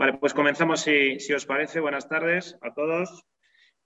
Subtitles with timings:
[0.00, 1.78] Vale, pues comenzamos si, os parece.
[1.78, 3.22] Buenas tardes a todos.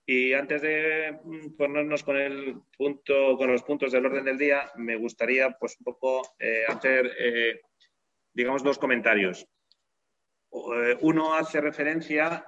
[0.06, 4.70] Y antes de mm, ponernos con el punto, con los puntos del orden del día,
[4.76, 7.62] me gustaría pues un poco eh, hacer, eh,
[8.32, 9.44] digamos, dos comentarios.
[10.52, 12.46] Eh, uno hace referencia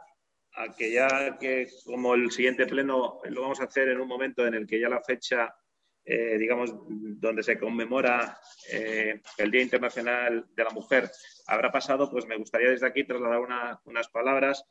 [0.52, 4.46] a que ya que como el siguiente pleno lo vamos a hacer en un momento
[4.46, 5.52] en el que ya la fecha
[6.08, 8.38] eh, digamos, donde se conmemora
[8.72, 11.10] eh, el Día Internacional de la Mujer
[11.48, 13.40] habrá pasado, pues me gustaría desde aquí trasladar
[13.84, 14.64] unas palabras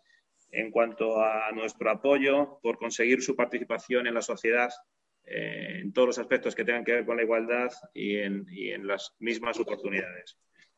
[0.52, 4.70] en cuanto a nuestro apoyo por conseguir su participación en la sociedad
[5.26, 8.72] eh, en todos los aspectos que tengan que ver con la igualdad y en, y
[8.72, 10.38] en las mismas oportunidades.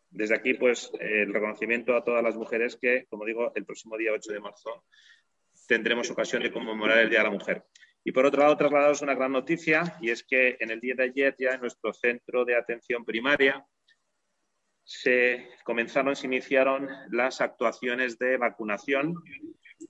[0.09, 4.13] Desde aquí, pues, el reconocimiento a todas las mujeres que, como digo, el próximo día
[4.13, 4.85] 8 de marzo
[5.67, 7.63] tendremos ocasión de conmemorar el Día de la Mujer.
[8.07, 11.03] Y por otro lado, trasladaros una gran noticia, y es que en el día de
[11.03, 13.67] ayer ya en nuestro centro de atención primaria
[14.81, 19.13] se comenzaron, se iniciaron las actuaciones de vacunación.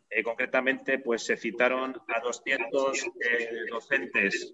[0.10, 4.52] Eh, concretamente, pues se citaron a 200 eh, docentes.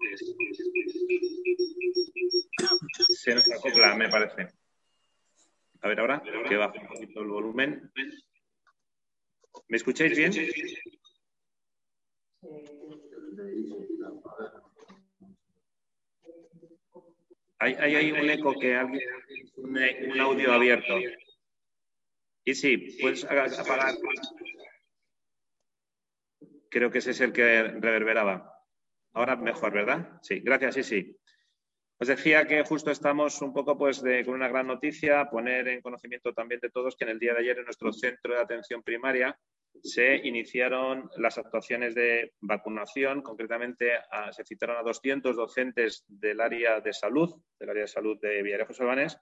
[3.08, 4.48] Se nos acopla, me parece.
[5.80, 7.90] A ver ahora, que baja un poquito el volumen.
[9.68, 10.32] ¿Me escucháis bien?
[17.58, 19.08] Hay, hay, un eco que alguien,
[19.56, 19.78] un,
[20.12, 20.98] un audio abierto.
[22.44, 23.94] Y sí, puedes apagar.
[26.68, 28.52] Creo que ese es el que reverberaba.
[29.14, 30.18] Ahora mejor, ¿verdad?
[30.22, 31.16] Sí, gracias, sí, sí.
[31.98, 36.34] Os decía que justo estamos un poco pues con una gran noticia, poner en conocimiento
[36.34, 39.38] también de todos que en el día de ayer en nuestro centro de atención primaria
[39.82, 43.22] se iniciaron las actuaciones de vacunación.
[43.22, 43.92] Concretamente,
[44.30, 48.72] se citaron a 200 docentes del área de salud, del área de salud de Villarejo
[48.72, 49.18] Salvanés,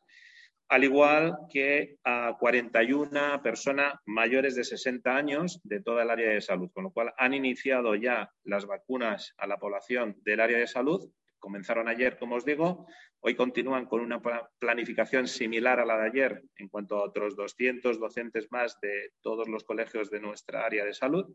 [0.69, 6.41] al igual que a 41 personas mayores de 60 años de toda el área de
[6.41, 10.67] salud, con lo cual han iniciado ya las vacunas a la población del área de
[10.67, 12.87] salud comenzaron ayer, como os digo,
[13.25, 14.21] hoy continúan con una
[14.59, 19.49] planificación similar a la de ayer en cuanto a otros 200 docentes más de todos
[19.49, 21.33] los colegios de nuestra área de salud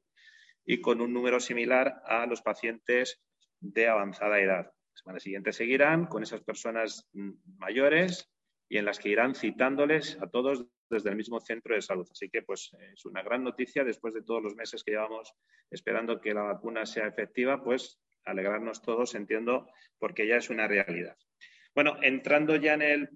[0.66, 3.22] y con un número similar a los pacientes
[3.62, 4.66] de avanzada edad.
[4.66, 7.08] La semana siguiente seguirán con esas personas
[7.58, 8.30] mayores
[8.68, 12.08] y en las que irán citándoles a todos desde el mismo centro de salud.
[12.12, 15.34] Así que pues es una gran noticia después de todos los meses que llevamos
[15.72, 19.70] esperando que la vacuna sea efectiva, pues alegrarnos todos, entiendo,
[20.00, 21.18] porque ya es una realidad.
[21.78, 23.10] Bueno, entrando ya en el,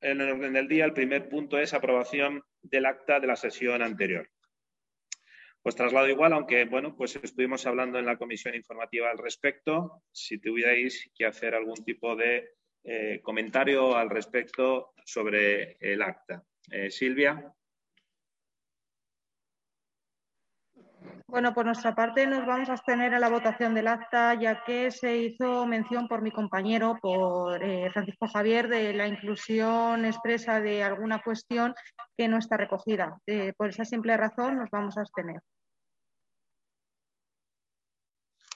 [0.00, 3.82] en el orden del día, el primer punto es aprobación del acta de la sesión
[3.82, 4.30] anterior.
[5.60, 10.04] Pues traslado igual, aunque bueno, pues estuvimos hablando en la comisión informativa al respecto.
[10.12, 12.50] Si tuvierais que hacer algún tipo de
[12.84, 16.44] eh, comentario al respecto sobre el acta.
[16.70, 17.52] Eh, Silvia.
[21.30, 24.90] Bueno, por nuestra parte nos vamos a abstener en la votación del acta, ya que
[24.90, 30.82] se hizo mención por mi compañero, por eh, Francisco Javier, de la inclusión expresa de
[30.82, 31.74] alguna cuestión
[32.16, 33.20] que no está recogida.
[33.26, 35.42] Eh, por esa simple razón nos vamos a abstener.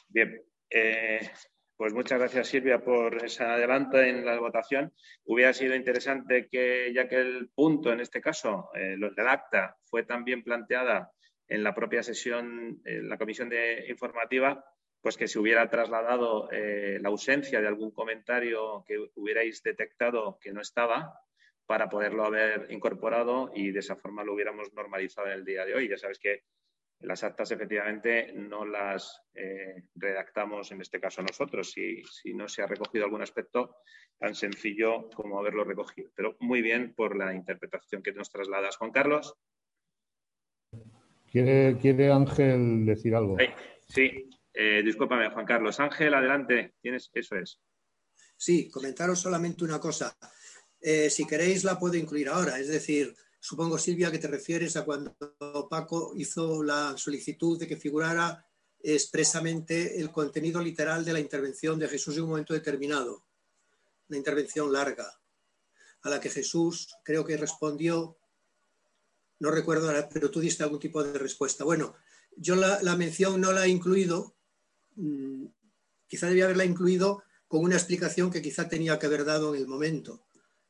[0.09, 1.31] Bien, eh,
[1.77, 4.95] pues muchas gracias Silvia por ese adelanto en la votación.
[5.25, 10.05] Hubiera sido interesante que, ya que el punto, en este caso, los del acta, fue
[10.05, 11.13] también planteada
[11.49, 14.65] en la propia sesión, en la comisión de informativa,
[15.01, 20.53] pues que se hubiera trasladado eh, la ausencia de algún comentario que hubierais detectado que
[20.53, 21.19] no estaba
[21.67, 25.75] para poderlo haber incorporado y de esa forma lo hubiéramos normalizado en el día de
[25.75, 25.89] hoy.
[25.89, 26.45] Ya sabes que
[27.01, 32.63] las actas efectivamente no las eh, redactamos en este caso nosotros, si, si, no se
[32.63, 33.77] ha recogido algún aspecto
[34.19, 36.11] tan sencillo como haberlo recogido.
[36.15, 39.35] Pero muy bien por la interpretación que nos trasladas, Juan Carlos.
[41.33, 43.39] ¿Quiere, Ángel decir algo?
[43.89, 45.81] Sí, eh, discúlpame, Juan Carlos.
[45.81, 46.75] Ángel, adelante.
[46.83, 47.59] Tienes, eso es.
[48.37, 50.15] Sí, comentaros solamente una cosa.
[50.79, 52.59] Eh, si queréis, la puedo incluir ahora.
[52.59, 55.17] Es decir, supongo, Silvia, que te refieres a cuando
[55.71, 58.47] Paco hizo la solicitud de que figurara
[58.83, 63.25] expresamente el contenido literal de la intervención de Jesús en un momento determinado.
[64.11, 65.07] Una intervención larga,
[66.03, 68.19] a la que Jesús creo que respondió
[69.43, 71.65] no recuerdo, pero tú diste algún tipo de respuesta.
[71.65, 71.97] Bueno,
[72.37, 74.37] yo la, mención no la he incluido,
[74.95, 75.47] mm,
[76.07, 79.67] quizá debía haberla incluido con una explicación que quizá tenía que haber dado en el
[79.67, 80.27] momento.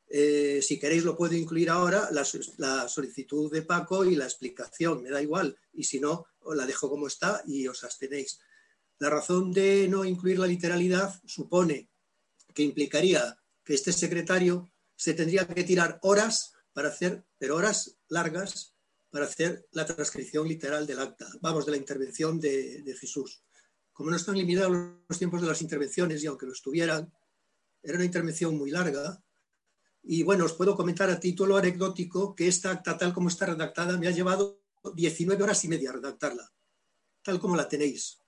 [0.08, 2.26] Eh, si queréis lo puedo incluir ahora, la,
[2.56, 6.24] la, solicitud de Paco y la explicación, me da igual, y si no,
[6.54, 8.40] la dejo como está y os abstenéis.
[9.00, 11.90] La razón de no incluir la literalidad supone
[12.54, 18.74] que implicaría que este secretario se tendría que tirar horas para hacer, pero horas largas,
[19.10, 23.42] para hacer la transcripción literal del acta, vamos, de la intervención de, de Jesús.
[23.92, 24.72] Como no están limitados
[25.08, 27.12] los tiempos de las intervenciones, y aunque lo estuvieran,
[27.82, 29.22] era una intervención muy larga,
[30.02, 33.98] y bueno, os puedo comentar a título anecdótico que esta acta, tal como está redactada,
[33.98, 34.60] me ha llevado
[34.94, 36.50] 19 horas y media redactarla,
[37.22, 38.18] tal como la tenéis.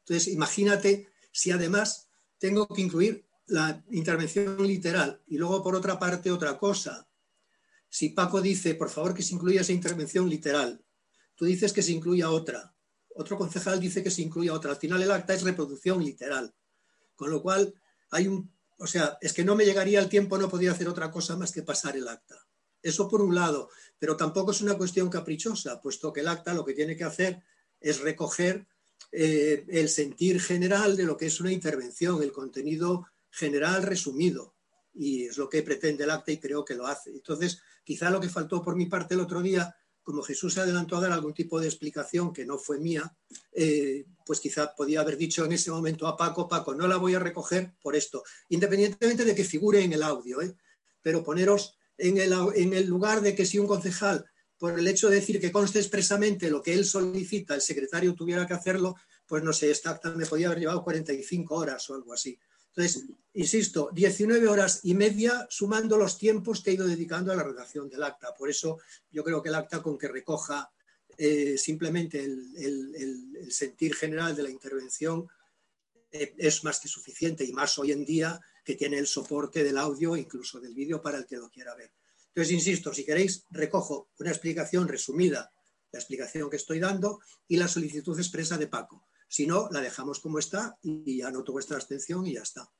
[0.00, 2.08] Entonces, imagínate si además
[2.38, 7.06] tengo que incluir la intervención literal y luego por otra parte otra cosa.
[7.88, 10.84] Si Paco dice, por favor, que se incluya esa intervención literal,
[11.34, 12.74] tú dices que se incluya otra,
[13.14, 14.72] otro concejal dice que se incluya otra.
[14.72, 16.54] Al final el acta es reproducción literal,
[17.14, 17.74] con lo cual
[18.10, 21.10] hay un o sea, es que no me llegaría el tiempo, no podía hacer otra
[21.10, 22.46] cosa más que pasar el acta.
[22.82, 26.64] Eso por un lado, pero tampoco es una cuestión caprichosa, puesto que el acta lo
[26.64, 27.42] que tiene que hacer
[27.80, 28.66] es recoger
[29.12, 34.54] eh, el sentir general de lo que es una intervención, el contenido general resumido.
[34.94, 37.10] Y es lo que pretende el acta y creo que lo hace.
[37.10, 40.96] Entonces, quizá lo que faltó por mi parte el otro día como Jesús se adelantó
[40.96, 43.12] a dar algún tipo de explicación que no fue mía,
[43.52, 47.16] eh, pues quizá podía haber dicho en ese momento a Paco, Paco, no la voy
[47.16, 50.54] a recoger por esto, independientemente de que figure en el audio, ¿eh?
[51.02, 54.24] pero poneros en el, lugar de que si un concejal,
[54.56, 58.46] por el hecho de decir que conste expresamente lo que él solicita, el secretario tuviera
[58.46, 58.94] que hacerlo,
[59.26, 62.38] pues no sé, esta me podía haber llevado 45 horas o algo así.
[62.76, 67.42] Entonces, insisto, 19 horas y media sumando los tiempos que he ido dedicando a la
[67.42, 68.34] redacción del acta.
[68.34, 68.78] Por eso
[69.10, 70.70] yo creo que el acta con que recoja
[71.16, 75.26] eh, simplemente el, sentir general de la intervención
[76.12, 79.78] eh, es más que suficiente y más hoy en día que tiene el soporte del
[79.78, 81.92] audio incluso del vídeo para el que lo quiera ver.
[82.28, 85.50] Entonces, insisto, si queréis, recojo una explicación resumida,
[85.92, 89.06] la explicación que estoy dando y la solicitud expresa de Paco.
[89.28, 92.70] Si no, la dejamos como está y anoto vuestra abstención y ya está.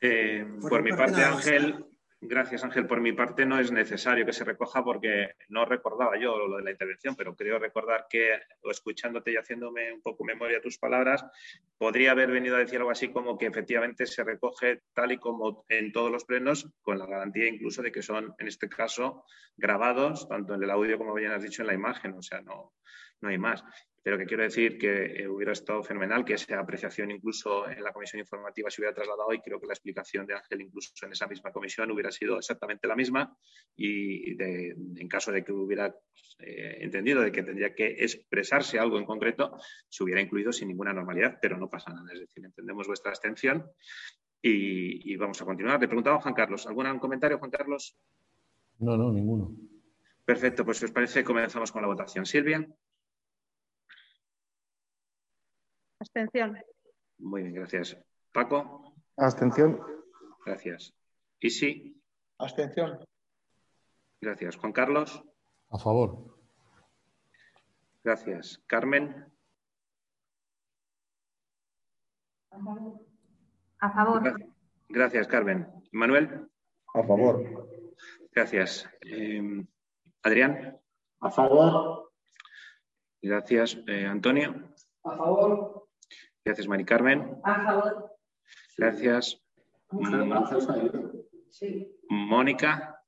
[0.00, 1.89] Eh, por, mi parte, Ángel,
[2.20, 6.36] gracias Ángel, por mi parte no es necesario que se recoja porque no recordaba yo
[6.46, 10.78] lo de la intervención, pero creo recordar que, escuchándote y haciéndome un poco memoria tus
[10.78, 11.24] palabras,
[11.78, 15.64] podría haber venido a decir algo así como que efectivamente se recoge tal y como
[15.68, 19.24] en todos los plenos, con la garantía incluso de que son, en este caso,
[19.56, 22.74] grabados, tanto en el audio como bien has dicho en la imagen, o sea, no,
[23.20, 23.64] no hay más.
[24.02, 27.92] Pero que quiero decir que eh, hubiera estado fenomenal que esa apreciación incluso en la
[27.92, 31.26] comisión informativa se hubiera trasladado y creo que la explicación de Ángel incluso en esa
[31.26, 33.36] misma comisión hubiera sido exactamente la misma
[33.76, 35.94] y en caso de que hubiera
[36.38, 39.58] eh, entendido de que tendría que expresarse algo en concreto,
[39.88, 42.10] se hubiera incluido sin ninguna normalidad, pero no pasa nada.
[42.12, 43.70] Es decir, entendemos vuestra abstención
[44.42, 45.80] y, vamos a continuar.
[45.80, 47.96] Le preguntaba Juan Carlos, ¿algún comentario, Juan Carlos?
[48.78, 49.54] No, no, ninguno.
[50.24, 52.24] Perfecto, pues si os parece, comenzamos con la votación.
[52.24, 52.66] Silvia.
[56.00, 56.58] Abstención.
[57.18, 57.96] Muy bien, gracias.
[58.32, 58.94] Paco.
[59.16, 59.80] Abstención.
[60.46, 60.94] Gracias.
[61.40, 62.02] Isi.
[62.38, 63.04] Abstención.
[64.20, 64.56] Gracias.
[64.56, 65.22] Juan Carlos.
[65.68, 66.38] A favor.
[68.02, 68.62] Gracias.
[68.66, 69.30] Carmen.
[73.80, 74.22] A favor.
[74.88, 75.68] Gracias, Carmen.
[75.92, 76.48] Manuel.
[76.94, 77.68] A favor.
[78.32, 78.88] Gracias.
[79.02, 79.66] Eh,
[80.22, 80.80] Adrián.
[81.20, 82.12] A favor.
[83.20, 83.78] Gracias.
[83.86, 84.72] Eh, Antonio.
[85.04, 85.89] A favor.
[86.50, 87.36] Gracias, Mari Carmen.
[87.44, 88.16] A favor.
[88.76, 89.40] Gracias.
[92.08, 93.00] Mónica.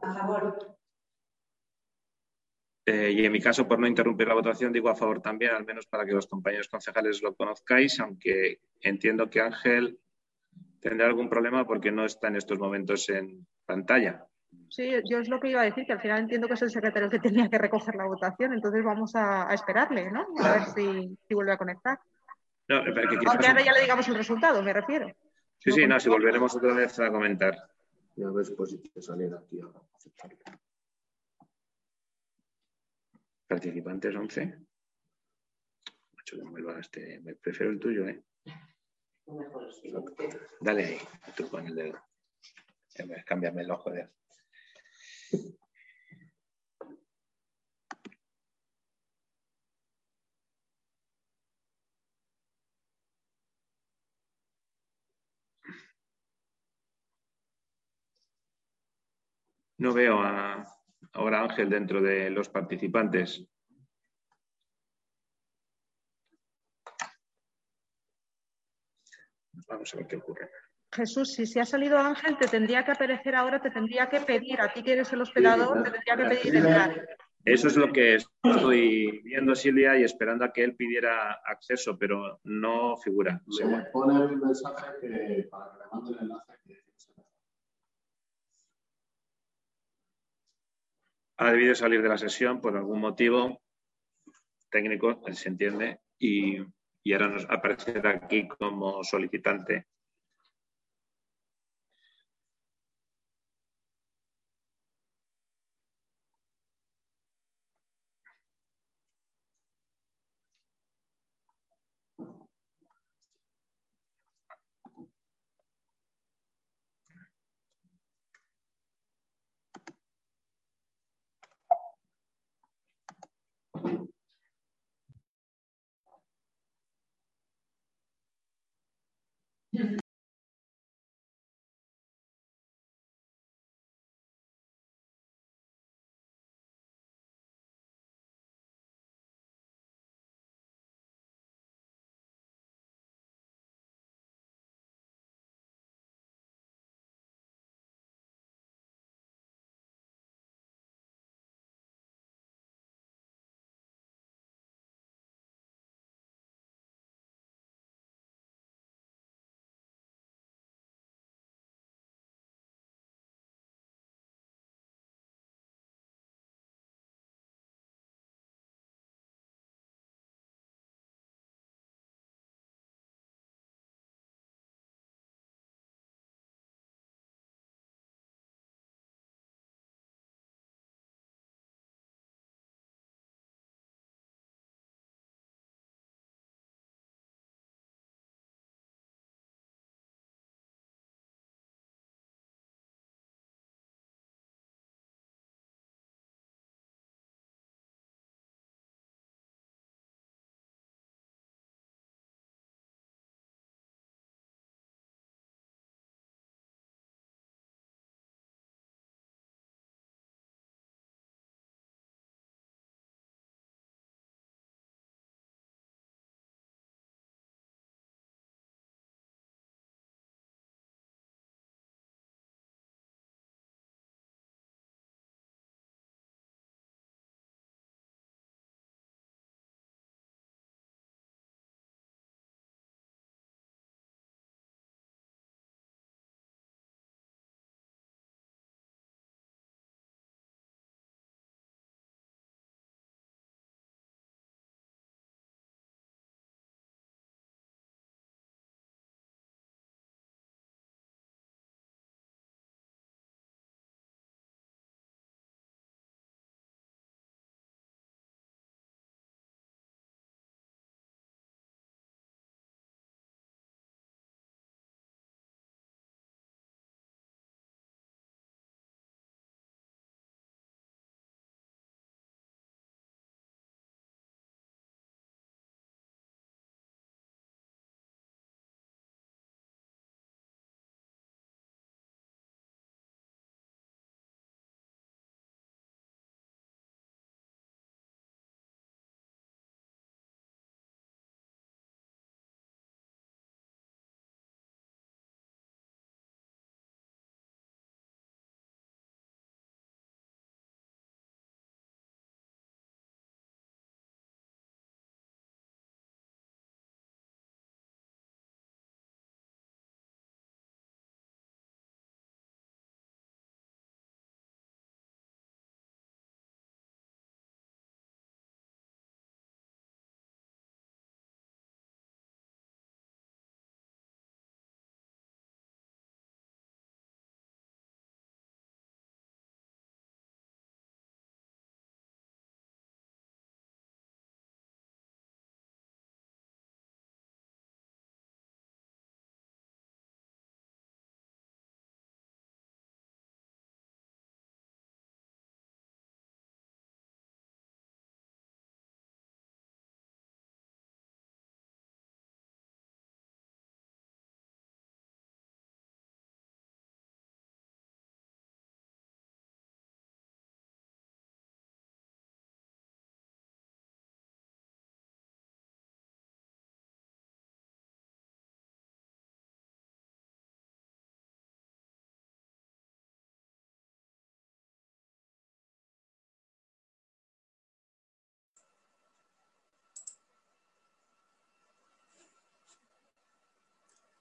[0.00, 0.78] A favor.
[2.86, 5.64] Eh, y en mi caso, por no interrumpir la votación, digo a favor también, al
[5.64, 9.98] menos para que los compañeros concejales lo conozcáis, aunque entiendo que Ángel
[10.78, 14.24] tendrá algún problema porque no está en estos momentos en pantalla.
[14.68, 16.70] Sí, yo es lo que iba a decir, que al final entiendo que es el
[16.70, 20.24] secretario que tenía que recoger la votación, entonces vamos a, esperarle, ¿no?
[20.38, 21.98] A ver si, vuelve a conectar.
[22.68, 25.06] No, Aunque ahora ya le digamos el resultado, me refiero.
[25.58, 27.54] Sí, sí, no, si volveremos otra vez a comentar.
[27.54, 29.68] a ver si te salir aquí a
[33.46, 34.58] Participantes 11.
[36.12, 37.20] Macho, que este.
[37.20, 38.24] Me prefiero el tuyo, ¿eh?
[40.60, 40.98] Dale ahí,
[41.36, 42.00] tú con el dedo.
[43.24, 44.08] Cámbiame el ojo de.
[59.78, 60.64] No veo a,
[61.12, 63.46] ahora Ángel dentro de los participantes.
[69.68, 70.50] Vamos a ver qué ocurre.
[70.92, 74.60] Jesús, si se ha salido Ángel, te tendría que aparecer ahora, te tendría que pedir,
[74.60, 77.06] a ti que eres el hospedador, te tendría que pedir entrar.
[77.44, 82.40] Eso es lo que estoy viendo, Silvia, y esperando a que él pidiera acceso, pero
[82.44, 83.40] no figura.
[83.50, 86.85] Se me pone el mensaje que, para que le mande el enlace.
[91.38, 93.60] Ha debido salir de la sesión por algún motivo
[94.70, 96.58] técnico, se entiende, y,
[97.04, 99.86] y ahora nos aparecerá aquí como solicitante.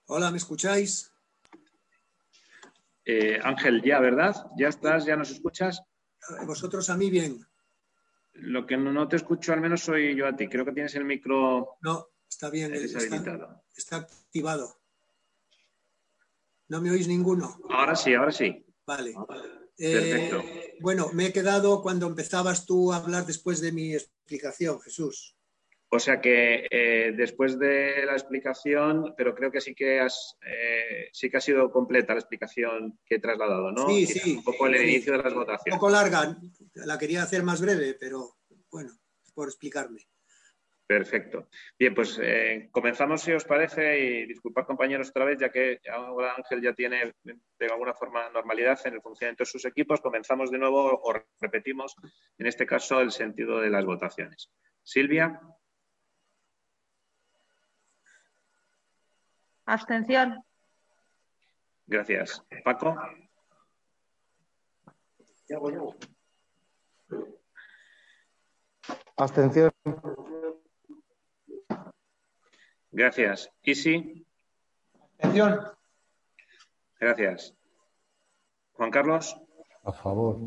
[0.08, 1.12] Hola, ¿me escucháis?
[3.06, 4.36] Eh, Ángel, ya, ¿verdad?
[4.56, 5.04] ¿Ya estás?
[5.06, 5.82] ¿Ya nos escuchas?
[6.46, 7.44] Vosotros a mí bien.
[8.34, 10.48] Lo que no, te escucho al menos soy yo a ti.
[10.48, 13.64] Creo que tienes el micro No, está bien, eh, está, deshabilitado.
[13.76, 14.80] está activado.
[16.68, 17.60] ¿No me oís ninguno?
[17.70, 18.64] Ahora sí, ahora sí.
[18.86, 19.16] Vale.
[19.76, 20.40] Perfecto.
[20.40, 25.35] Eh, bueno, me he quedado cuando empezabas tú a hablar después de mi explicación, Jesús.
[25.96, 31.08] O sea que eh, después de la explicación, pero creo que sí que has eh,
[31.14, 33.88] sí que ha sido completa la explicación que he trasladado, ¿no?
[33.88, 34.36] Sí, Quizás sí.
[34.38, 34.84] Un poco el Sí.
[34.84, 35.80] inicio de las Un votaciones.
[35.80, 36.38] poco larga,
[36.74, 38.36] la quería hacer más breve, pero
[38.70, 38.92] bueno,
[39.34, 40.02] por explicarme.
[40.88, 41.48] Perfecto.
[41.80, 46.36] Bien, pues eh, comenzamos si os parece y disculpad compañeros otra vez, ya que ahora
[46.38, 50.00] Ángel ya tiene de alguna forma normalidad en el funcionamiento de sus equipos.
[50.02, 51.96] Comenzamos de nuevo o repetimos,
[52.38, 54.52] en este caso, el sentido de las votaciones.
[54.84, 55.42] Silvia,
[59.66, 60.44] Abstención.
[61.88, 62.44] gracias.
[62.64, 62.96] Paco,
[69.18, 69.72] Abstención.
[72.92, 73.50] gracias.
[73.64, 74.26] Isi,
[75.20, 75.62] Abstención.
[77.00, 77.54] gracias.
[78.74, 79.36] Juan Carlos,
[79.84, 80.38] A favor.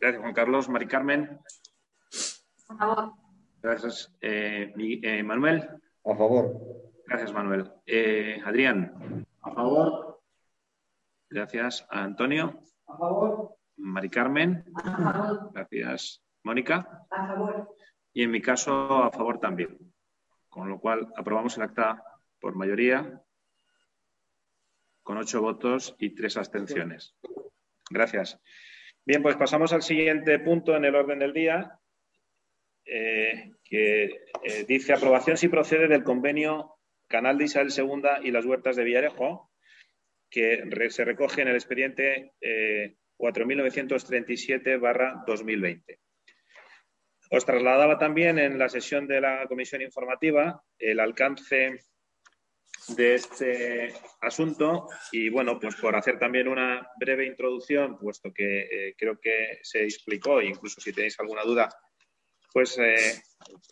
[0.00, 0.68] gracias Juan Carlos.
[0.68, 1.40] Mari Carmen,
[2.68, 3.12] A favor.
[3.62, 4.12] gracias.
[4.20, 5.68] Eh, eh, Manuel,
[6.04, 6.87] A favor.
[7.08, 7.70] Gracias Manuel.
[7.86, 10.20] Eh, Adrián, A favor.
[11.30, 11.86] gracias.
[11.90, 13.56] Antonio, A favor.
[13.76, 15.50] Mari Carmen, A favor.
[15.52, 16.22] gracias.
[16.44, 17.06] Mónica.
[17.10, 17.74] A favor.
[18.12, 19.78] y en mi caso a favor también.
[20.48, 22.02] Con lo cual aprobamos el acta
[22.40, 23.20] por mayoría
[25.02, 27.14] con ocho votos y tres abstenciones.
[27.90, 28.38] Gracias.
[29.06, 31.78] Bien, pues pasamos al siguiente punto en el orden del día,
[32.84, 34.04] eh, que
[34.42, 36.77] eh, dice aprobación si procede del convenio
[37.08, 39.50] Canal de Isabel II y las huertas de Villarejo,
[40.30, 45.98] que se recoge en el expediente eh, 4.937-2020.
[47.30, 51.80] Os trasladaba también en la sesión de la comisión informativa el alcance
[52.88, 58.94] de este asunto y bueno, pues por hacer también una breve introducción, puesto que eh,
[58.96, 61.68] creo que se explicó, e incluso si tenéis alguna duda,
[62.52, 63.22] pues eh,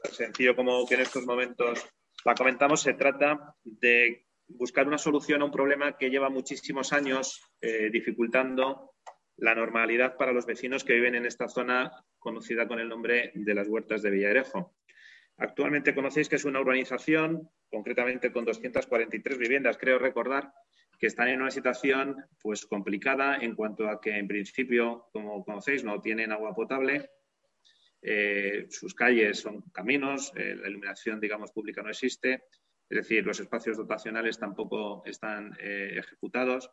[0.03, 1.89] tan sencillo como que en estos momentos
[2.27, 7.41] la comentamos, se trata de buscar una solución a un problema que lleva muchísimos años
[7.61, 8.95] eh, dificultando
[9.37, 13.55] la normalidad para los vecinos que viven en esta zona conocida con el nombre de
[13.55, 14.75] las Huertas de Villarejo.
[15.37, 20.53] Actualmente conocéis que es una urbanización, concretamente con 243 viviendas, creo recordar,
[20.99, 25.85] que están en una situación pues complicada en cuanto a que en principio, como conocéis,
[25.85, 27.09] no tienen agua potable,
[28.09, 32.45] eh, sus calles son caminos, eh, la iluminación, digamos, pública no existe,
[32.89, 36.71] es decir, los espacios dotacionales tampoco están eh, ejecutados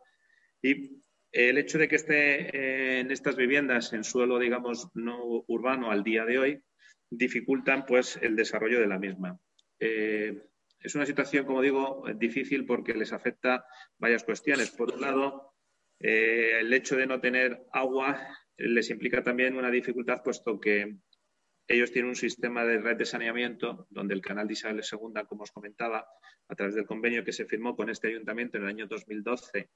[0.61, 5.89] y el hecho de que esté eh, en estas viviendas en suelo, digamos, no urbano
[5.89, 6.63] al día de hoy,
[7.09, 9.39] dificultan pues el desarrollo de la misma.
[9.79, 10.43] Eh,
[10.79, 13.65] es una situación, como digo, difícil porque les afecta
[13.97, 14.69] varias cuestiones.
[14.69, 15.53] Por un lado,
[15.99, 18.19] eh, el hecho de no tener agua
[18.57, 20.97] les implica también una dificultad, puesto que
[21.67, 25.43] ellos tienen un sistema de red de saneamiento donde el canal de Isabel II, como
[25.43, 26.05] os comentaba,
[26.47, 29.69] a través del convenio que se firmó con este ayuntamiento en el año 2012,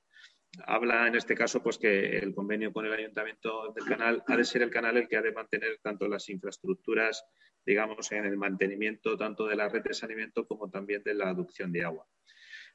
[0.65, 4.43] habla en este caso pues que el convenio con el ayuntamiento del canal ha de
[4.43, 7.25] ser el canal el que ha de mantener tanto las infraestructuras,
[7.65, 11.71] digamos, en el mantenimiento tanto de la red de saneamiento como también de la aducción
[11.71, 12.05] de agua.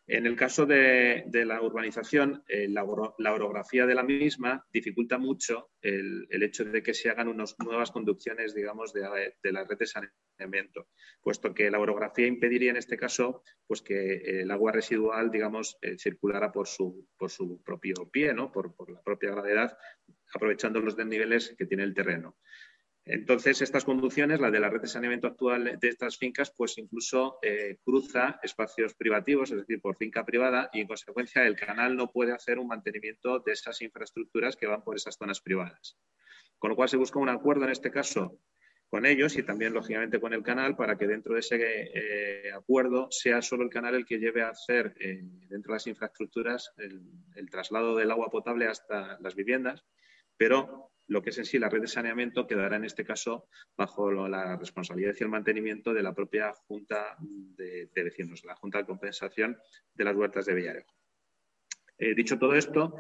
[0.06, 5.16] En el caso de, la urbanización, eh, la, oro- la orografía de la misma dificulta
[5.16, 9.78] mucho el, hecho de que se hagan unas nuevas conducciones, digamos, de, de la red
[9.78, 10.88] de saneamiento,
[11.20, 15.78] puesto que la orografía impediría en este caso pues que eh, el agua residual, digamos,
[15.82, 17.06] eh, circulara por su,
[17.64, 18.50] propio pie, ¿no?
[18.50, 19.78] por la propia gravedad,
[20.34, 22.36] aprovechando los desniveles que tiene el terreno.
[23.04, 27.38] Entonces, estas conducciones, la de la red de saneamiento actual de estas fincas, pues incluso
[27.42, 32.12] eh, cruza espacios privativos, es decir, por finca privada, y en consecuencia el canal no
[32.12, 35.98] puede hacer un mantenimiento de esas infraestructuras que van por esas zonas privadas.
[36.58, 38.38] Con lo cual se busca un acuerdo en este caso
[38.88, 43.08] con ellos y también, lógicamente, con el canal para que dentro de ese eh, acuerdo
[43.10, 47.02] sea solo el canal el que lleve a hacer eh, dentro de las infraestructuras el,
[47.34, 49.82] el traslado del agua potable hasta las viviendas,
[50.36, 54.10] pero lo que es en sí la red de saneamiento quedará en este caso bajo
[54.28, 58.86] la responsabilidad y el mantenimiento de la propia Junta de, de Vecinos, la Junta de
[58.86, 59.58] Compensación
[59.94, 60.94] de las Huertas de Villarejo.
[61.98, 62.96] Eh, dicho todo esto,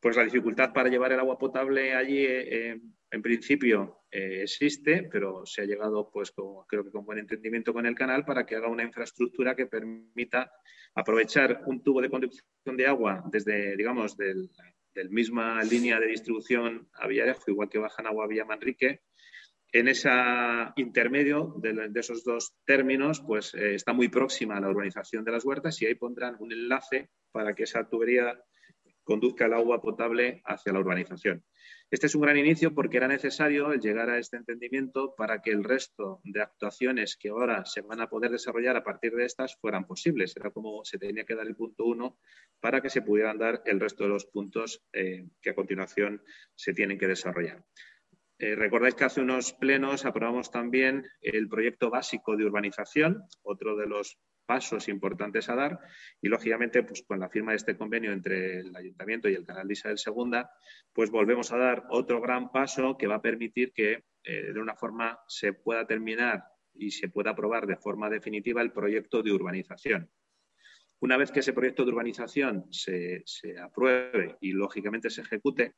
[0.00, 2.78] pues la dificultad para llevar el agua potable allí, eh,
[3.10, 7.72] en principio, eh, existe, pero se ha llegado, pues, con, creo que con buen entendimiento
[7.72, 10.52] con el canal para que haga una infraestructura que permita
[10.94, 14.50] aprovechar un tubo de conducción de agua desde, digamos, del,
[14.94, 19.02] del misma línea de distribución a Villarejo, igual que bajan agua a Villa Manrique,
[19.74, 20.08] en ese
[20.76, 25.44] intermedio de, esos dos términos, pues eh, está muy próxima a la urbanización de las
[25.44, 28.40] huertas y ahí pondrán un enlace para que esa tubería
[29.02, 31.44] conduzca el agua potable hacia la urbanización.
[31.94, 35.62] Este es un gran inicio porque era necesario llegar a este entendimiento para que el
[35.62, 39.86] resto de actuaciones que ahora se van a poder desarrollar a partir de estas fueran
[39.86, 40.36] posibles.
[40.36, 42.18] Era como se tenía que dar el punto uno
[42.58, 46.20] para que se pudieran dar el resto de los puntos eh, que a continuación
[46.56, 47.64] se tienen que desarrollar.
[48.40, 53.86] Eh, recordáis que hace unos plenos aprobamos también el proyecto básico de urbanización, otro de
[53.86, 55.80] los pasos importantes a dar
[56.20, 59.66] y, lógicamente, pues con la firma de este convenio entre el Ayuntamiento y el Canal
[59.66, 60.42] de Isabel II,
[60.92, 64.74] pues volvemos a dar otro gran paso que va a permitir que eh, de una
[64.74, 70.10] forma se pueda terminar y se pueda aprobar de forma definitiva el proyecto de urbanización.
[71.00, 75.74] Una vez que ese proyecto de urbanización se, se apruebe y, lógicamente, se ejecute,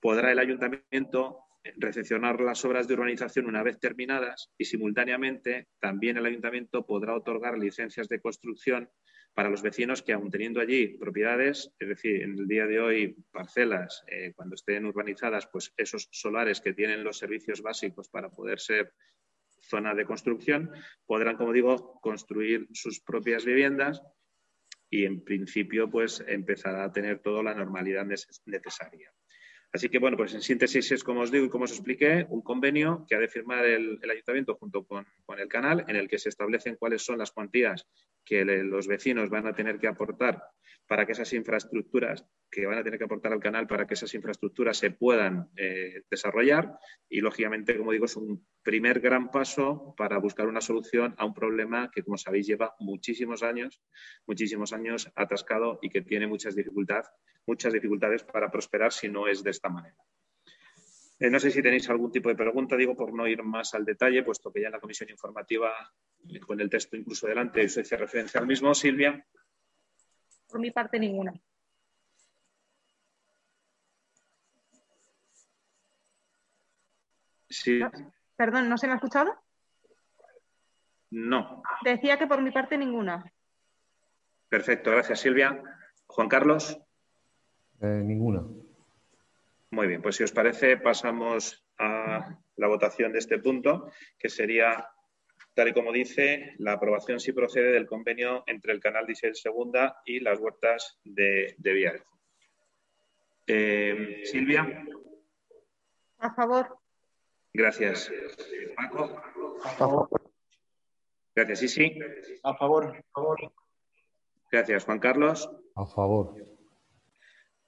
[0.00, 1.44] podrá el Ayuntamiento
[1.76, 7.58] recepcionar las obras de urbanización una vez terminadas y simultáneamente también el ayuntamiento podrá otorgar
[7.58, 8.90] licencias de construcción
[9.34, 13.16] para los vecinos que, aun teniendo allí propiedades, es decir, en el día de hoy
[13.30, 18.58] parcelas, eh, cuando estén urbanizadas, pues esos solares que tienen los servicios básicos para poder
[18.58, 18.92] ser
[19.60, 20.72] zona de construcción,
[21.06, 24.02] podrán, como digo, construir sus propias viviendas
[24.90, 29.12] y, en principio, pues empezará a tener toda la normalidad necesaria.
[29.72, 32.42] Así que, bueno, pues en síntesis es como os digo y como os expliqué, un
[32.42, 35.06] convenio que ha de firmar el, ayuntamiento junto con,
[35.38, 37.86] el canal en el que se establecen cuáles son las cuantías
[38.24, 40.42] que los vecinos van a tener que aportar
[40.86, 44.12] para que esas infraestructuras que van a tener que aportar al canal para que esas
[44.14, 46.78] infraestructuras se puedan eh, desarrollar
[47.08, 51.34] y, lógicamente, como digo, es un primer gran paso para buscar una solución a un
[51.34, 53.80] problema que, como sabéis, lleva muchísimos años,
[54.26, 57.08] muchísimos años atascado y que tiene muchas dificultades,
[57.46, 59.96] muchas dificultades para prosperar si no es de esta manera.
[61.20, 63.84] Eh, no sé si tenéis algún tipo de pregunta, digo, por no ir más al
[63.84, 65.70] detalle, puesto que ya en la comisión informativa,
[66.46, 68.72] con el texto incluso delante, se hace referencia al mismo.
[68.72, 69.22] Silvia.
[70.48, 71.34] Por mi parte, ninguna.
[77.50, 77.80] Sí.
[78.34, 79.34] Perdón, ¿no se me ha escuchado?
[81.10, 81.62] No.
[81.84, 83.30] Decía que por mi parte ninguna.
[84.48, 85.62] Perfecto, gracias Silvia.
[86.06, 86.80] Juan Carlos.
[87.82, 88.42] Eh, ninguna.
[89.72, 94.88] Muy bien, pues si os parece pasamos a la votación de este punto, que sería,
[95.54, 100.02] tal y como dice, la aprobación si procede del convenio entre el Canal Diesel Segunda
[100.04, 102.02] y las huertas de, de
[103.46, 104.84] eh, Silvia.
[106.18, 106.78] A favor.
[107.52, 108.12] Gracias.
[108.76, 109.22] Paco.
[109.64, 110.08] A favor.
[111.34, 111.98] Gracias, Isi.
[112.42, 112.96] A favor.
[112.96, 113.52] A favor.
[114.50, 115.48] Gracias, Juan Carlos.
[115.76, 116.34] A favor.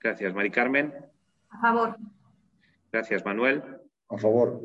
[0.01, 1.12] Gracias, Mari Carmen.
[1.53, 1.97] A favor.
[2.91, 3.63] Gracias, Manuel.
[4.09, 4.61] A favor.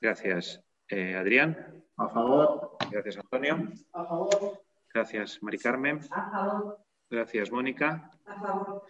[0.00, 1.84] Gracias, eh, Adrián.
[1.96, 2.76] A favor.
[2.90, 3.68] Gracias, Antonio.
[3.92, 4.62] A favor.
[4.92, 6.00] Gracias, Mari Carmen.
[6.10, 6.78] A favor.
[7.10, 8.10] Gracias, Mónica.
[8.26, 8.86] A favor.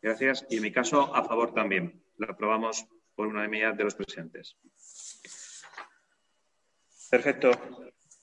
[0.00, 0.46] Gracias.
[0.48, 2.02] Y en mi caso, a favor también.
[2.18, 4.56] Lo aprobamos por unanimidad de los presentes.
[7.10, 7.50] Perfecto.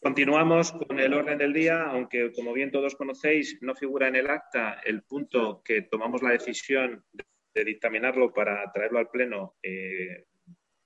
[0.02, 4.30] Continuamos con el orden del día, aunque como bien todos conocéis, no figura en el
[4.30, 10.25] acta el punto que tomamos la decisión de dictaminarlo para traerlo al Pleno eh,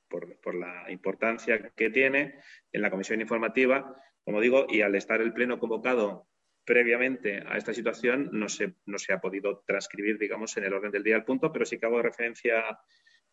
[0.07, 2.35] por, por, la importancia que tiene
[2.71, 3.95] en la comisión informativa.
[4.23, 6.27] Como digo, y al estar el Pleno convocado
[6.67, 10.91] previamente a esta situación, no se, no se ha podido transcribir, digamos, en el orden
[10.91, 12.77] del día el punto, pero sí que hago referencia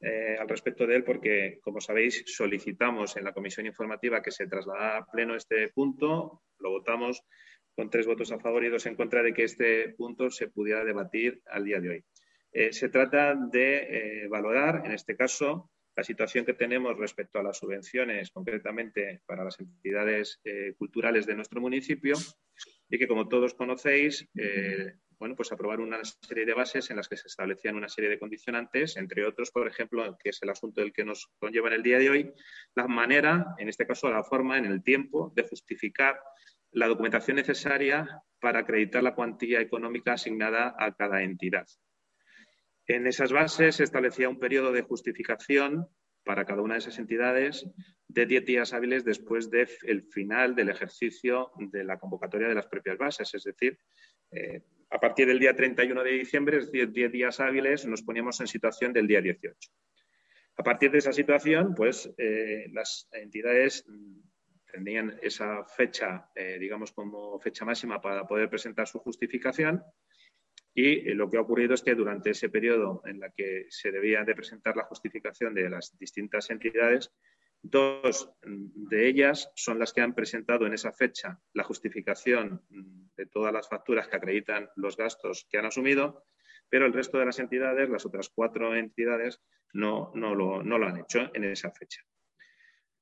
[0.01, 4.47] eh, al respecto de él porque, como sabéis, solicitamos en la comisión informativa que se
[4.47, 7.25] trasladara a pleno este punto, lo votamos
[7.75, 10.85] con tres votos a favor y dos en contra de que este punto se pudiera
[10.85, 12.05] debatir al día de hoy.
[12.55, 17.43] Eh, se trata de eh, valorar, en este caso, la situación que tenemos respecto a
[17.43, 20.41] las subvenciones, concretamente para las entidades
[20.77, 22.17] culturales de nuestro municipio,
[22.89, 24.29] y que, como todos conocéis,
[25.19, 28.19] bueno, pues aprobar una serie de bases en las que se establecían una serie de
[28.19, 31.83] condicionantes, entre otros, por ejemplo, que es el asunto del que nos conlleva en el
[31.83, 32.33] día de hoy,
[32.75, 36.19] la manera, en este caso la forma, en el tiempo, de justificar
[36.73, 41.67] la documentación necesaria para acreditar la cuantía económica asignada a cada entidad.
[42.87, 45.89] En esas bases se establecía un periodo de justificación
[46.23, 47.67] para cada una de esas entidades
[48.09, 52.99] de 10 días hábiles después del final del ejercicio de la convocatoria de las propias
[52.99, 53.35] bases.
[53.35, 53.79] Es decir,
[54.31, 58.41] eh, a partir del día 31 de diciembre, es decir, 10 días hábiles, nos poníamos
[58.41, 59.71] en situación del día 18.
[60.57, 63.85] A partir de esa situación, pues eh, las entidades
[64.71, 69.83] tendrían esa fecha, eh, digamos, como fecha máxima para poder presentar su justificación
[70.75, 74.25] Y lo que ha ocurrido es que durante ese periodo en la que se debía
[74.25, 77.13] de presentar la justificación de las distintas entidades,
[77.63, 82.63] dos de ellas son las que han presentado en esa fecha la justificación
[83.17, 86.25] de todas las facturas que acreditan los gastos que han asumido,
[86.69, 89.41] pero el resto de las entidades, las otras cuatro entidades,
[89.73, 92.03] no, no, lo, no lo han hecho en esa fecha.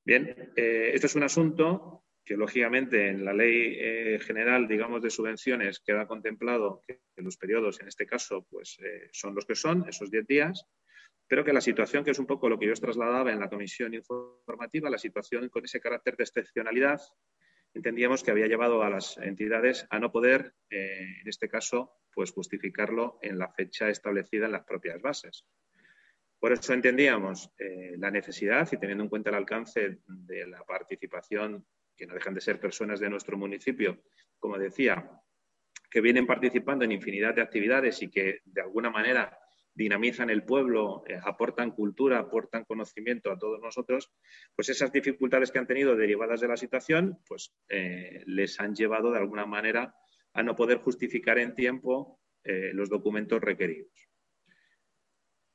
[0.05, 5.09] Bien, eh, esto es un asunto que lógicamente en la ley eh, general, digamos, de
[5.09, 9.87] subvenciones queda contemplado que, los periodos, en este caso, pues eh, son los que son,
[9.87, 10.65] esos 10 días,
[11.27, 13.49] pero que la situación, que es un poco lo que yo os trasladaba en la
[13.49, 17.01] comisión informativa, la situación con ese carácter de excepcionalidad,
[17.73, 23.19] entendíamos que había llevado a las entidades a no poder, en este caso, pues justificarlo
[23.21, 25.45] en la fecha establecida en las propias bases.
[26.43, 31.65] Por eso entendíamos eh, la necesidad y teniendo en cuenta el alcance de la participación,
[31.95, 34.03] que no dejan de ser personas de nuestro municipio,
[34.39, 35.09] como decía,
[35.89, 39.37] que vienen participando en infinidad de actividades y que de alguna manera
[39.75, 44.11] dinamizan el pueblo, eh, aportan cultura, aportan conocimiento a todos nosotros,
[44.55, 49.11] pues esas dificultades que han tenido derivadas de la situación, pues eh, les han llevado
[49.11, 49.95] de alguna manera
[50.33, 54.12] a no poder justificar en tiempo los documentos requeridos.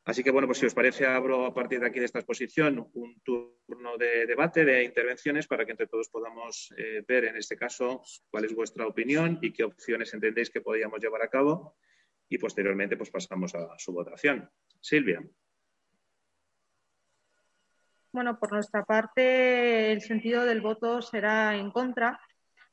[0.08, 2.88] Así que, bueno, pues si os parece, abro a partir de aquí de esta exposición
[2.94, 7.58] un turno de debate, de intervenciones, para que entre todos podamos eh, ver, en este
[7.58, 11.76] caso, cuál es vuestra opinión y qué opciones entendéis que podríamos llevar a cabo.
[12.26, 14.50] Y posteriormente, pues pasamos a su votación.
[14.80, 15.22] Silvia.
[18.10, 22.18] Bueno, por nuestra parte, el sentido del voto será en contra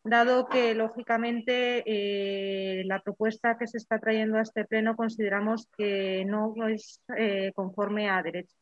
[0.06, 6.24] dado que, lógicamente, eh, la propuesta que se está trayendo a este pleno consideramos que
[6.26, 8.56] no es eh, conforme a derecho.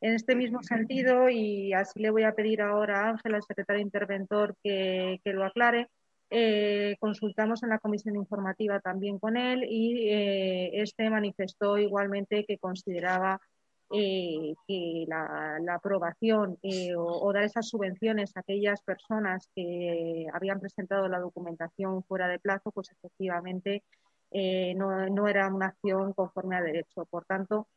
[0.00, 3.82] En este mismo sentido, y así le voy a pedir ahora a Ángela, el secretario
[3.82, 5.88] interventor, que, lo aclare,
[6.30, 13.40] eh, consultamos en la comisión informativa también con él y este manifestó igualmente que consideraba
[13.92, 21.08] eh, que la, aprobación eh, o, dar esas subvenciones a aquellas personas que habían presentado
[21.08, 23.82] la documentación fuera de plazo, pues efectivamente
[24.30, 27.04] eh, no, era una acción conforme a derecho.
[27.06, 27.68] Por tanto,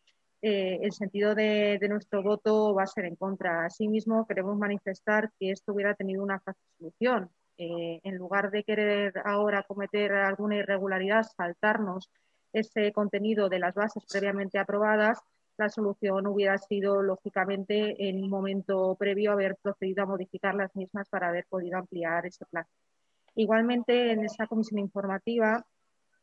[0.41, 3.65] el sentido de, nuestro voto va a ser en contra.
[3.65, 7.29] Asimismo, queremos manifestar que esto hubiera tenido una fácil solución.
[7.57, 12.11] en lugar de querer ahora cometer alguna irregularidad, saltarnos
[12.51, 15.19] ese contenido de las bases previamente aprobadas,
[15.57, 21.09] la solución hubiera sido, lógicamente, en un momento previo haber procedido a modificar las mismas
[21.09, 22.71] para haber podido ampliar ese plazo.
[23.35, 25.65] Igualmente, en esa comisión informativa,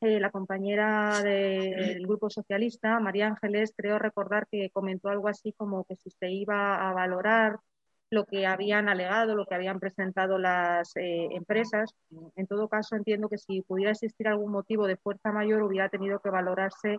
[0.00, 5.84] eh, la compañera del Grupo Socialista, María Ángeles, creo recordar que comentó algo así como
[5.84, 7.58] que si se iba a valorar
[8.10, 11.94] lo que habían alegado, lo que habían presentado las eh, empresas.
[12.34, 16.18] En todo caso, entiendo que si pudiera existir algún motivo de fuerza mayor, hubiera tenido
[16.18, 16.98] que valorarse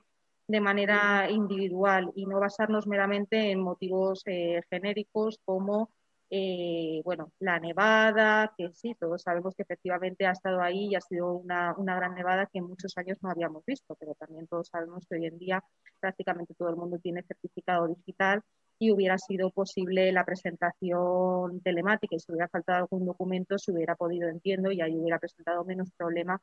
[0.52, 5.90] de manera individual y no basarnos meramente en motivos eh, genéricos como
[6.34, 11.02] eh, bueno, la nevada, que sí, todos sabemos que efectivamente ha estado ahí y ha
[11.02, 15.06] sido una, gran nevada que en muchos años no habíamos visto, pero también todos sabemos
[15.08, 15.64] que hoy en día
[16.00, 18.42] prácticamente todo el mundo tiene certificado digital
[18.80, 23.96] y hubiera sido posible la presentación telemática y si hubiera faltado algún documento se hubiera
[23.96, 26.42] podido, entiendo, y ahí hubiera presentado menos problema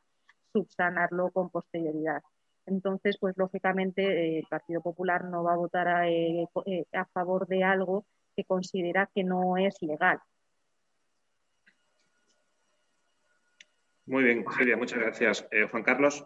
[0.52, 2.22] subsanarlo con posterioridad.
[2.68, 7.04] Entonces, pues lógicamente eh, el Partido Popular no va a votar a, eh, eh, a,
[7.06, 8.04] favor de algo
[8.36, 10.18] que considera que no es legal.
[14.06, 15.46] Muy bien, Silvia, muchas gracias.
[15.70, 16.24] Juan Carlos.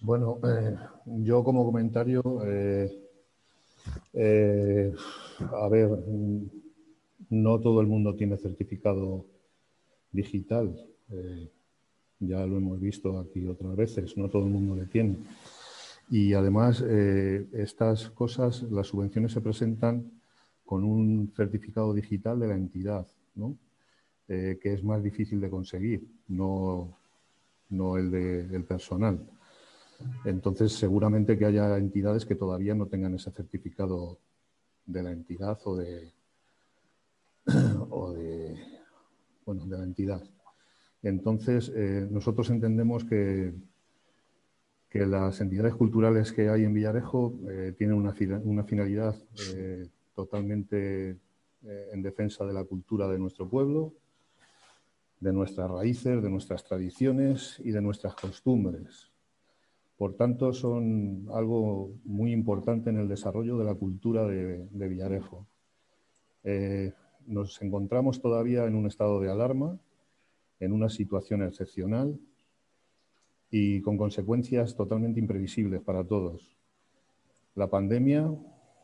[0.00, 0.38] Bueno,
[1.06, 2.44] yo como comentario, a
[5.70, 5.88] ver,
[7.30, 9.24] no todo el mundo tiene certificado
[10.12, 10.76] digital
[12.20, 15.16] ya lo hemos visto aquí otras veces, no todo el mundo le tiene.
[16.10, 20.10] Y además, eh, estas cosas, las subvenciones se presentan
[20.64, 23.56] con un certificado digital de la entidad, ¿no?
[24.28, 26.96] Eh, que es más difícil de conseguir, no,
[27.70, 29.18] no el del personal.
[30.24, 34.18] Entonces, seguramente que haya entidades que todavía no tengan ese certificado
[34.86, 36.12] de la entidad o de,
[37.90, 38.56] o de,
[39.44, 40.22] bueno, de la entidad.
[41.02, 43.54] Entonces, eh, nosotros entendemos que,
[44.90, 49.14] las entidades culturales que hay en Villarejo eh, tienen una, finalidad
[49.54, 51.16] eh, totalmente
[51.62, 53.92] en defensa de la cultura de nuestro pueblo,
[55.20, 59.12] de nuestras raíces, de nuestras tradiciones y de nuestras costumbres.
[59.96, 65.46] Por tanto, son algo muy importante en el desarrollo de la cultura de Villarejo.
[67.26, 69.78] nos encontramos todavía en un estado de alarma
[70.60, 72.18] en una situación excepcional
[73.50, 76.56] y con consecuencias totalmente imprevisibles para todos.
[77.54, 78.30] La pandemia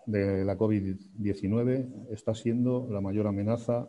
[0.06, 3.88] de la COVID-19 está siendo la mayor amenaza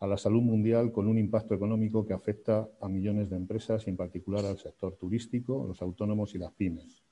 [0.00, 3.90] a la salud mundial con un impacto económico que afecta a millones de empresas y
[3.90, 7.02] en particular al sector turístico, los autónomos y las pymes.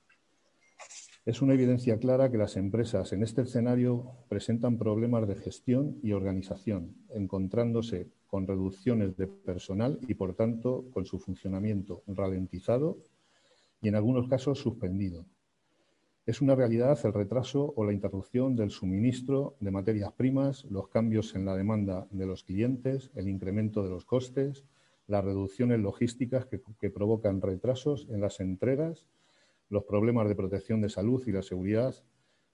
[1.25, 6.11] Es una evidencia clara que las empresas en este escenario presentan problemas de gestión y
[6.11, 12.97] organización, encontrándose con reducciones de personal y, por tanto, con su funcionamiento ralentizado
[13.79, 15.27] y, en algunos casos, suspendido.
[16.25, 21.35] Es una realidad el retraso o la interrupción del suministro de materias primas, los cambios
[21.35, 24.63] en la demanda de los clientes, el incremento de los costes,
[25.05, 29.05] las reducciones logísticas que, provocan retrasos en las entregas
[29.69, 31.93] los problemas de protección de salud y la seguridad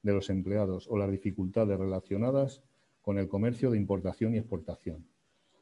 [0.03, 2.63] de los empleados o las dificultades relacionadas
[3.01, 5.08] con el comercio de importación y exportación.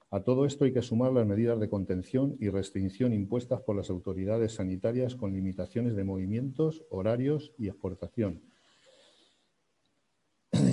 [0.09, 3.89] A todo esto hay que sumar las medidas de contención y restricción impuestas por las
[3.89, 8.41] autoridades sanitarias con limitaciones de movimientos, horarios y exportación.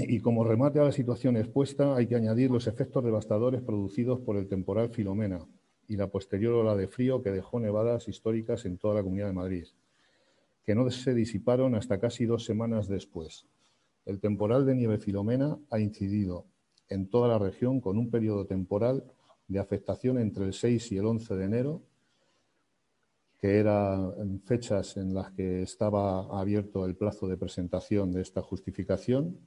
[0.07, 4.37] Y como remate a la situación expuesta, hay que añadir los efectos devastadores producidos por
[4.37, 5.45] el temporal Filomena
[5.89, 9.33] y la posterior ola de frío que dejó nevadas históricas en toda la Comunidad de
[9.33, 9.67] Madrid
[10.65, 13.47] que no se disiparon hasta casi dos semanas después.
[14.07, 16.47] El temporal de nieve Filomena ha incidido
[16.89, 19.05] en toda la región con un periodo temporal
[19.49, 21.83] de afectación entre el 6 y el 11 de enero,
[23.39, 29.39] que eran fechas en las que estaba abierto el plazo de presentación de esta justificación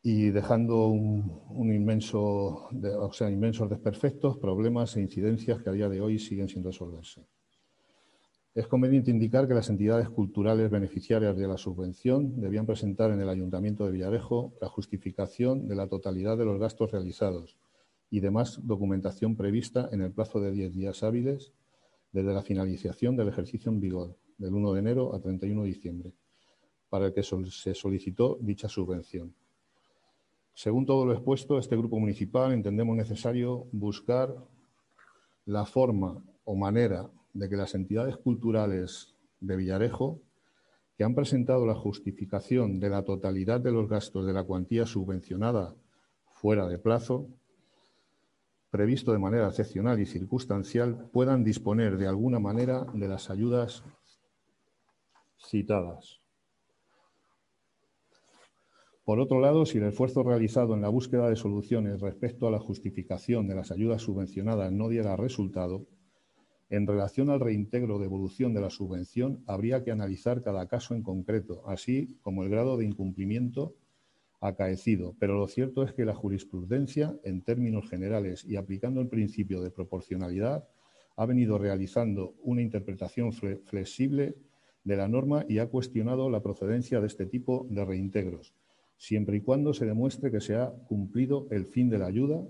[0.00, 6.00] y dejando un, inmenso, o sea, inmensos desperfectos, problemas e incidencias que a día de
[6.00, 7.26] hoy siguen sin resolverse.
[8.54, 13.28] Es conveniente indicar que las entidades culturales beneficiarias de la subvención debían presentar en el
[13.28, 17.56] Ayuntamiento de Villarejo la justificación de la totalidad de los gastos realizados
[18.10, 21.52] y demás documentación prevista en el plazo de 10 días hábiles
[22.12, 26.12] desde la finalización del ejercicio en vigor, del 1 de enero a 31 de diciembre,
[26.88, 29.34] para el que se solicitó dicha subvención.
[30.54, 34.34] Según todo lo expuesto, este grupo municipal entendemos necesario buscar
[35.44, 40.20] la forma o manera de que las entidades culturales de Villarejo,
[40.96, 45.74] que han presentado la justificación de la totalidad de los gastos de la cuantía subvencionada
[46.32, 47.28] fuera de plazo,
[48.76, 53.82] previsto de manera excepcional y circunstancial, puedan disponer de alguna manera de las ayudas
[55.38, 56.20] citadas.
[59.02, 62.58] Por otro lado, si el esfuerzo realizado en la búsqueda de soluciones respecto a la
[62.58, 65.86] justificación de las ayudas subvencionadas no diera resultado,
[66.68, 71.02] en relación al reintegro de evolución de la subvención, habría que analizar cada caso en
[71.02, 73.74] concreto, así como el grado de incumplimiento
[74.40, 75.14] acaecido.
[75.18, 79.70] Pero lo cierto es que la jurisprudencia, en términos generales y aplicando el principio de
[79.70, 80.68] proporcionalidad,
[81.16, 84.34] ha venido realizando una interpretación flexible
[84.84, 88.54] de la norma y ha cuestionado la procedencia de este tipo de reintegros,
[88.98, 92.44] siempre y cuando se demuestre que se ha cumplido el fin de la ayuda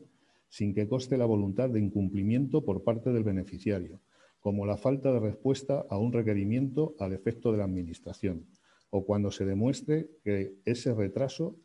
[0.48, 4.00] sin que coste la voluntad de incumplimiento por parte del beneficiario
[4.46, 8.46] como la falta de respuesta a un requerimiento al efecto de la Administración,
[8.90, 11.56] o cuando se demuestre que ese retraso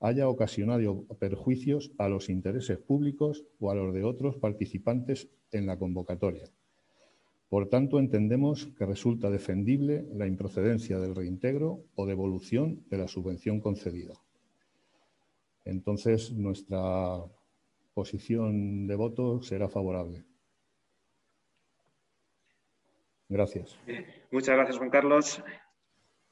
[0.00, 5.78] haya ocasionado perjuicios a los intereses públicos o a los de otros participantes en la
[5.78, 6.48] convocatoria.
[7.48, 13.60] Por tanto, entendemos que resulta defendible la improcedencia del reintegro o devolución de la subvención
[13.60, 14.14] concedida.
[15.64, 17.24] Entonces, nuestra
[17.94, 20.24] posición de voto será favorable.
[23.28, 23.78] Gracias.
[24.30, 25.42] Muchas gracias, Juan Carlos.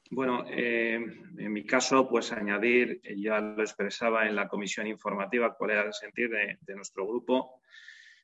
[0.09, 5.71] Bueno, eh, en mi caso, pues añadir, ya lo expresaba en la comisión informativa, cuál
[5.71, 7.61] era el sentir de, nuestro grupo.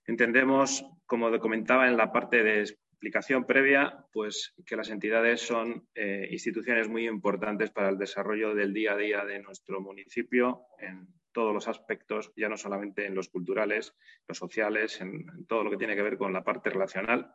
[0.06, 6.28] Entendemos, como comentaba en la parte de explicación previa, pues que las entidades son eh,
[6.32, 11.54] instituciones muy importantes para el desarrollo del día a día de nuestro municipio en todos
[11.54, 13.94] los aspectos, ya no solamente en los culturales,
[14.28, 17.34] los sociales, en todo lo que tiene que ver con la parte relacional.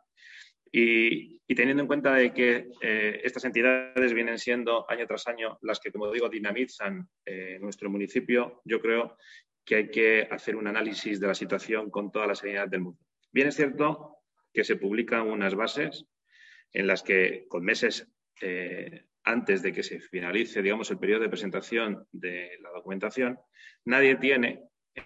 [0.71, 5.79] Y, teniendo en cuenta de que eh, estas entidades vienen siendo año tras año las
[5.79, 9.17] que, como digo, dinamizan eh, nuestro municipio, yo creo
[9.65, 12.99] que hay que hacer un análisis de la situación con toda la seriedad del mundo.
[13.31, 14.17] Bien es cierto
[14.53, 16.05] que se publican unas bases
[16.71, 18.11] en las que, con meses
[18.41, 23.39] eh, antes de que se finalice, digamos, el periodo de presentación de la documentación,
[23.85, 24.63] nadie tiene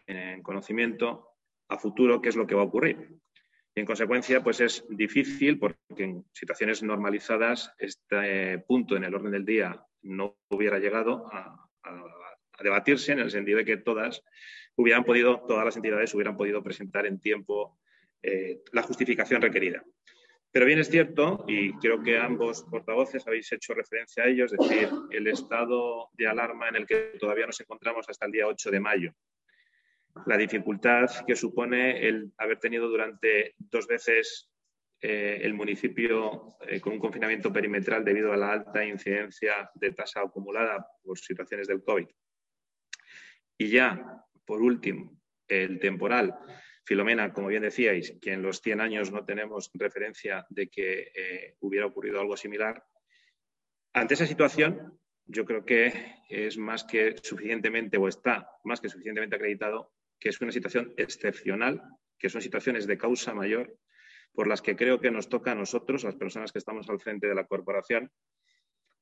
[0.08, 1.30] en conocimiento
[1.68, 3.10] a futuro qué es lo que va a ocurrir.
[3.76, 9.32] Y en consecuencia, pues es difícil porque en situaciones normalizadas este punto en el orden
[9.32, 11.60] del día no hubiera llegado a,
[12.62, 14.24] debatirse en el sentido de que todas
[14.76, 17.80] hubieran podido, todas las entidades hubieran podido presentar en tiempo
[18.22, 19.84] eh, la justificación requerida.
[20.54, 24.52] Pero bien es cierto, y creo que ambos portavoces habéis hecho referencia a ello, es
[24.52, 28.70] decir, el estado de alarma en el que todavía nos encontramos hasta el día 8
[28.70, 29.14] de mayo.
[30.26, 34.50] La dificultad que supone el haber tenido durante dos veces
[35.02, 40.22] eh, el municipio eh, con un confinamiento perimetral debido a la alta incidencia de tasa
[40.22, 42.08] acumulada por situaciones del COVID.
[43.58, 46.38] Y ya, por último, el temporal
[46.86, 51.56] Filomena, como bien decíais, que en los 100 años no tenemos referencia de que eh,
[51.62, 52.84] hubiera ocurrido algo similar.
[53.94, 55.94] Ante esa situación, yo creo que
[56.30, 59.94] es más que suficientemente, o está más que suficientemente acreditado,
[60.24, 61.84] que es una situación excepcional,
[62.18, 63.78] que son situaciones de causa mayor,
[64.32, 67.28] por las que creo que nos toca a nosotros, las personas que estamos al frente
[67.28, 68.10] de la corporación,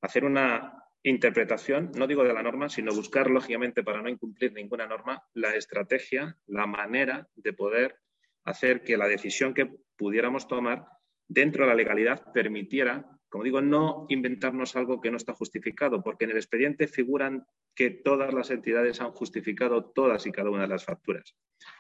[0.02, 4.88] hacer una interpretación, no digo de la norma, sino buscar, lógicamente, para no incumplir ninguna
[4.88, 7.98] norma, la estrategia, la manera de poder
[8.44, 10.88] hacer que la decisión que pudiéramos tomar
[11.28, 16.26] dentro de la legalidad permitiera, como digo, no inventarnos algo que no está justificado, porque
[16.26, 20.68] en el expediente figuran que todas las entidades han justificado todas y cada una de
[20.68, 21.34] las facturas.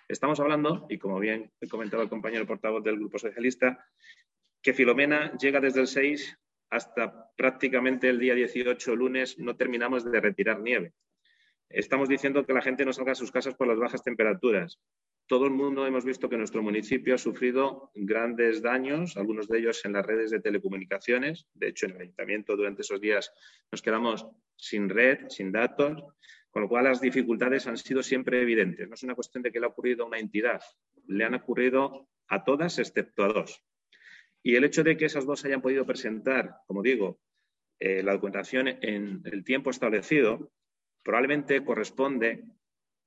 [0.08, 3.86] Estamos hablando, y como bien he comentado el compañero portavoz del Grupo Socialista,
[4.62, 6.39] que Filomena llega desde el 6
[6.70, 10.93] hasta prácticamente el día 18, lunes, no terminamos de retirar nieve.
[11.68, 14.80] Estamos diciendo que la gente no salga a sus casas por las bajas temperaturas.
[15.28, 19.84] Todo el mundo hemos visto que nuestro municipio ha sufrido grandes daños, algunos de ellos
[19.86, 21.48] en las redes de telecomunicaciones.
[21.54, 23.32] De hecho, en el ayuntamiento durante esos días
[23.72, 26.04] nos quedamos sin red, sin datos,
[26.50, 28.88] con lo cual las dificultades han sido siempre evidentes.
[28.88, 30.62] No es una cuestión de que le ha ocurrido a una entidad,
[31.08, 33.64] le han ocurrido a todas excepto a dos.
[34.44, 37.22] Y el hecho de que esas dos hayan podido presentar, como digo,
[37.80, 40.52] eh, la documentación en el tiempo establecido,
[41.04, 42.44] probablemente corresponde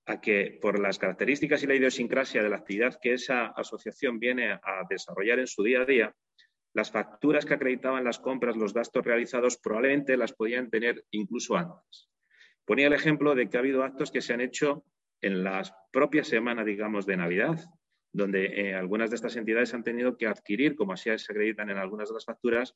[0.07, 4.52] a que por las características y la idiosincrasia de la actividad que esa asociación viene
[4.52, 6.14] a desarrollar en su día a día,
[6.74, 12.11] las facturas que acreditaban las compras, los gastos realizados, probablemente las podían tener incluso antes.
[12.64, 14.84] Ponía el ejemplo de que ha habido actos que se han hecho
[15.20, 17.59] en las propias semanas, digamos, de Navidad,
[18.12, 21.78] donde eh, algunas de estas entidades han tenido que adquirir, como así se acreditan en
[21.78, 22.74] algunas de las facturas,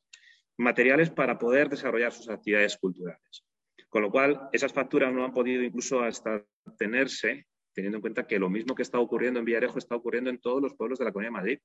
[0.56, 3.44] materiales para poder desarrollar sus actividades culturales.
[3.88, 6.44] Con lo cual, esas facturas no han podido incluso hasta
[6.78, 10.38] tenerse, teniendo en cuenta que lo mismo que está ocurriendo en Villarejo está ocurriendo en
[10.38, 11.58] todos los pueblos de la Comunidad de Madrid.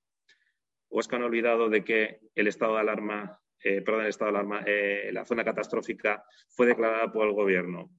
[0.90, 4.32] ¿O es que han olvidado de que el estado de alarma, eh, perdón, el estado
[4.32, 7.90] de alarma, eh, la zona catastrófica fue declarada por el gobierno?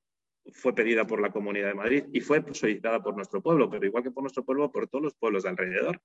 [0.53, 4.03] fue pedida por la Comunidad de Madrid y fue solicitada por nuestro pueblo, pero igual
[4.03, 6.01] que por nuestro pueblo, por todos los pueblos de alrededor,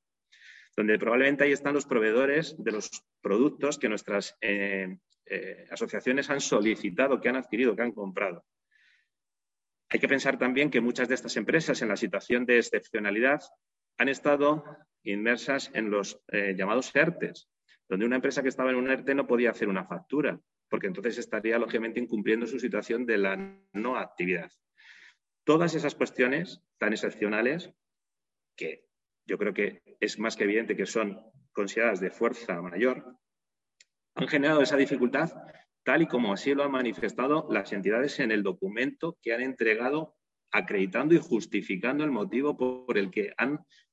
[0.75, 2.89] donde probablemente ahí están los proveedores de los
[3.21, 4.97] productos que nuestras eh,
[5.29, 8.43] eh, asociaciones han solicitado, que han adquirido, que han comprado.
[9.89, 13.41] Hay que pensar también que muchas de estas empresas en la situación de excepcionalidad
[13.97, 14.63] han estado
[15.03, 17.49] inmersas en los eh, llamados ERTES,
[17.87, 21.17] donde una empresa que estaba en un ERTE no podía hacer una factura, porque entonces
[21.17, 24.51] estaría lógicamente incumpliendo su situación de la no actividad.
[25.43, 27.71] Todas esas cuestiones tan excepcionales,
[28.55, 28.85] que
[29.25, 31.19] yo creo que es más que evidente que son
[31.51, 33.18] consideradas de fuerza mayor,
[34.15, 35.31] han generado esa dificultad
[35.83, 40.15] tal y como así lo han manifestado las entidades en el documento que han entregado
[40.51, 43.33] acreditando y justificando el motivo por el que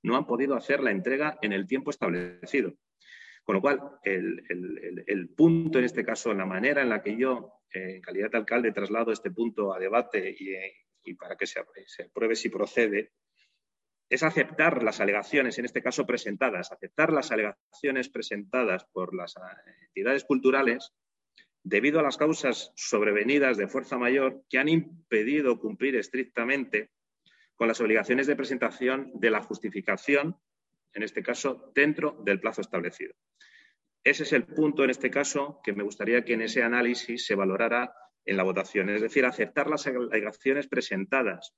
[0.02, 2.74] no han podido hacer la entrega en el tiempo establecido.
[3.44, 7.96] Con lo cual, el, punto en este caso, la manera en la que yo, eh,
[7.96, 10.34] en calidad de alcalde, traslado este punto a debate
[11.04, 13.12] y, para que se, se apruebe si procede,
[14.08, 19.34] es aceptar las alegaciones, en este caso presentadas, aceptar las alegaciones presentadas por las
[19.88, 20.92] entidades culturales
[21.64, 26.90] debido a las causas sobrevenidas de fuerza mayor que han impedido cumplir estrictamente
[27.56, 30.36] con las obligaciones de presentación de la justificación
[30.96, 33.14] en este caso, dentro del plazo establecido.
[34.02, 37.34] Ese es el punto, en este caso, que me gustaría que en ese análisis se
[37.34, 37.92] valorara
[38.24, 41.54] en la votación, es decir, aceptar las alegaciones presentadas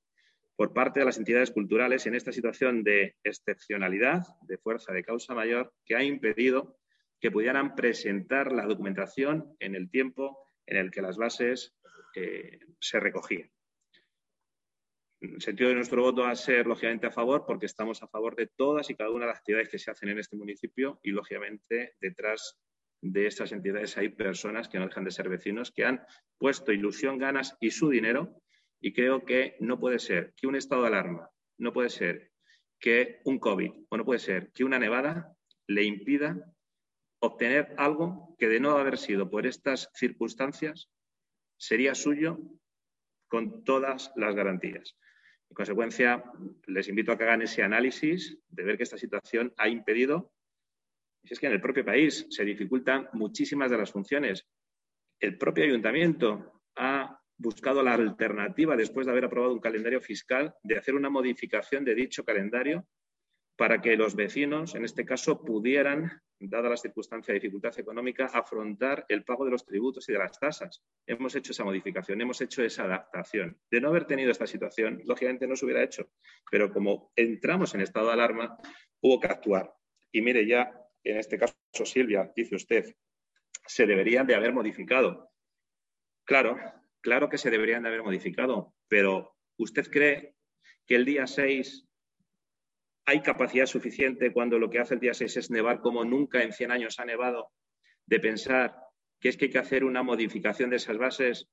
[0.59, 5.33] por parte de las entidades culturales en esta situación de excepcionalidad, de fuerza de causa
[5.33, 6.77] mayor, que ha impedido
[7.21, 11.73] que pudieran presentar la documentación en el tiempo en el que las bases
[12.13, 13.49] eh, se recogían.
[15.21, 18.35] El sentido de nuestro voto va a ser, lógicamente, a favor, porque estamos a favor
[18.35, 21.11] de todas y cada una de las actividades que se hacen en este municipio y,
[21.11, 22.59] lógicamente, detrás
[23.01, 26.03] de estas entidades hay personas que no dejan de ser vecinos, que han
[26.37, 28.41] puesto ilusión, ganas y su dinero
[28.81, 32.31] y creo que no puede ser que un estado de alarma, no puede ser
[32.79, 35.35] que un COVID o no puede ser que una nevada
[35.67, 36.53] le impida
[37.19, 40.89] obtener algo que de no haber sido por estas circunstancias
[41.57, 42.39] sería suyo
[43.27, 44.95] con todas las garantías.
[45.49, 46.23] En consecuencia,
[46.67, 50.31] les invito a que hagan ese análisis de ver que esta situación ha impedido
[51.23, 54.47] es que en el propio país se dificultan muchísimas de las funciones.
[55.19, 56.58] El propio ayuntamiento
[57.39, 61.95] buscado la alternativa, después de haber aprobado un calendario fiscal, de hacer una modificación de
[61.95, 62.85] dicho calendario
[63.55, 69.05] para que los vecinos, en este caso, pudieran, dada la circunstancia de dificultad económica, afrontar
[69.09, 70.81] el pago de los tributos y de las tasas.
[71.05, 73.57] Hemos hecho esa modificación, hemos hecho esa adaptación.
[73.71, 76.09] De no haber tenido esta situación, lógicamente no se hubiera hecho,
[76.51, 78.57] pero como entramos en estado de alarma,
[79.01, 79.73] hubo que actuar.
[80.11, 80.71] Y mire, ya
[81.03, 82.95] en este caso, Silvia, dice usted,
[83.65, 85.31] se deberían de haber modificado.
[86.25, 86.57] Claro,
[87.01, 90.35] claro que se deberían de haber modificado, pero ¿usted cree
[90.85, 91.87] que el día 6
[93.05, 96.53] hay capacidad suficiente cuando lo que hace el día 6 es nevar como nunca en
[96.53, 97.51] 100 años ha nevado,
[98.05, 98.75] de pensar
[99.19, 101.49] que es que hay que hacer una modificación de esas bases,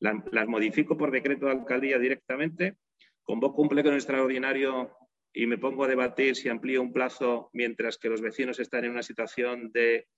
[0.00, 2.76] las, modifico por decreto de alcaldía directamente,
[3.22, 4.96] convoco un pleno extraordinario
[5.32, 8.92] y me pongo a debatir si amplío un plazo mientras que los vecinos están en
[8.92, 10.08] una situación de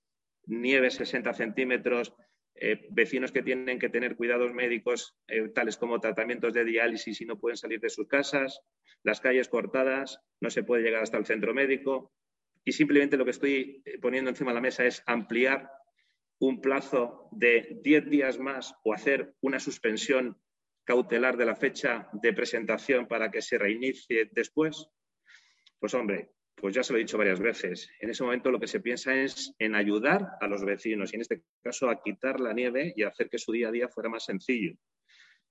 [0.45, 2.13] nieve 60 centímetros,
[2.55, 7.25] eh, vecinos que tienen que tener cuidados médicos, eh, tales como tratamientos de diálisis y
[7.25, 8.61] no pueden salir de sus casas,
[9.03, 12.13] las calles cortadas, no se puede llegar hasta el centro médico.
[12.63, 15.71] Y simplemente lo que estoy eh, poniendo encima de la mesa es ampliar
[16.39, 20.37] un plazo de 10 días más o hacer una suspensión
[20.83, 24.87] cautelar de la fecha de presentación para que se reinicie después.
[25.79, 26.31] Pues hombre,
[26.61, 27.89] pues ya se lo he dicho varias veces.
[27.99, 31.21] En ese momento lo que se piensa es en ayudar a los vecinos y en
[31.21, 34.25] este caso a quitar la nieve y hacer que su día a día fuera más
[34.25, 34.75] sencillo.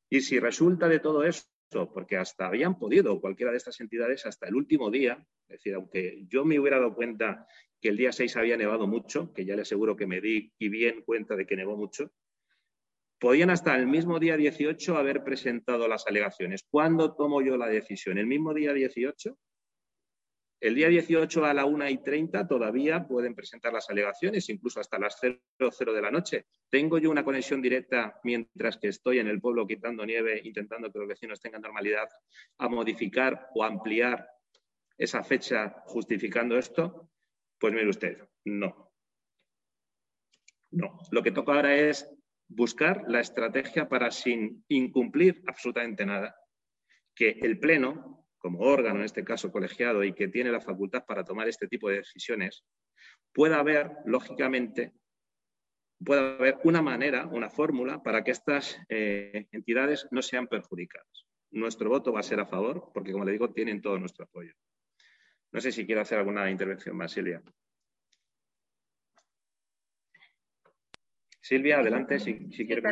[0.08, 4.46] Y si resulta de todo esto, porque hasta habían podido cualquiera de estas entidades hasta
[4.46, 7.44] el último día, es decir, aunque yo me hubiera dado cuenta
[7.80, 10.68] que el día 6 había nevado mucho, que ya le aseguro que me di y
[10.68, 12.12] bien cuenta de que nevó mucho,
[13.18, 16.64] podían hasta el mismo día 18 haber presentado las alegaciones.
[16.70, 18.16] ¿Cuándo tomo yo la decisión?
[18.18, 19.36] ¿El mismo día 18?
[20.60, 24.98] El día 18 a la 1 y 30 todavía pueden presentar las alegaciones, incluso hasta
[24.98, 26.44] las 00 de la noche.
[26.68, 30.98] Tengo yo una conexión directa mientras que estoy en el pueblo quitando nieve, intentando que
[30.98, 32.08] los vecinos tengan normalidad,
[32.58, 34.28] a modificar o ampliar
[34.98, 37.10] esa fecha justificando esto.
[37.58, 38.92] Pues mire usted, no.
[40.72, 40.98] No.
[41.10, 42.06] Lo que toca ahora es
[42.48, 46.36] buscar la estrategia para, sin incumplir absolutamente nada,
[47.14, 51.24] que el Pleno como órgano, en este caso colegiado, y que tiene la facultad para
[51.24, 52.64] tomar este tipo de decisiones,
[53.32, 54.92] pueda haber, lógicamente,
[56.04, 61.26] pueda haber una manera, una fórmula para que estas eh, entidades no sean perjudicadas.
[61.50, 64.54] Nuestro voto va a ser a favor, porque, como le digo, tienen todo nuestro apoyo.
[65.52, 67.42] No sé si quiero hacer alguna intervención más, Silvia.
[71.40, 72.82] Silvia, adelante, si, si quiere.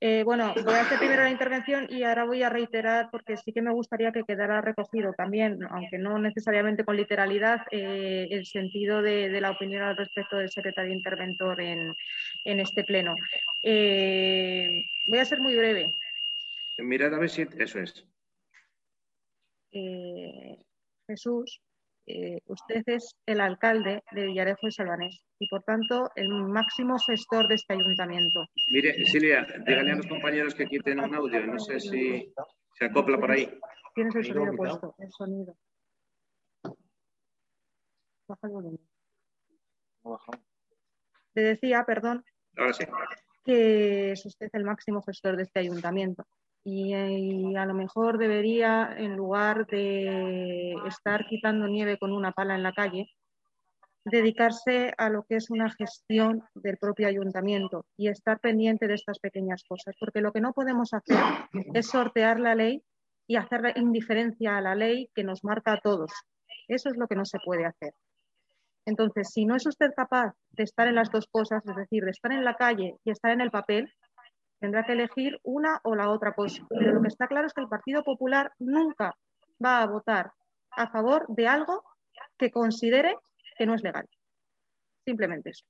[0.00, 3.52] Eh, bueno, voy a hacer primero la intervención y ahora voy a reiterar, porque sí
[3.52, 9.02] que me gustaría que quedara recogido también, aunque no necesariamente con literalidad, eh, el sentido
[9.02, 11.94] de, la opinión al respecto del secretario interventor en,
[12.44, 13.14] este pleno.
[13.62, 15.94] Eh, voy a ser muy breve.
[16.78, 18.06] Mirad a ver si eso es.
[21.06, 21.60] Jesús,
[22.06, 27.48] eh, usted es el alcalde de Villarejo y Salvanés y, por tanto, el máximo gestor
[27.48, 28.46] de este ayuntamiento.
[28.70, 31.46] Mire, Silvia, dígale a los compañeros que quiten un audio.
[31.46, 32.32] No sé si
[32.78, 33.58] se acopla por ahí.
[33.94, 35.56] Tienes el sonido puesto, el sonido.
[38.28, 38.80] Baja el volumen.
[41.34, 42.24] Le decía, perdón,
[42.56, 42.84] Ahora sí.
[43.44, 46.26] que es usted el máximo gestor de este ayuntamiento
[46.64, 52.62] y, a lo mejor debería, en lugar de estar quitando nieve con una pala en
[52.62, 53.10] la calle,
[54.06, 59.18] dedicarse a lo que es una gestión del propio ayuntamiento y estar pendiente de estas
[59.18, 61.18] pequeñas cosas, porque lo que no podemos hacer
[61.74, 62.82] es sortear la ley
[63.26, 66.12] y hacer indiferencia a la ley que nos marca a todos.
[66.68, 67.94] Eso es lo que no se puede hacer.
[68.86, 72.10] Entonces, si no es usted capaz de estar en las dos cosas, es decir, de
[72.10, 73.90] estar en la calle y estar en el papel,
[74.64, 76.66] Tendrá que elegir una o la otra cosa.
[76.70, 79.14] Pero lo que está claro es que el Partido Popular nunca
[79.62, 80.32] va a votar
[80.70, 81.84] a favor de algo
[82.38, 83.14] que considere
[83.58, 84.08] que no es legal.
[85.04, 85.66] Simplemente eso.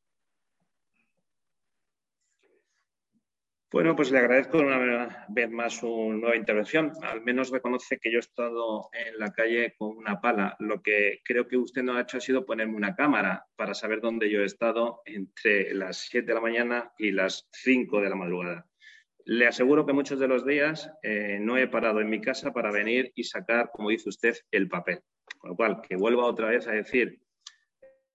[3.72, 6.92] Bueno, pues le agradezco una vez más su nueva intervención.
[7.03, 10.55] Al menos reconoce que yo he estado en la calle con una pala.
[10.61, 14.01] Lo que creo que usted no ha hecho ha sido ponerme una cámara para saber
[14.01, 18.14] dónde yo he estado entre las 7 de la mañana y las 5 de la
[18.14, 18.68] madrugada.
[19.27, 22.70] Le aseguro que muchos de los días eh, no he parado en mi casa para
[22.70, 25.01] venir y sacar, como dice usted, el papel.
[25.39, 27.20] Con lo cual, que vuelva otra vez a decir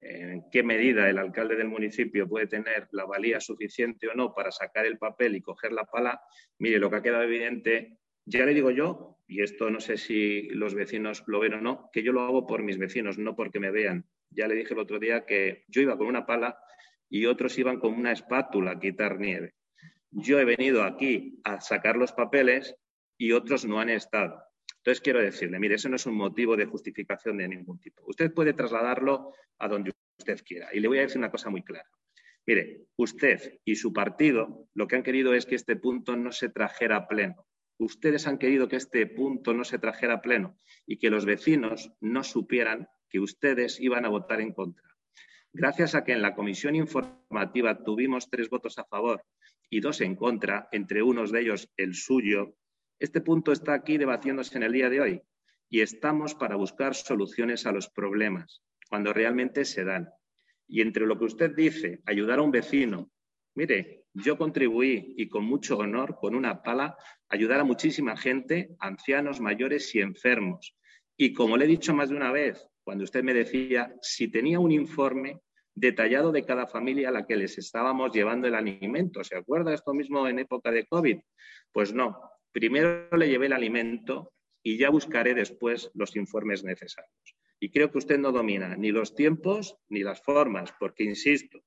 [0.02, 4.52] en qué medida el alcalde del municipio puede tener la valía suficiente o no para
[4.52, 6.22] sacar el papel y coger la pala,
[6.58, 10.44] mire, lo que ha quedado evidente, ya le digo yo, y esto no sé si
[10.50, 13.60] los vecinos lo ven o no, que yo lo hago por mis vecinos, no porque
[13.60, 14.06] me vean.
[14.30, 16.58] Ya le dije el otro día que yo iba con una pala
[17.10, 19.56] y otros iban con una espátula a quitar nieve.
[20.12, 22.76] Yo he venido aquí a sacar los papeles
[23.18, 24.42] y otros no han estado.
[24.78, 28.04] Entonces quiero decirle, mire, eso no es un motivo de justificación de ningún tipo.
[28.08, 30.70] Usted puede trasladarlo a donde usted quiera.
[30.74, 31.88] Y le voy a decir una cosa muy clara.
[32.46, 36.50] Mire, usted y su partido lo que han querido es que este punto no se
[36.50, 37.46] trajera a pleno.
[37.78, 41.92] Ustedes han querido que este punto no se trajera a pleno y que los vecinos
[42.00, 44.88] no supieran que ustedes iban a votar en contra.
[45.54, 49.24] Gracias a que en la comisión informativa tuvimos tres votos a favor
[49.70, 52.56] y dos en contra, entre unos de ellos el suyo,
[53.00, 55.22] este punto está aquí debatiéndose en el día de hoy
[55.70, 60.10] y estamos para buscar soluciones a los problemas cuando realmente se dan.
[60.68, 63.12] Y entre lo que usted dice, ayudar a un vecino,
[63.56, 66.98] mire, yo contribuí y con mucho honor, con una pala,
[67.30, 70.76] ayudar a muchísima gente, ancianos, mayores y enfermos.
[71.16, 74.60] Y como le he dicho más de una vez, cuando usted me decía si tenía
[74.60, 75.40] un informe
[75.80, 79.24] detallado de cada familia a la que les estábamos llevando el alimento.
[79.24, 81.20] ¿Se acuerda esto mismo en época de COVID?
[81.72, 82.20] Pues no.
[82.52, 87.36] Primero le llevé el alimento y ya buscaré después los informes necesarios.
[87.62, 91.64] Y creo que usted no domina ni los tiempos ni las formas, porque, insisto,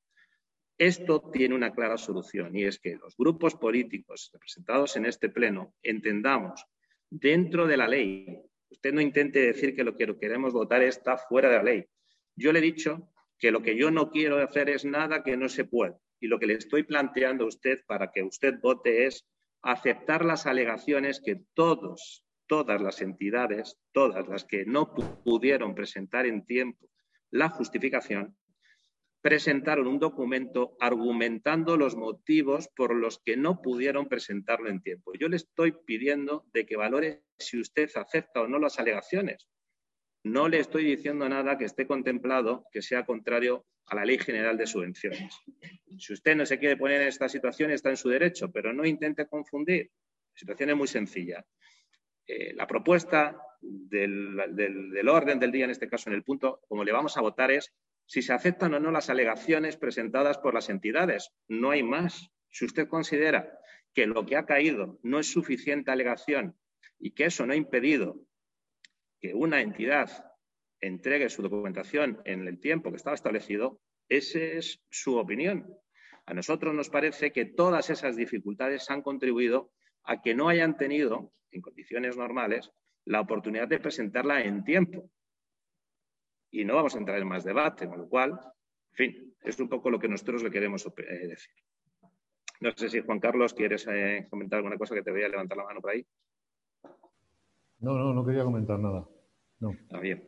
[0.77, 5.75] esto tiene una clara solución y es que los grupos políticos representados en este pleno
[5.83, 6.67] entendamos
[7.09, 8.43] dentro de la ley.
[8.69, 11.87] Usted no intente decir que lo que queremos votar está fuera de la ley.
[12.35, 13.12] Yo le he dicho
[13.43, 15.99] que lo que yo no quiero hacer es nada que no se pueda.
[16.21, 19.27] Y lo que le estoy planteando a usted para que usted vote es
[19.63, 26.45] aceptar las alegaciones que todos todas las entidades, todas las que no pudieron presentar en
[26.45, 26.87] tiempo
[27.31, 28.37] la justificación,
[29.23, 35.13] presentaron un documento argumentando los motivos por los que no pudieron presentarlo en tiempo.
[35.19, 39.49] Yo le estoy pidiendo de que valore si usted acepta o no las alegaciones.
[40.25, 44.57] No le estoy diciendo nada que esté contemplado que sea contrario a la Ley General
[44.57, 45.35] de Subvenciones.
[45.99, 48.87] Si usted no se quiere poner en esta situación, está en su derecho, pero no
[48.87, 49.91] intente confundir.
[50.35, 51.45] La situación es muy sencilla.
[52.27, 56.93] Eh, la propuesta del, orden del día, en este caso en el punto, como le
[56.93, 57.73] vamos a votar, es
[58.07, 61.31] si se aceptan o no las alegaciones presentadas por las entidades.
[61.49, 62.31] No hay más.
[62.49, 63.59] Si usted considera
[63.95, 66.57] que lo que ha caído no es suficiente alegación
[66.99, 68.25] y que eso no ha impedido
[69.23, 70.11] que una entidad
[70.81, 75.73] entregue su documentación en el tiempo que estaba establecido, esa es su opinión.
[76.27, 79.71] A nosotros nos parece que todas esas dificultades han contribuido
[80.03, 82.73] a que no hayan tenido en condiciones normales,
[83.05, 85.09] la oportunidad de presentarla en tiempo.
[86.51, 88.33] Y no vamos a entrar en más debate, con lo cual,
[88.91, 91.55] en fin, es un poco lo que nosotros le queremos eh, decir.
[92.61, 95.57] No sé si Juan Carlos quieres eh, comentar alguna cosa que te voy a levantar
[95.57, 96.05] la mano por ahí.
[97.83, 99.05] No, no, no quería comentar nada.
[99.59, 99.77] No.
[99.93, 100.25] Ah, bien.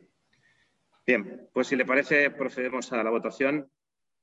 [1.07, 3.69] Bien, pues si le parece, procedemos a la votación.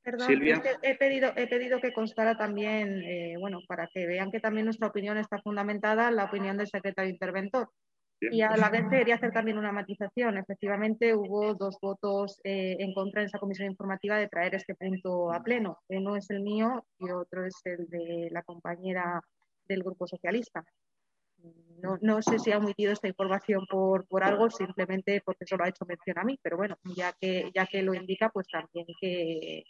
[0.03, 0.63] Perdón, Silvia.
[0.83, 4.89] he, pedido, he pedido que constara también, eh, bueno, para que vean que también nuestra
[4.89, 7.69] opinión está fundamentada en la opinión del secretario interventor.
[8.21, 10.39] Y a la vez quería hacer también una matización.
[10.39, 15.33] Efectivamente, hubo dos votos eh, en contra en esa comisión informativa de traer este punto
[15.33, 15.79] a pleno.
[15.89, 19.21] Uno es el mío y otro es el de la compañera
[19.67, 20.65] del Grupo Socialista.
[21.83, 25.69] No, no sé si ha omitido esta información por, por algo, simplemente porque solo ha
[25.69, 29.65] hecho mención a mí, pero bueno, ya que, ya que lo indica, pues también que,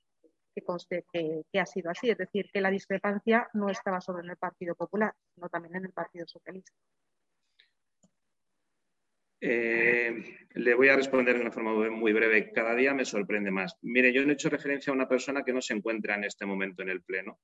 [0.55, 4.31] que conste que, ha sido así, es decir, que la discrepancia no estaba solo en
[4.31, 6.73] el Partido Popular, sino también en el Partido Socialista.
[9.41, 12.53] Eh, le voy a responder de una forma muy breve.
[12.53, 13.77] Cada día me sorprende más.
[13.83, 16.47] Mire, yo no he hecho referencia a una persona que no se encuentra en este
[16.47, 17.41] momento en el Pleno.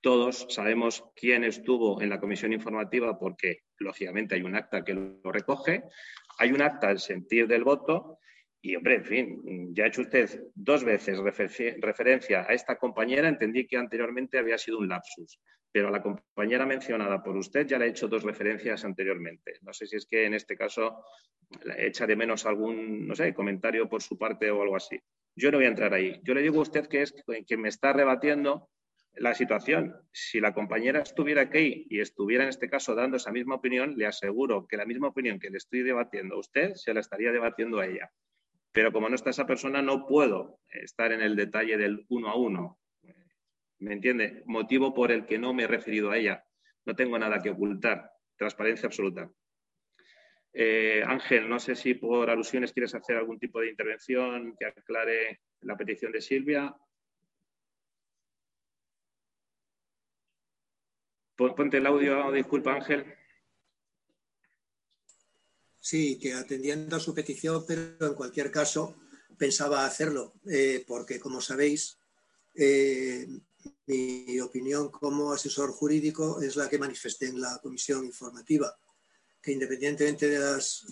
[0.00, 5.32] Todos sabemos quién estuvo en la comisión informativa porque, lógicamente, hay un acta que lo
[5.32, 5.82] recoge,
[6.38, 8.18] hay un acta al sentir del voto
[8.60, 13.28] y, hombre, en fin, ya ha hecho usted dos veces referencia a esta compañera.
[13.28, 15.40] Entendí que anteriormente había sido un lapsus,
[15.72, 19.54] pero a la compañera mencionada por usted ya le he hecho dos referencias anteriormente.
[19.62, 21.04] No sé si es que en este caso
[21.76, 25.00] echa de menos algún, no sé, comentario por su parte o algo así.
[25.36, 26.20] Yo no voy a entrar ahí.
[26.24, 27.14] Yo le digo a usted que es
[27.46, 28.68] que me está rebatiendo
[29.18, 29.94] la situación.
[30.12, 34.06] Si la compañera estuviera aquí y estuviera en este caso dando esa misma opinión, le
[34.06, 37.80] aseguro que la misma opinión que le estoy debatiendo a usted se la estaría debatiendo
[37.80, 38.10] a ella.
[38.72, 42.36] Pero como no está esa persona, no puedo estar en el detalle del uno a
[42.36, 42.78] uno.
[43.80, 44.42] ¿Me entiende?
[44.46, 46.44] Motivo por el que no me he referido a ella.
[46.84, 48.10] No tengo nada que ocultar.
[48.36, 49.30] Transparencia absoluta.
[50.52, 55.40] Eh, Ángel, no sé si por alusiones quieres hacer algún tipo de intervención que aclare
[55.60, 56.74] la petición de Silvia.
[61.38, 63.14] Ponte el audio, disculpa Ángel.
[65.78, 68.96] Sí, que atendiendo a su petición, pero en cualquier caso,
[69.38, 71.96] pensaba hacerlo, eh, porque como sabéis,
[72.56, 73.28] eh,
[73.86, 78.76] mi opinión como asesor jurídico es la que manifesté en la comisión informativa,
[79.40, 80.86] que independientemente de los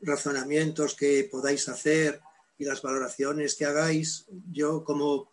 [0.00, 2.20] razonamientos que podáis hacer
[2.58, 5.28] y las valoraciones que hagáis, yo como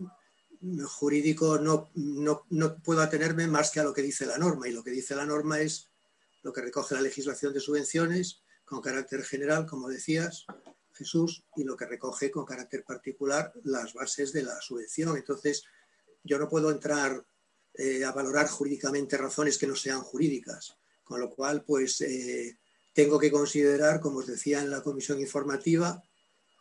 [0.86, 4.68] jurídico no, no, no, puedo atenerme más que a lo que dice la norma.
[4.68, 5.90] Y lo que dice la norma es
[6.42, 10.46] lo que recoge la legislación de subvenciones con carácter general, como decías,
[10.94, 15.18] Jesús, y lo que recoge con carácter particular las bases de la subvención.
[15.18, 15.64] Entonces,
[16.24, 17.26] yo no puedo entrar
[17.74, 22.58] eh, a valorar jurídicamente razones que no sean jurídicas, con lo cual, pues, eh,
[22.94, 26.04] tengo que considerar, como os decía en la comisión informativa,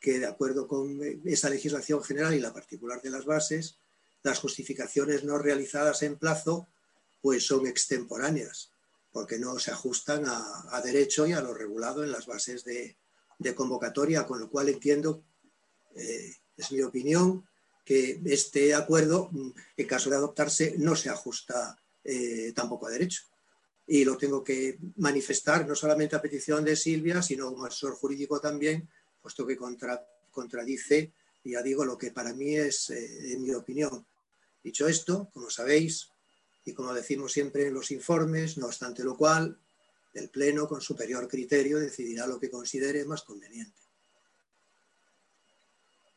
[0.00, 3.78] que de acuerdo con esa legislación general y la particular de las bases,
[4.22, 6.68] las justificaciones no realizadas en plazo
[7.20, 8.72] pues son extemporáneas,
[9.12, 12.96] porque no se ajustan a, derecho y a lo regulado en las bases de,
[13.54, 15.24] convocatoria, con lo cual entiendo,
[15.94, 17.46] eh, es mi opinión,
[17.84, 19.30] que este acuerdo,
[19.76, 23.22] en caso de adoptarse, no se ajusta eh, tampoco a derecho.
[23.86, 28.40] Y lo tengo que manifestar no solamente a petición de Silvia, sino como asesor jurídico
[28.40, 28.88] también,
[29.20, 29.58] puesto que
[30.30, 31.12] contradice,
[31.44, 34.06] ya digo, lo que para mí es, eh, en mi opinión.
[34.62, 36.08] Dicho esto, como sabéis,
[36.64, 39.58] y como decimos siempre en los informes, no obstante lo cual,
[40.14, 43.82] el Pleno, con superior criterio, decidirá lo que considere más conveniente.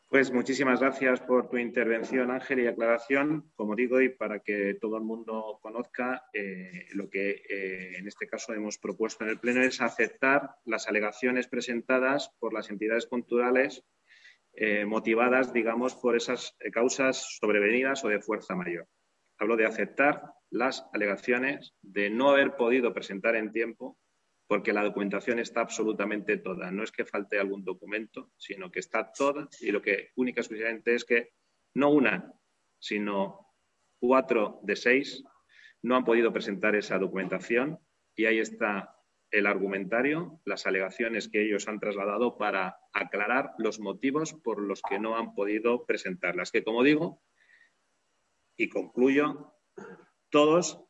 [0.10, 3.52] Pues muchísimas gracias por tu intervención, Ángel, y aclaración.
[3.56, 8.28] Como digo, y para que todo el mundo conozca, eh, lo que eh, en este
[8.28, 13.84] caso hemos propuesto en el Pleno es aceptar las alegaciones presentadas por las entidades culturales
[14.56, 18.88] eh, motivadas, digamos, por esas causas sobrevenidas o de fuerza mayor.
[19.38, 23.98] Hablo de aceptar las alegaciones de no haber podido presentar en tiempo
[24.48, 26.72] porque la documentación está absolutamente toda.
[26.72, 31.06] No es que falte algún documento, sino que está toda y lo que única es
[31.06, 31.34] que
[31.74, 32.32] no una,
[32.80, 33.54] sino
[34.00, 35.24] cuatro de seis
[35.82, 37.80] no han podido presentar esa documentación
[38.16, 38.95] y ahí está
[39.36, 44.98] el argumentario, las alegaciones que ellos han trasladado para aclarar los motivos por los que
[44.98, 46.52] no han podido presentarlas.
[46.52, 47.22] Que como digo,
[48.56, 49.54] y concluyo,
[50.30, 50.82] todos,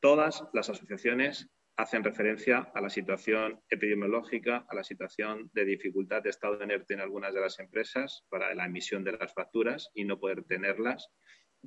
[0.00, 6.30] todas las asociaciones hacen referencia a la situación epidemiológica, a la situación de dificultad de
[6.30, 10.04] estado de ERTE en algunas de las empresas para la emisión de las facturas y
[10.04, 11.10] no poder tenerlas.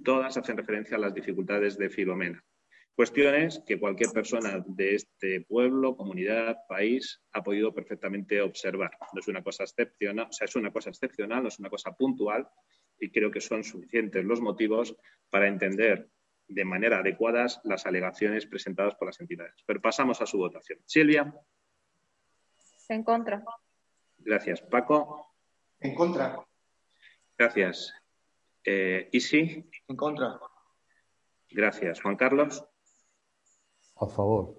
[0.04, 2.44] Todas hacen referencia a las dificultades de Filomena.
[2.96, 8.92] Cuestiones que cualquier persona de este pueblo, comunidad, país ha podido perfectamente observar.
[9.12, 11.92] No es una cosa excepcional, o sea, es una cosa excepcional, no es una cosa
[11.92, 12.48] puntual
[12.98, 14.96] y creo que son suficientes los motivos
[15.30, 16.10] para entender
[16.48, 19.56] de manera adecuada las alegaciones presentadas por las entidades.
[19.66, 20.80] Pero pasamos a su votación.
[20.86, 21.34] Silvia.
[22.88, 23.44] En contra.
[24.20, 24.62] Gracias.
[24.62, 25.36] Paco.
[25.82, 26.46] En contra.
[27.38, 27.94] Gracias.
[28.64, 29.70] Eh, Isi.
[29.88, 30.40] En contra.
[31.50, 32.02] Gracias.
[32.02, 32.64] Juan Carlos.
[33.98, 34.56] A favor.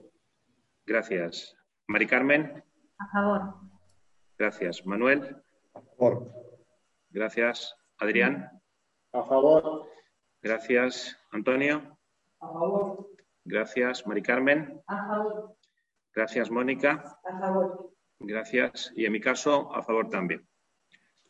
[0.87, 1.55] Gracias.
[1.89, 2.65] Mari Carmen.
[2.99, 3.55] A favor.
[4.39, 4.87] Gracias.
[4.87, 5.43] Manuel.
[5.75, 6.33] A favor.
[7.11, 7.77] Gracias.
[7.99, 8.51] Adrián.
[9.13, 9.89] A favor.
[10.43, 11.17] Gracias.
[11.33, 11.99] Antonio.
[12.41, 13.11] A favor.
[13.45, 14.07] Gracias.
[14.07, 14.83] Mari Carmen.
[14.87, 15.57] A favor.
[16.15, 17.19] Gracias, Mónica.
[17.25, 17.93] A favor.
[18.21, 18.91] Gracias.
[18.97, 20.49] Y en mi caso, a favor también.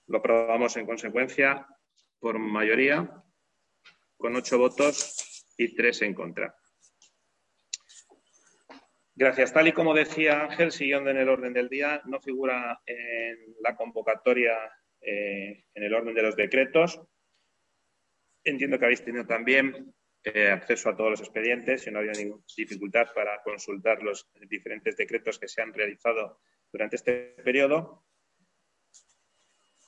[0.06, 1.66] Lo aprobamos en consecuencia
[2.20, 3.24] por mayoría,
[4.16, 6.54] con ocho votos y tres en contra.
[9.18, 9.50] Gracias.
[9.54, 13.74] Tal y como decía Ángel, siguiendo en el orden del día, no figura en la
[13.74, 14.54] convocatoria
[15.00, 17.00] eh, en el orden de los decretos.
[18.44, 22.44] Entiendo que habéis tenido también eh, acceso a todos los expedientes y no había ninguna
[22.54, 26.40] dificultad para consultar los diferentes decretos que se han realizado
[26.70, 28.04] durante este periodo.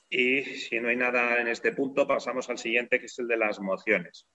[0.09, 3.37] Y si no hay nada en este punto, pasamos al siguiente, que es el de
[3.37, 4.27] las mociones.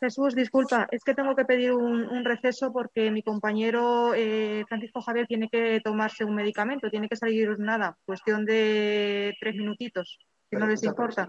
[0.00, 5.26] Jesús, disculpa, es que tengo que pedir un, receso porque mi compañero eh, Francisco Javier
[5.26, 10.18] tiene que tomarse un medicamento, tiene que salir nada, cuestión de tres minutitos,
[10.50, 11.28] si no les importa.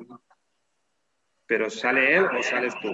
[1.47, 2.93] ¿Pero sale él o sales tú?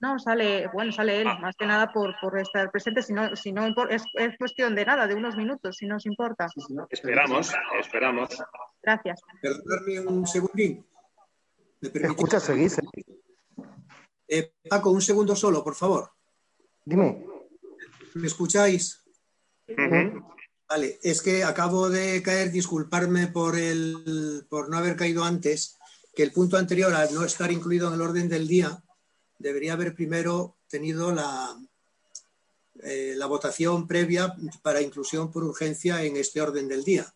[0.00, 1.38] No, sale, bueno, sale él, ah.
[1.40, 5.06] más que nada por, estar presente, si no, si no es, es, cuestión de nada,
[5.06, 6.46] de unos minutos, si no os importa.
[6.90, 8.28] Esperamos, esperamos.
[8.82, 9.20] Gracias.
[9.42, 10.86] Perdonadme un segundín.
[11.80, 12.70] ¿Me escucha seguir?
[12.70, 13.17] Eh,
[14.68, 16.10] Paco, un segundo solo, por favor.
[16.84, 17.24] Dime.
[18.14, 19.02] ¿Me escucháis?
[20.68, 25.76] Vale, es que acabo de caer, disculparme por, el, por no haber caído antes
[26.14, 28.82] que el punto anterior, al no estar incluido en el orden del día,
[29.38, 31.56] debería haber primero tenido la,
[32.82, 37.14] eh, la votación previa para inclusión por urgencia en este orden del día.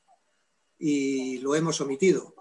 [0.78, 2.34] y lo hemos omitido.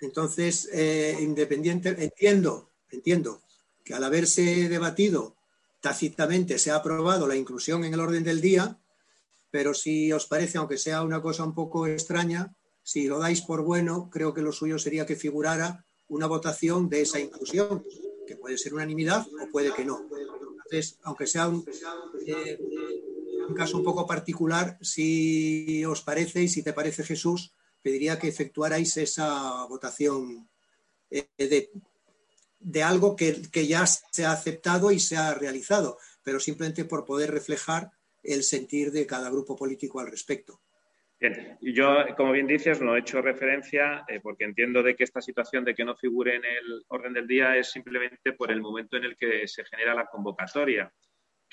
[0.00, 3.42] Entonces, eh, independiente, entiendo, entiendo
[3.84, 5.36] que al haberse debatido
[5.80, 8.78] tácitamente se ha aprobado la inclusión en el orden del día,
[9.50, 13.62] pero si os parece, aunque sea una cosa un poco extraña, si lo dais por
[13.62, 17.84] bueno, creo que lo suyo sería que figurara una votación de esa inclusión,
[18.26, 20.06] que puede ser unanimidad o puede que no.
[20.64, 21.64] Entonces, aunque sea un,
[22.26, 22.58] eh,
[23.48, 27.52] un caso un poco particular, si os parece y si te parece Jesús,
[27.84, 30.48] pediría que efectuarais esa votación
[31.10, 31.28] eh,
[32.58, 37.30] de, algo que, ya se ha aceptado y se ha realizado, pero simplemente por poder
[37.30, 37.90] reflejar
[38.22, 40.62] el sentir de cada grupo político al respecto.
[41.20, 45.20] Bien, yo, como bien dices, no he hecho referencia eh, porque entiendo de que esta
[45.20, 48.96] situación de que no figure en el orden del día es simplemente por el momento
[48.96, 50.90] en el que se genera la convocatoria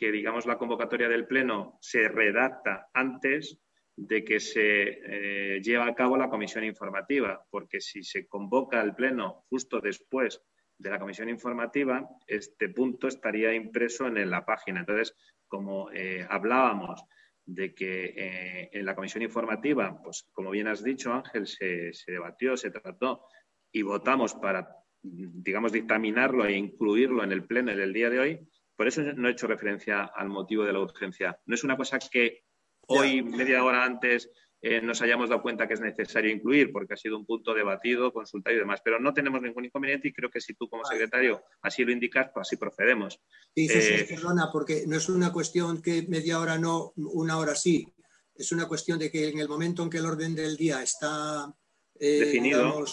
[0.02, 3.60] que, digamos, la convocatoria del Pleno se redacta antes
[4.02, 8.96] de que se eh, lleve a cabo la comisión informativa, porque si se convoca el
[8.96, 10.42] Pleno justo después
[10.76, 14.80] de la comisión informativa, este punto estaría impreso en la página.
[14.80, 15.16] Entonces,
[15.48, 17.04] como eh, hablábamos
[17.46, 22.12] de que eh, en la comisión informativa, pues como bien has dicho, Ángel, se, se
[22.12, 23.26] debatió, se trató
[23.72, 24.68] y votamos para,
[25.04, 28.40] digamos, dictaminarlo e incluirlo en el Pleno del día de hoy,
[28.76, 31.40] por eso no he hecho referencia al motivo de la urgencia.
[31.46, 32.46] No es una cosa que
[32.92, 34.30] hoy, media hora antes,
[34.64, 38.14] eh, nos hayamos dado cuenta que es necesario incluir, porque ha sido un punto debatido,
[38.14, 38.80] consultado y demás.
[38.84, 42.30] Pero no tenemos ningún inconveniente y creo que si tú como secretario así lo indicas,
[42.32, 43.20] pues así procedemos.
[43.56, 47.92] Sí, eh, perdona, porque no es una cuestión que media hora no, una hora sí.
[48.36, 51.52] Es una cuestión de que en el momento en que el orden del día está
[52.00, 52.86] eh, definido.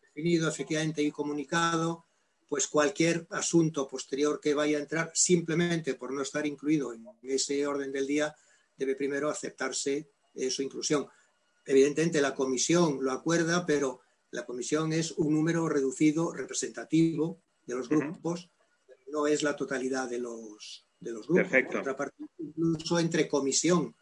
[0.00, 2.06] definido efectivamente y comunicado,
[2.48, 7.66] pues cualquier asunto posterior que vaya a entrar, simplemente por no estar incluido en ese
[7.66, 8.34] orden del día,
[8.80, 11.06] debe primero aceptarse eh, su inclusión.
[11.66, 14.00] Evidentemente la comisión lo acuerda, pero
[14.30, 18.50] la comisión es un número reducido representativo de los grupos,
[19.12, 21.42] no es la totalidad de los, de los grupos.
[21.42, 21.72] Perfecto.
[21.72, 23.94] Por otra parte, incluso entre comisión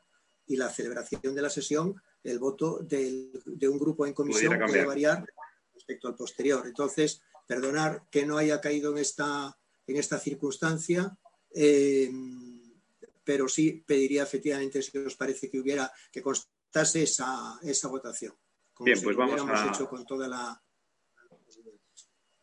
[0.46, 5.26] y la celebración de la sesión, el voto de un grupo en comisión puede variar
[5.74, 6.66] respecto al posterior.
[6.66, 11.16] Entonces, perdonar que no haya caído en esta, en esta circunstancia,
[11.54, 12.10] eh,
[13.28, 18.32] pero sí pediría efectivamente, si os parece, que hubiera, que constase esa, esa votación.
[18.80, 19.68] Bien, pues vamos a...
[19.68, 20.58] hecho con toda la...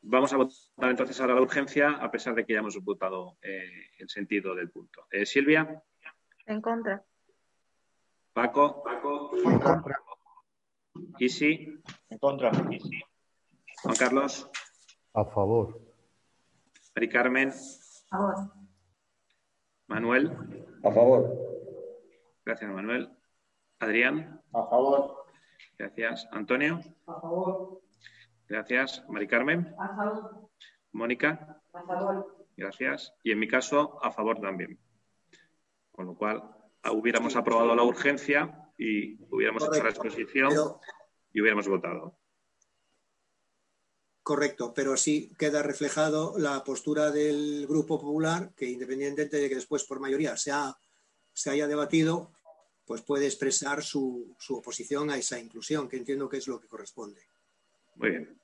[0.04, 3.90] Vamos a votar entonces ahora la urgencia, a pesar de que ya hemos votado eh,
[3.98, 5.08] el sentido del punto.
[5.10, 5.84] Eh, Silvia.
[6.46, 7.04] En contra.
[8.32, 8.84] Paco.
[8.84, 9.36] Paco.
[9.44, 10.00] En contra.
[11.18, 11.82] Isi.
[12.10, 12.52] En contra.
[12.52, 14.52] Juan Carlos.
[15.16, 15.82] A favor.
[16.94, 17.50] Mari Carmen.
[17.50, 18.65] A favor.
[19.88, 20.32] Manuel.
[20.84, 21.36] A favor.
[22.46, 23.10] Gracias, Manuel.
[23.80, 24.42] Adrián.
[24.54, 25.26] A favor.
[25.78, 26.28] Gracias.
[26.32, 26.80] Antonio.
[27.08, 27.82] A favor.
[28.48, 29.04] Gracias.
[29.10, 29.74] Mari Carmen.
[29.78, 30.50] A favor.
[30.92, 31.62] Mónica.
[31.74, 32.48] A favor.
[32.58, 33.14] Gracias.
[33.24, 34.80] Y en mi caso, a favor también.
[35.92, 36.44] Con lo cual,
[36.92, 40.52] hubiéramos aprobado la urgencia y hubiéramos hecho la exposición
[41.32, 42.18] y hubiéramos votado.
[44.26, 49.84] Correcto, pero así queda reflejado la postura del Grupo Popular, que independientemente de que después
[49.84, 50.52] por mayoría se,
[51.32, 52.32] se haya debatido,
[52.88, 57.22] pues puede expresar su, oposición a esa inclusión, que entiendo que es lo que corresponde.
[57.98, 58.42] Muy bien.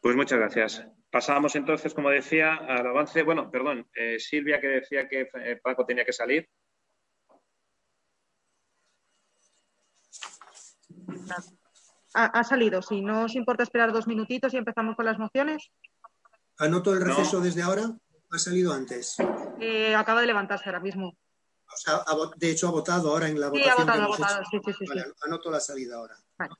[0.00, 0.86] Pues muchas gracias.
[1.10, 3.24] Pasamos entonces, como decía, al avance.
[3.24, 6.48] Bueno, perdón, eh, Silvia que decía que eh, Paco tenía que salir.
[12.14, 12.82] Ha, ha, salido.
[12.82, 15.70] Si no os importa esperar dos minutitos y empezamos con las mociones.
[16.58, 17.44] ¿Anoto el receso no.
[17.44, 17.90] desde ahora?
[18.32, 19.16] ¿Ha salido antes?
[19.60, 21.16] Eh, acaba de levantarse ahora mismo.
[21.72, 22.02] O sea,
[22.36, 23.72] de hecho ha votado ahora en la sí, votación.
[23.72, 24.40] Ha votado, que hemos ha votado.
[24.40, 24.60] Hecho.
[24.64, 26.16] Sí, sí, vale, anoto la salida ahora.
[26.38, 26.54] Vale.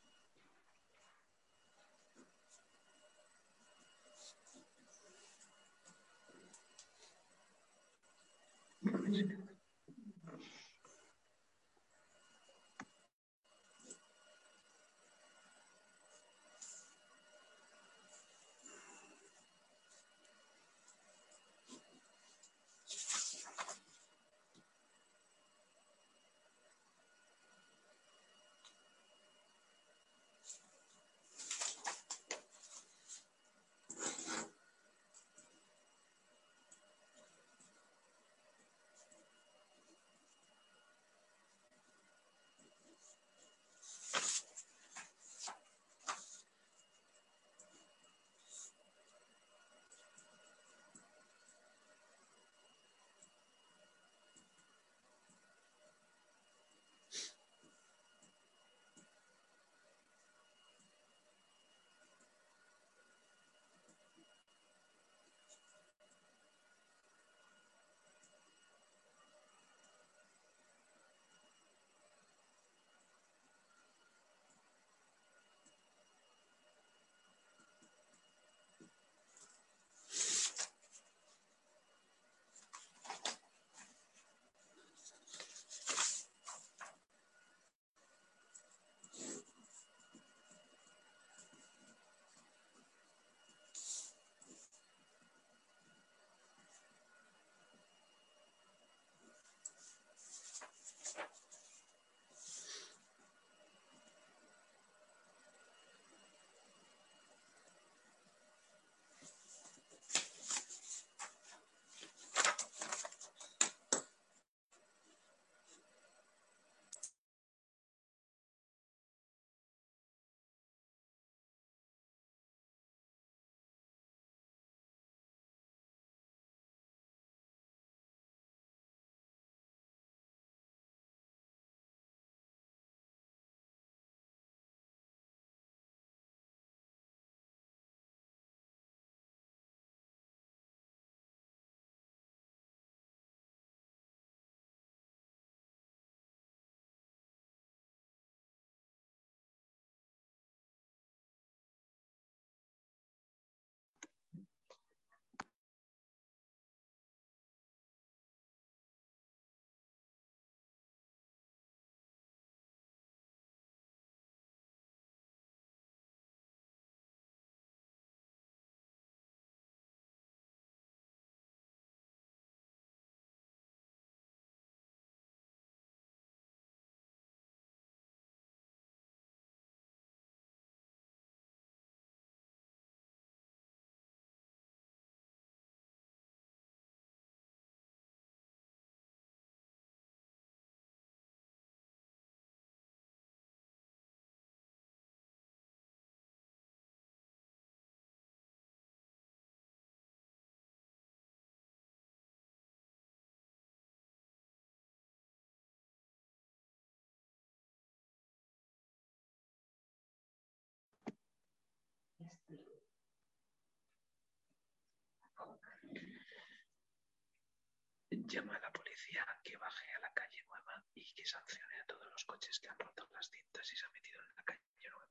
[218.10, 222.06] Llama a la policía que baje a la calle nueva y que sancione a todos
[222.10, 225.08] los coches que han roto las cintas y se han metido en la calle nueva.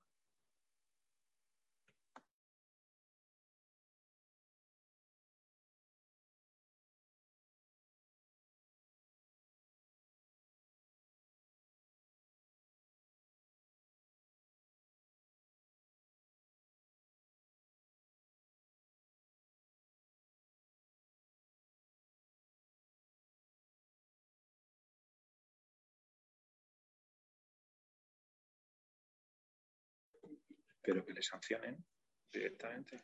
[30.81, 31.83] Pero que le sancionen
[32.31, 33.03] directamente.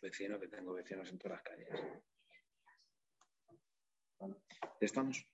[0.00, 1.68] Vecino que tengo vecinos en todas las calles.
[4.80, 5.26] ¿Ya estamos?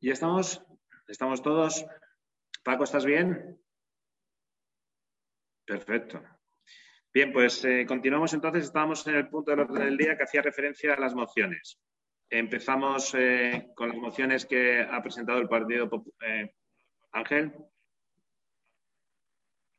[0.00, 0.62] ¿Ya estamos?
[1.08, 1.84] ¿Estamos todos?
[2.64, 3.60] Paco, ¿estás bien?
[5.66, 6.22] Perfecto.
[7.14, 8.64] Bien, pues eh, continuamos entonces.
[8.64, 11.78] Estábamos en el punto del orden del día que hacía referencia a las mociones.
[12.30, 16.50] Empezamos eh, con las mociones que ha presentado el Partido Popular.
[17.12, 17.52] Ángel.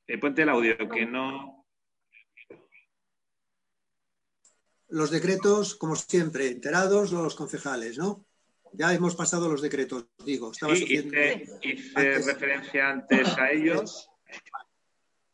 [0.05, 1.65] Eh, ponte el audio, que no.
[4.89, 8.27] Los decretos, como siempre, enterados los concejales, ¿no?
[8.73, 10.53] Ya hemos pasado los decretos, digo.
[10.53, 12.25] Sí, hice, hice antes.
[12.27, 14.09] referencia antes a ellos.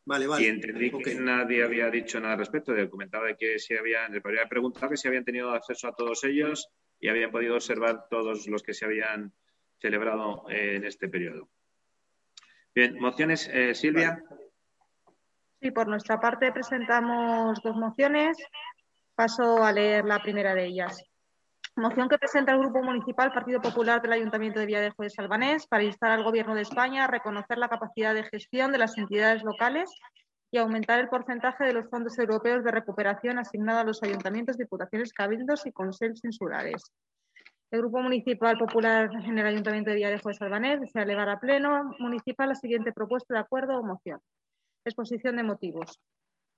[0.10, 0.44] Vale, vale.
[0.44, 2.74] Y entendí que nadie había dicho nada al respecto.
[2.74, 5.94] Le comentaba de que si habían, le había preguntado que si habían tenido acceso a
[5.94, 6.68] todos ellos
[7.00, 9.32] y habían podido observar todos los que se habían
[9.78, 11.48] celebrado eh, en este periodo.
[12.74, 14.24] Bien, mociones, eh, Silvia.
[15.62, 18.36] Sí, por nuestra parte presentamos dos mociones.
[19.14, 21.04] Paso a leer la primera de ellas.
[21.80, 25.84] Moción que presenta el Grupo Municipal Partido Popular del Ayuntamiento de Villadejo de Salvanés para
[25.84, 29.90] instar al Gobierno de España a reconocer la capacidad de gestión de las entidades locales
[30.52, 35.14] y aumentar el porcentaje de los fondos europeos de recuperación asignado a los ayuntamientos, diputaciones,
[35.14, 36.84] cabildos y consejos insulares.
[37.72, 41.96] El Grupo Municipal Popular en el Ayuntamiento de Villadejo de Salvanés desea elevar a pleno
[42.00, 44.20] municipal la siguiente propuesta de acuerdo o moción.
[44.84, 45.98] Exposición de motivos.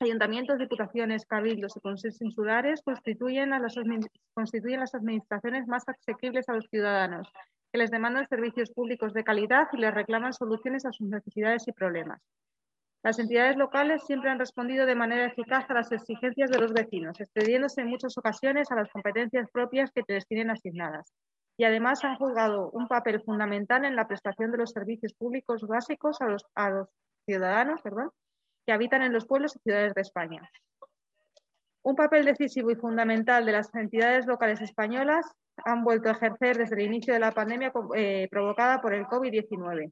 [0.02, 7.32] Ayuntamientos, diputaciones, cabildos y consejos insulares constituyen, las administraciones más asequibles a los ciudadanos,
[7.72, 11.72] que les demandan servicios públicos de calidad y les reclaman soluciones a sus necesidades y
[11.72, 12.20] problemas.
[13.04, 17.22] Las entidades locales siempre han respondido de manera eficaz a las exigencias de los vecinos,
[17.22, 21.14] excediéndose en muchas ocasiones a las competencias propias que les tienen asignadas.
[21.58, 26.20] Y además han jugado un papel fundamental en la prestación de los servicios públicos básicos
[26.22, 26.88] a los, a los
[27.28, 28.10] ciudadanos perdón,
[28.66, 30.50] que habitan en los pueblos y ciudades de España.
[31.84, 35.26] Un papel decisivo y fundamental de las entidades locales españolas
[35.66, 39.92] han vuelto a ejercer desde el inicio de la pandemia eh, provocada por el COVID-19.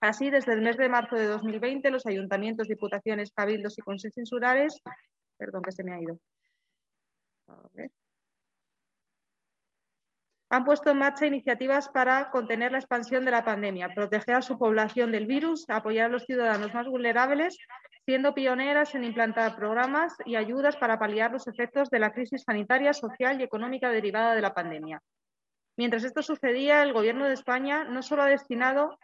[0.00, 4.80] Así, desde el mes de marzo de 2020, los ayuntamientos, diputaciones, cabildos y consejos insulares,
[5.38, 6.18] perdón que se me ha ido,
[7.46, 7.90] A ver.
[10.54, 14.56] Han puesto en marcha iniciativas para contener la expansión de la pandemia, proteger a su
[14.56, 17.58] población del virus, apoyar a los ciudadanos más vulnerables,
[18.04, 22.92] siendo pioneras en implantar programas y ayudas para paliar los efectos de la crisis sanitaria,
[22.92, 25.02] social y económica derivada de la pandemia.
[25.76, 28.96] Mientras esto sucedía, el Gobierno de España no solo ha destinado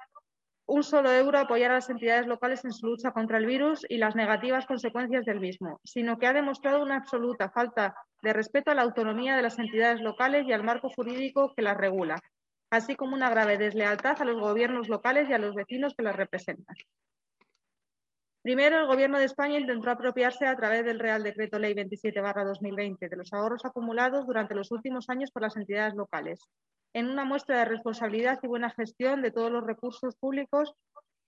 [0.71, 3.85] un solo euro a apoyar a las entidades locales en su lucha contra el virus
[3.89, 8.71] y las negativas consecuencias del mismo, sino que ha demostrado una absoluta falta de respeto
[8.71, 12.21] a la autonomía de las entidades locales y al marco jurídico que las regula,
[12.71, 16.15] así como una grave deslealtad a los gobiernos locales y a los vecinos que las
[16.15, 16.77] representan.
[18.43, 23.17] Primero, el Gobierno de España intentó apropiarse a través del Real Decreto Ley 27-2020 de
[23.17, 26.49] los ahorros acumulados durante los últimos años por las entidades locales,
[26.95, 30.73] en una muestra de responsabilidad y buena gestión de todos los recursos públicos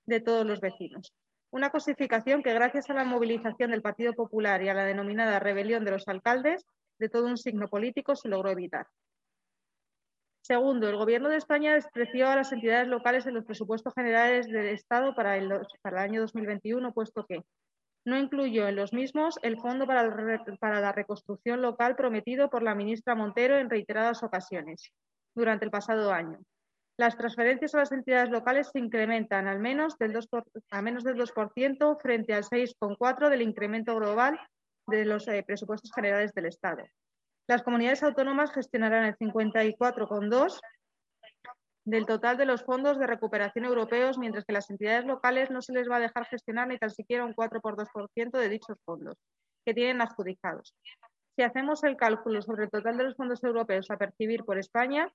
[0.06, 1.12] de todos los vecinos.
[1.50, 5.84] Una cosificación que, gracias a la movilización del Partido Popular y a la denominada rebelión
[5.84, 6.64] de los alcaldes,
[6.98, 8.86] de todo un signo político se logró evitar.
[10.42, 14.66] Segundo, el Gobierno de España despreció a las entidades locales en los presupuestos generales del
[14.66, 15.48] Estado para el,
[15.82, 17.44] para el año 2021, puesto que
[18.04, 23.14] no incluyó en los mismos el Fondo para, la Reconstrucción Local prometido por la ministra
[23.14, 24.90] Montero en reiteradas ocasiones
[25.32, 26.40] durante el pasado año.
[26.98, 31.04] Las transferencias a las entidades locales se incrementan al menos del 2%, por, a menos
[31.04, 34.40] del 2% frente al 6,4% del incremento global
[34.88, 36.82] de los eh, presupuestos generales del Estado.
[37.52, 40.58] Las comunidades autónomas gestionarán el 54,2%
[41.84, 45.74] del total de los fondos de recuperación europeos, mientras que las entidades locales no se
[45.74, 49.18] les va a dejar gestionar ni tan siquiera un 4 por 2% de dichos fondos
[49.66, 50.74] que tienen adjudicados.
[51.36, 55.12] Si hacemos el cálculo sobre el total de los fondos europeos a percibir por España,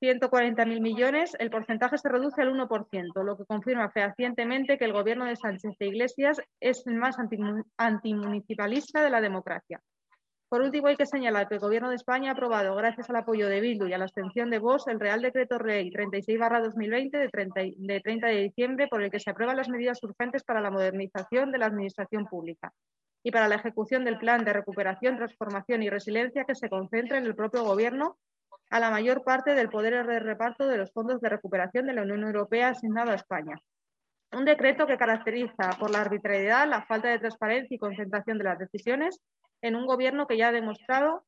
[0.00, 5.24] 140.000 millones, el porcentaje se reduce al 1%, lo que confirma fehacientemente que el gobierno
[5.24, 7.16] de Sánchez de Iglesias es el más
[7.76, 9.80] antimunicipalista de la democracia.
[10.48, 13.48] Por último, hay que señalar que el Gobierno de España ha aprobado, gracias al apoyo
[13.48, 17.60] de Bildu y a la abstención de Vox, el Real Decreto Ley 36-2020 de 30,
[17.76, 21.50] de 30 de diciembre, por el que se aprueban las medidas urgentes para la modernización
[21.50, 22.72] de la Administración Pública
[23.24, 27.24] y para la ejecución del Plan de Recuperación, Transformación y Resiliencia que se concentra en
[27.24, 28.18] el propio Gobierno
[28.70, 32.02] a la mayor parte del poder de reparto de los fondos de recuperación de la
[32.02, 33.60] Unión Europea asignado a España.
[34.32, 38.58] Un decreto que caracteriza por la arbitrariedad, la falta de transparencia y concentración de las
[38.58, 39.20] decisiones
[39.62, 41.24] en un gobierno que ya ha demostrado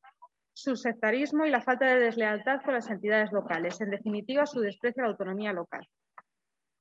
[0.53, 5.03] su sectarismo y la falta de deslealtad con las entidades locales, en definitiva, su desprecio
[5.03, 5.87] a la autonomía local.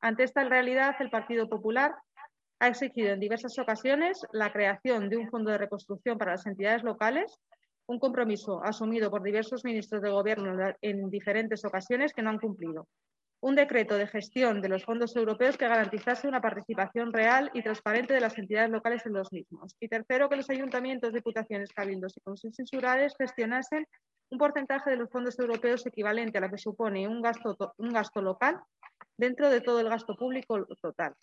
[0.01, 1.93] Ante esta realidad, el Partido Popular
[2.59, 6.83] ha exigido en diversas ocasiones la creación de un fondo de reconstrucción para las entidades
[6.83, 7.39] locales,
[7.87, 12.87] un compromiso asumido por diversos ministros de Gobierno en diferentes ocasiones que no han cumplido
[13.41, 18.13] un decreto de gestión de los fondos europeos que garantizase una participación real y transparente
[18.13, 19.75] de las entidades locales en los mismos.
[19.79, 22.69] Y tercero, que los ayuntamientos, diputaciones, cabildos y consejos
[23.17, 23.87] gestionasen
[24.31, 28.59] un porcentaje de los fondos europeos equivalente a lo que supone un gasto local
[29.17, 31.13] dentro de todo el gasto público total.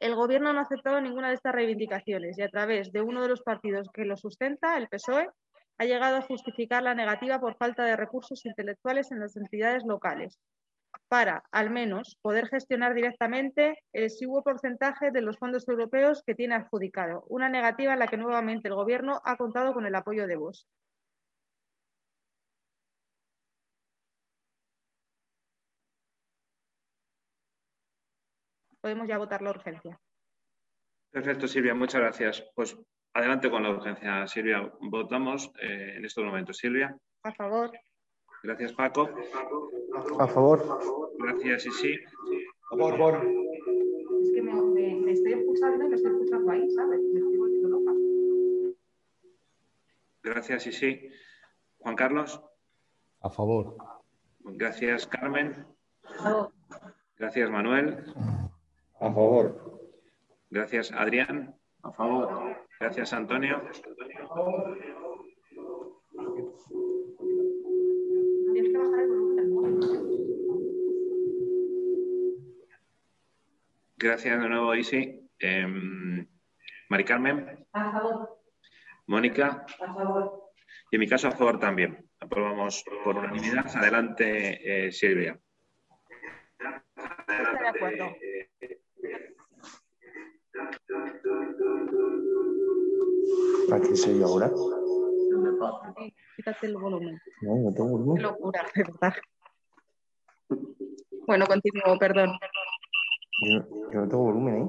[0.00, 3.28] El Gobierno no ha aceptado ninguna de estas reivindicaciones y a través de uno de
[3.28, 5.28] los partidos que lo sustenta, el PSOE,
[5.78, 10.38] ha llegado a justificar la negativa por falta de recursos intelectuales en las entidades locales,
[11.08, 16.54] para, al menos, poder gestionar directamente el exiguo porcentaje de los fondos europeos que tiene
[16.54, 20.36] adjudicado, una negativa en la que nuevamente el Gobierno ha contado con el apoyo de
[20.36, 20.66] vos.
[28.80, 29.98] Podemos ya votar la urgencia.
[31.10, 32.44] Perfecto, Silvia, muchas gracias.
[32.54, 32.76] Pues
[33.14, 34.70] adelante con la urgencia, Silvia.
[34.80, 36.58] Votamos eh, en estos momentos.
[36.58, 36.94] Silvia.
[37.22, 37.70] A favor.
[38.44, 39.08] Gracias, Paco.
[40.18, 40.62] A favor.
[41.18, 41.96] Gracias, sí.
[42.70, 43.14] A favor.
[44.20, 47.00] Es que me, estoy escuchando y me estoy escuchando ahí, ¿sabes?
[47.00, 47.92] Me estoy volviendo loca.
[50.22, 51.08] Gracias, sí.
[51.78, 52.38] Juan Carlos.
[53.22, 53.78] A favor.
[54.40, 55.66] Gracias, Carmen.
[56.02, 56.52] A favor.
[57.18, 58.04] Gracias, Manuel.
[59.00, 59.80] A favor.
[60.50, 61.54] Gracias, Adrián.
[61.82, 62.56] A favor.
[62.78, 63.62] Gracias, Antonio.
[66.12, 66.73] Tienes
[74.04, 75.18] Gracias de nuevo, Isi.
[75.38, 75.66] Eh,
[76.90, 77.66] Mari Carmen.
[77.72, 78.38] A favor.
[79.06, 79.64] Mónica.
[79.80, 80.50] A favor.
[80.90, 82.06] Y en mi caso, a favor también.
[82.20, 83.64] Aprobamos por unanimidad.
[83.74, 85.40] Adelante, eh, Silvia.
[86.58, 88.04] Estoy de acuerdo.
[93.72, 94.50] ¿A qué soy yo ahora?
[96.36, 97.18] Quítate el volumen.
[97.40, 98.22] No, no tengo Qué volumen.
[98.22, 99.14] locura, de verdad.
[101.26, 102.32] Bueno, continúo, perdón.
[103.40, 104.68] Yo, no- yo no tengo volumen ahí.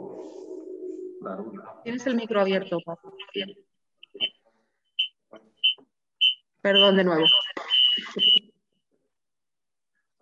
[1.84, 2.80] Tienes el micro abierto.
[6.62, 7.26] Perdón de nuevo.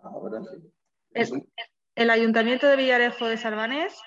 [0.00, 0.72] Ahora sí.
[1.12, 1.48] El,
[1.94, 3.98] el Ayuntamiento de Villarejo de Salvanés,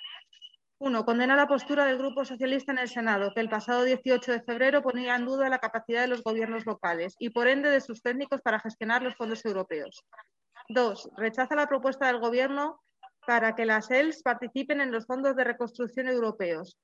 [0.79, 4.41] uno, condena la postura del Grupo Socialista en el Senado, que el pasado 18 de
[4.43, 8.01] febrero ponía en duda la capacidad de los gobiernos locales y, por ende, de sus
[8.03, 10.03] técnicos para gestionar los fondos europeos.
[10.69, 12.79] Dos, rechaza la propuesta del Gobierno
[13.27, 16.77] para que las ELS participen en los fondos de reconstrucción europeos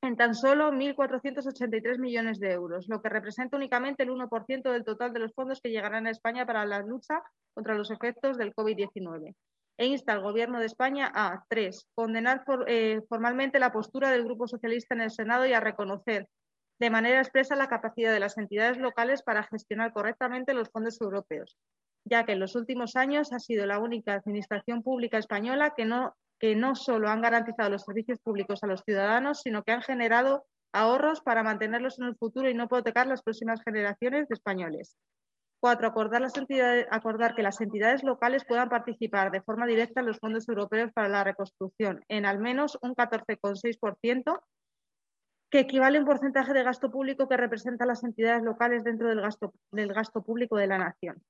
[0.00, 5.12] en tan solo 1.483 millones de euros, lo que representa únicamente el 1% del total
[5.12, 7.22] de los fondos que llegarán a España para la lucha
[7.54, 9.34] contra los efectos del COVID-19.
[9.76, 14.24] E insta al Gobierno de España a, tres, condenar for- eh, formalmente la postura del
[14.24, 16.28] Grupo Socialista en el Senado y a reconocer
[16.80, 21.58] de manera expresa la capacidad de las entidades locales para gestionar correctamente los fondos europeos,
[22.04, 26.14] ya que en los últimos años ha sido la única administración pública española que no,
[26.38, 30.44] que no solo han garantizado los servicios públicos a los ciudadanos, sino que han generado
[30.72, 34.96] ahorros para mantenerlos en el futuro y no hipotecar las próximas generaciones de españoles.
[35.60, 40.06] Cuatro, acordar, las entidades- acordar que las entidades locales puedan participar de forma directa en
[40.06, 44.42] los fondos europeos para la reconstrucción en al menos un 14,6%,
[45.50, 49.20] que equivale a un porcentaje de gasto público que representa las entidades locales dentro del
[49.20, 51.22] gasto, del gasto público de la nación.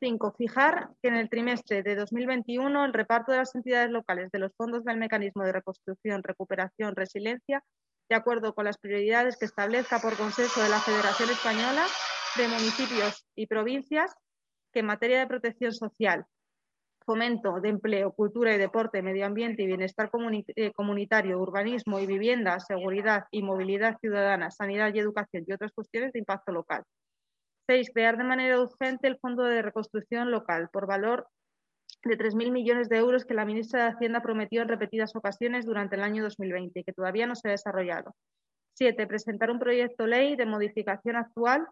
[0.00, 4.38] Cinco, fijar que en el trimestre de 2021 el reparto de las entidades locales de
[4.38, 7.62] los fondos del mecanismo de reconstrucción, recuperación, resiliencia,
[8.08, 11.84] de acuerdo con las prioridades que establezca por consenso de la Federación Española
[12.36, 14.14] de Municipios y Provincias,
[14.72, 16.24] que en materia de protección social,
[17.04, 20.10] fomento de empleo, cultura y deporte, medio ambiente y bienestar
[20.56, 26.12] eh, comunitario, urbanismo y vivienda, seguridad y movilidad ciudadana, sanidad y educación y otras cuestiones
[26.12, 26.84] de impacto local.
[27.70, 31.28] Seis, crear de manera urgente el Fondo de Reconstrucción Local por valor
[32.02, 35.94] de 3.000 millones de euros que la ministra de Hacienda prometió en repetidas ocasiones durante
[35.94, 38.16] el año 2020 y que todavía no se ha desarrollado.
[38.74, 41.64] Siete, presentar un proyecto ley de modificación actual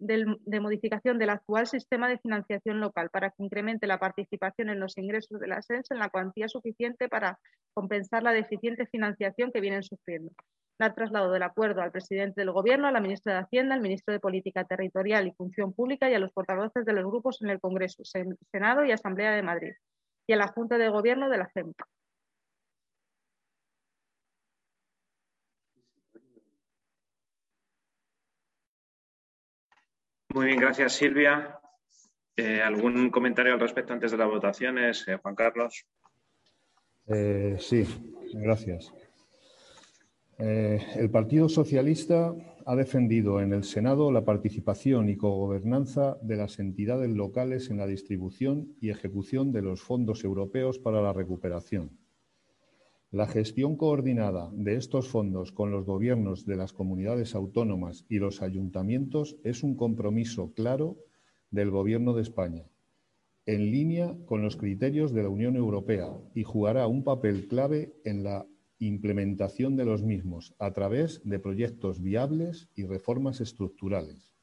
[0.00, 4.98] de, modificación del actual sistema de financiación local para que incremente la participación en los
[4.98, 7.38] ingresos de la SENS en la cuantía suficiente para
[7.74, 10.32] compensar la deficiente financiación que vienen sufriendo.
[10.78, 14.12] Dar traslado del acuerdo al presidente del Gobierno, a la ministra de Hacienda, al ministro
[14.12, 17.60] de Política Territorial y Función Pública y a los portavoces de los grupos en el
[17.60, 18.02] Congreso,
[18.50, 19.72] Senado y Asamblea de Madrid
[20.26, 21.76] y a la Junta de Gobierno de la CEMP.
[30.34, 31.60] Muy bien, gracias Silvia.
[32.36, 35.86] Eh, ¿Algún comentario al respecto antes de las votaciones, eh, Juan Carlos?
[37.06, 37.86] Eh, sí,
[38.32, 38.92] gracias.
[40.38, 42.34] El Partido Socialista
[42.66, 47.86] ha defendido en el Senado la participación y cogobernanza de las entidades locales en la
[47.86, 51.98] distribución y ejecución de los fondos europeos para la recuperación.
[53.10, 58.42] La gestión coordinada de estos fondos con los gobiernos de las comunidades autónomas y los
[58.42, 60.96] ayuntamientos es un compromiso claro
[61.50, 62.64] del Gobierno de España,
[63.46, 68.24] en línea con los criterios de la Unión Europea y jugará un papel clave en
[68.24, 68.46] la
[68.78, 74.34] implementación de los mismos a través de proyectos viables y reformas estructurales.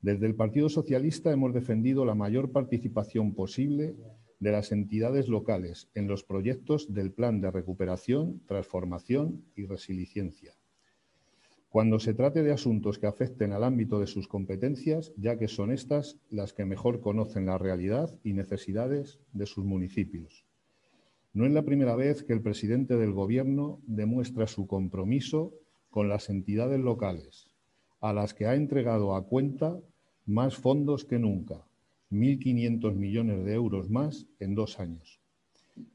[0.00, 3.94] Desde el Partido Socialista hemos defendido la mayor participación posible
[4.40, 10.56] de las entidades locales en los proyectos del Plan de Recuperación, Transformación y Resiliencia.
[11.68, 15.70] Cuando se trate de asuntos que afecten al ámbito de sus competencias, ya que son
[15.72, 20.41] estas las que mejor conocen la realidad y necesidades de sus municipios.
[21.34, 25.54] No es la primera vez que el presidente del Gobierno demuestra su compromiso
[25.90, 27.50] con las entidades locales,
[28.00, 29.78] a las que ha entregado a cuenta
[30.26, 31.64] más fondos que nunca,
[32.10, 35.20] 1.500 millones de euros más en dos años.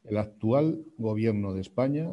[0.03, 2.11] El actual Gobierno de España,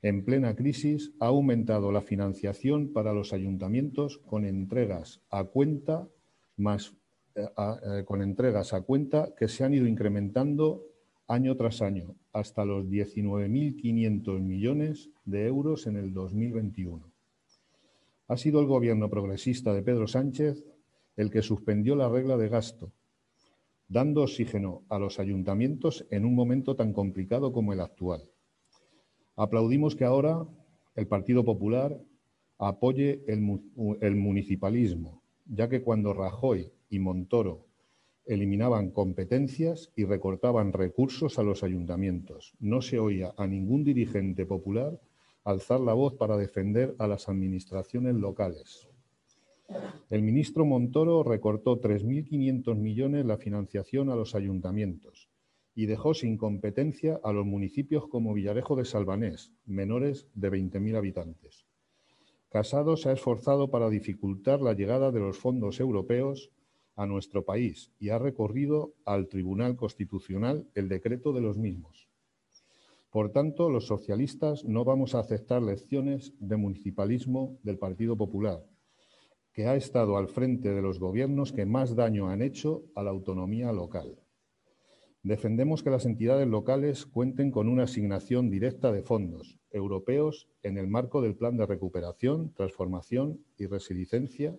[0.00, 6.08] en plena crisis, ha aumentado la financiación para los ayuntamientos con entregas a cuenta
[6.56, 6.94] más
[7.34, 10.82] eh, eh, con entregas a cuenta que se han ido incrementando
[11.28, 17.12] año tras año hasta los 19.500 millones de euros en el 2021.
[18.26, 20.64] Ha sido el gobierno progresista de Pedro Sánchez
[21.16, 22.92] el que suspendió la regla de gasto,
[23.88, 28.22] dando oxígeno a los ayuntamientos en un momento tan complicado como el actual.
[29.36, 30.46] Aplaudimos que ahora
[30.94, 32.00] el Partido Popular
[32.58, 37.67] apoye el, municipalismo, ya que cuando Rajoy y Montoro
[38.28, 45.00] eliminaban competencias y recortaban recursos a los ayuntamientos, no se oía a ningún dirigente popular
[45.44, 48.86] alzar la voz para defender a las administraciones locales.
[50.10, 55.30] El ministro Montoro recortó 3.500 millones la financiación a los ayuntamientos
[55.74, 61.64] y dejó sin competencia a los municipios como Villarejo de Salvanés, menores de 20.000 habitantes.
[62.50, 66.50] Casado se ha esforzado para dificultar la llegada de los fondos europeos
[66.98, 72.10] a nuestro país y ha recorrido al Tribunal Constitucional el decreto de los mismos.
[73.10, 78.66] Por tanto, los socialistas no vamos a aceptar lecciones de municipalismo del Partido Popular
[79.52, 83.10] que ha estado al frente de los gobiernos que más daño han hecho a la
[83.10, 84.20] autonomía local.
[85.24, 90.86] Defendemos que las entidades locales cuenten con una asignación directa de fondos europeos en el
[90.86, 94.56] marco del Plan de Recuperación, Transformación y Resiliencia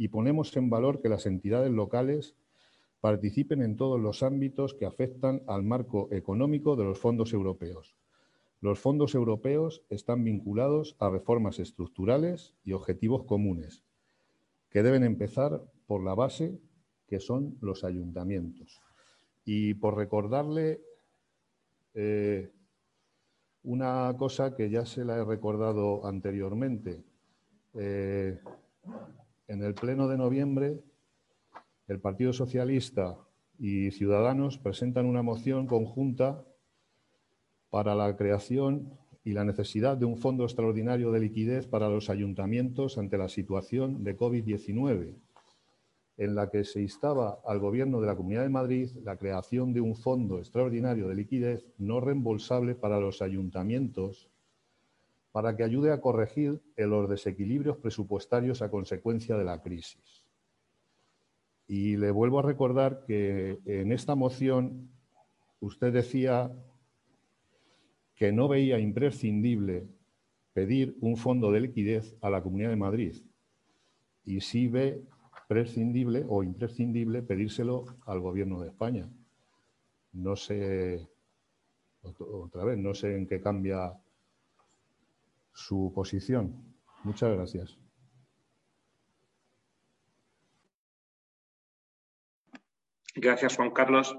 [0.00, 2.34] y ponemos en valor que las entidades locales
[3.02, 7.98] participen en todos los ámbitos que afectan al marco económico de los fondos europeos.
[8.62, 13.82] Los fondos europeos están vinculados a reformas estructurales y objetivos comunes,
[14.70, 16.58] que deben empezar por la base,
[17.06, 18.80] que son los ayuntamientos.
[19.44, 20.80] Y por recordarle
[21.92, 22.50] eh,
[23.64, 27.04] una cosa que ya se la he recordado anteriormente.
[27.74, 28.40] Eh,
[29.50, 30.78] en el Pleno de noviembre,
[31.88, 33.18] el Partido Socialista
[33.58, 36.44] y Ciudadanos presentan una moción conjunta
[37.68, 42.96] para la creación y la necesidad de un fondo extraordinario de liquidez para los ayuntamientos
[42.96, 45.16] ante la situación de COVID-19,
[46.16, 49.80] en la que se instaba al Gobierno de la Comunidad de Madrid la creación de
[49.80, 54.29] un fondo extraordinario de liquidez no reembolsable para los ayuntamientos
[55.32, 60.26] para que ayude a corregir los desequilibrios presupuestarios a consecuencia de la crisis.
[61.68, 64.90] Y le vuelvo a recordar que en esta moción
[65.60, 66.52] usted decía
[68.16, 69.86] que no veía imprescindible
[70.52, 73.16] pedir un fondo de liquidez a la Comunidad de Madrid
[74.24, 75.02] y sí ve
[75.48, 79.08] prescindible o imprescindible pedírselo al Gobierno de España.
[80.12, 81.08] No sé,
[82.02, 83.92] otra vez, no sé en qué cambia
[85.52, 86.76] su posición.
[87.04, 87.78] Muchas gracias.
[93.14, 94.16] Gracias, Juan Carlos.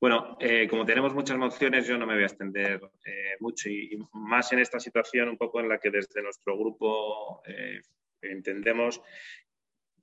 [0.00, 3.96] Bueno, eh, como tenemos muchas mociones, yo no me voy a extender eh, mucho y,
[4.12, 7.80] más en esta situación un poco en la que desde nuestro grupo eh,
[8.20, 9.00] entendemos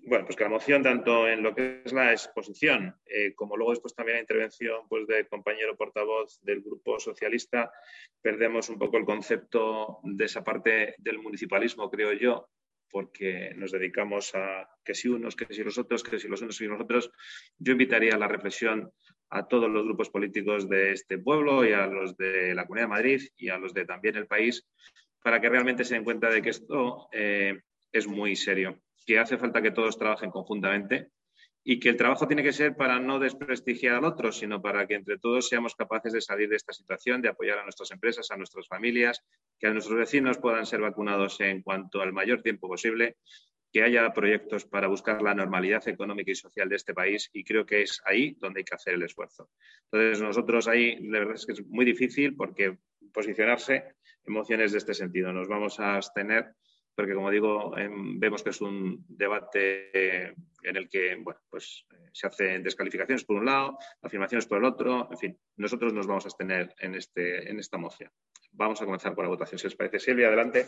[0.10, 2.96] bueno, pues que la moción, tanto en lo que es la exposición,
[3.36, 7.72] como luego después también la intervención pues, del compañero portavoz del Grupo Socialista,
[8.20, 12.50] perdemos un poco el concepto de esa parte del municipalismo, creo yo,
[12.90, 16.60] porque nos dedicamos a que si unos, que si los otros, que si los unos
[16.60, 17.12] y los otros.
[17.60, 18.92] Yo invitaría a la reflexión
[19.30, 22.96] a todos los grupos políticos de este pueblo y a los de la Comunidad de
[22.96, 24.68] Madrid y a los de también el país
[25.22, 27.60] para que realmente se den cuenta de que esto eh,
[27.92, 31.10] es muy serio, que hace falta que todos trabajen conjuntamente
[31.64, 34.94] y que el trabajo tiene que ser para no desprestigiar al otro, sino para que
[34.94, 38.38] entre todos seamos capaces de salir de esta situación, de apoyar a nuestras empresas, a
[38.38, 39.24] nuestras familias,
[39.58, 43.18] que a nuestros vecinos puedan ser vacunados en cuanto al mayor tiempo posible,
[43.74, 47.66] que haya proyectos para buscar la normalidad económica y social de este país y creo
[47.66, 49.50] que es ahí donde hay que hacer el esfuerzo.
[49.92, 52.78] Entonces, nosotros ahí, la verdad es que es muy difícil porque
[53.12, 53.86] posicionarse
[54.28, 55.34] en mociones de este sentido.
[55.34, 56.54] Nos vamos a abstener
[57.00, 60.32] porque, como digo, em, vemos que es un debate
[60.64, 64.66] en el que bueno, pues, eh, se hacen descalificaciones por un lado, afirmaciones por el
[64.66, 68.12] otro, en fin, nosotros nos vamos a abstener en, este, en esta moción.
[68.52, 69.98] Vamos a comenzar con la votación, si os parece.
[69.98, 70.68] Silvia, adelante.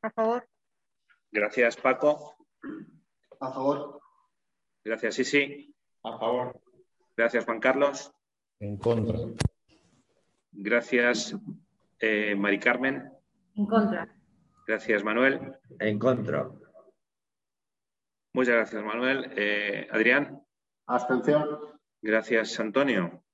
[0.00, 0.48] A favor.
[1.30, 2.38] Gracias, Paco.
[3.40, 4.00] A favor.
[4.82, 5.70] Gracias, Sisi.
[6.02, 6.58] A favor.
[7.14, 8.10] Gracias, Juan Carlos.
[8.58, 9.18] En contra.
[10.52, 11.36] Gracias,
[11.98, 13.12] eh, Mari Carmen.
[13.54, 14.17] En contra.
[14.68, 15.56] Gracias, Manuel.
[15.80, 16.46] En contra.
[18.34, 19.32] Muchas gracias, Manuel.
[19.34, 20.44] Eh, Adrián.
[20.86, 21.58] Abstención.
[22.02, 23.24] Gracias, Antonio.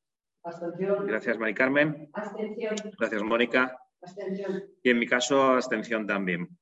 [0.44, 1.04] Abstención.
[1.08, 2.08] Gracias, Mari Carmen.
[2.12, 2.76] Abstención.
[3.00, 3.76] Gracias, mónica.
[4.00, 4.62] Abstención.
[4.80, 6.56] Y en mi caso, abstención también.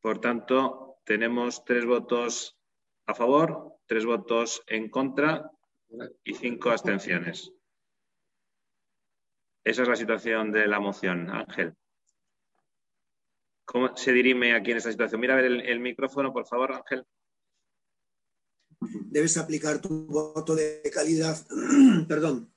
[0.00, 2.56] Por tanto, tenemos tres votos
[3.06, 5.50] a favor, tres votos en contra
[6.22, 7.52] y cinco abstenciones.
[9.64, 11.74] Esa es la situación de la moción, Ángel.
[13.64, 15.20] ¿Cómo se dirime aquí en esta situación?
[15.20, 17.04] Mira a ver el, micrófono, por favor, Ángel.
[18.80, 21.36] Debes aplicar tu voto de calidad,
[22.08, 22.52] perdón,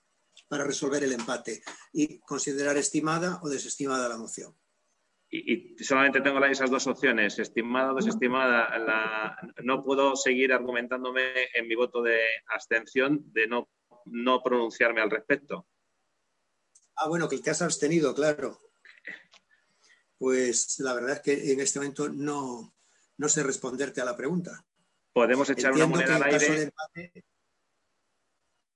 [0.49, 1.61] para resolver el empate
[1.93, 4.55] y considerar estimada o desestimada la moción.
[5.29, 9.37] Y, solamente tengo esas dos opciones, estimada o desestimada.
[9.63, 13.69] no puedo seguir argumentándome en mi voto de abstención de no,
[14.05, 15.67] no pronunciarme al respecto.
[16.95, 18.66] Ah, bueno, que te has abstenido, claro
[20.17, 22.73] pues la verdad es que en este momento no,
[23.27, 24.65] sé responderte a la pregunta.
[25.13, 26.71] Podemos echar una moneda al aire.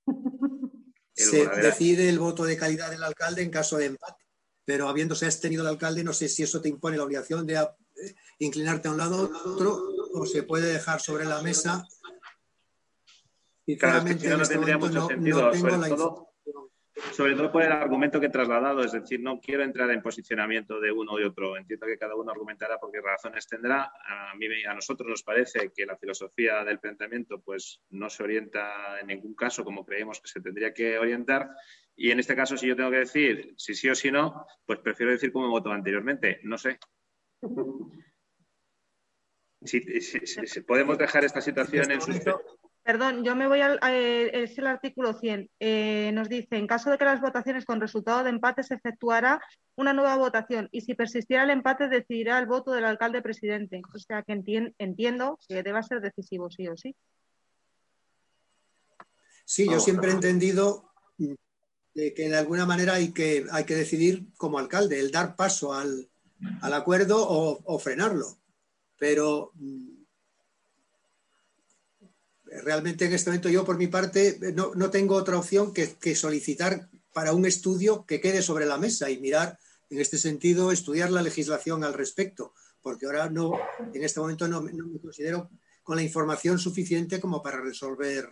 [1.13, 4.23] se decide el voto de calidad del alcalde en caso de empate,
[4.65, 8.15] pero habiéndose abstenido el alcalde, no sé si eso te impone la obligación de eh,
[8.39, 11.87] inclinarte a un lado o otro, o se puede dejar sobre la mesa.
[13.79, 16.30] Claro, no, no este tendría mucho sentido, sobre todo,
[17.11, 20.79] sobre todo por el argumento que he trasladado, es decir, no quiero entrar en posicionamiento
[20.79, 21.57] de uno y otro.
[21.57, 23.91] Entiendo que cada uno argumentará por qué razones tendrá.
[24.05, 28.99] A mí, a nosotros nos parece que la filosofía del planteamiento, pues, no se orienta
[28.99, 31.49] en ningún caso como creemos que se tendría que orientar.
[31.95, 34.79] Y en este caso, si yo tengo que decir si sí o si no, pues
[34.79, 36.39] prefiero decir como he votado anteriormente.
[36.43, 36.79] No sé.
[39.63, 39.79] Si,
[40.61, 42.41] podemos dejar esta situación en suspenso.
[42.83, 45.49] Perdón, yo me voy al es el artículo 100.
[45.59, 49.39] Eh, nos dice, en caso de que las votaciones con resultado de empate se efectuará
[49.75, 53.81] una nueva votación y si persistiera el empate decidirá el voto del alcalde presidente.
[53.93, 54.33] O sea que
[54.79, 56.95] entiendo que deba ser decisivo, sí o sí.
[59.45, 60.91] Sí, yo siempre he entendido
[61.93, 66.09] que de alguna manera hay que, hay que decidir como alcalde, el dar paso al,
[66.61, 68.39] acuerdo o, o frenarlo.
[68.97, 70.00] Pero mm,
[72.63, 77.33] realmente en este momento yo por mi parte no, tengo otra opción que, solicitar para
[77.33, 79.59] un estudio que quede sobre la mesa y mirar
[79.89, 83.51] en este sentido, estudiar la legislación al respecto, porque ahora no,
[83.93, 84.71] en este momento no, me
[85.01, 85.49] considero
[85.83, 88.29] con la información suficiente como para resolver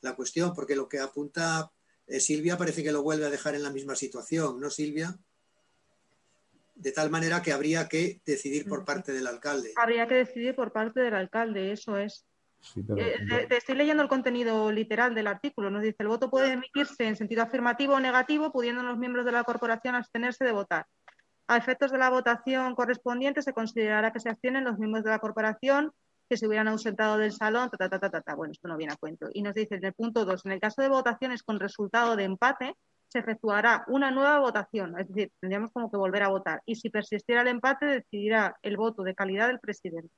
[0.00, 1.70] la cuestión, porque lo que apunta
[2.06, 5.16] eh, Silvia parece que lo vuelve a dejar en la misma situación, ¿no, Silvia?
[6.74, 9.72] De tal manera que habría que decidir por parte del alcalde.
[9.76, 12.26] Habría que decidir por parte del alcalde, eso es.
[12.96, 15.70] Eh, te, estoy leyendo el contenido literal del artículo.
[15.70, 19.32] Nos dice, el voto puede emitirse en sentido afirmativo o negativo, pudiendo los miembros de
[19.32, 20.86] la corporación abstenerse de votar.
[21.48, 25.18] A efectos de la votación correspondiente, se considerará que se abstienen los miembros de la
[25.18, 25.92] corporación
[26.28, 28.34] que se hubieran ausentado del salón, ta, ta, ta, ta, ta.
[28.34, 29.28] Bueno, esto no viene a cuento.
[29.32, 32.24] Y nos dice en el punto 2, en el caso de votaciones con resultado de
[32.24, 32.74] empate,
[33.08, 36.62] se efectuará una nueva votación, es decir, tendríamos como que volver a votar.
[36.64, 40.08] Y si persistiera el empate, decidirá el voto de calidad del presidente.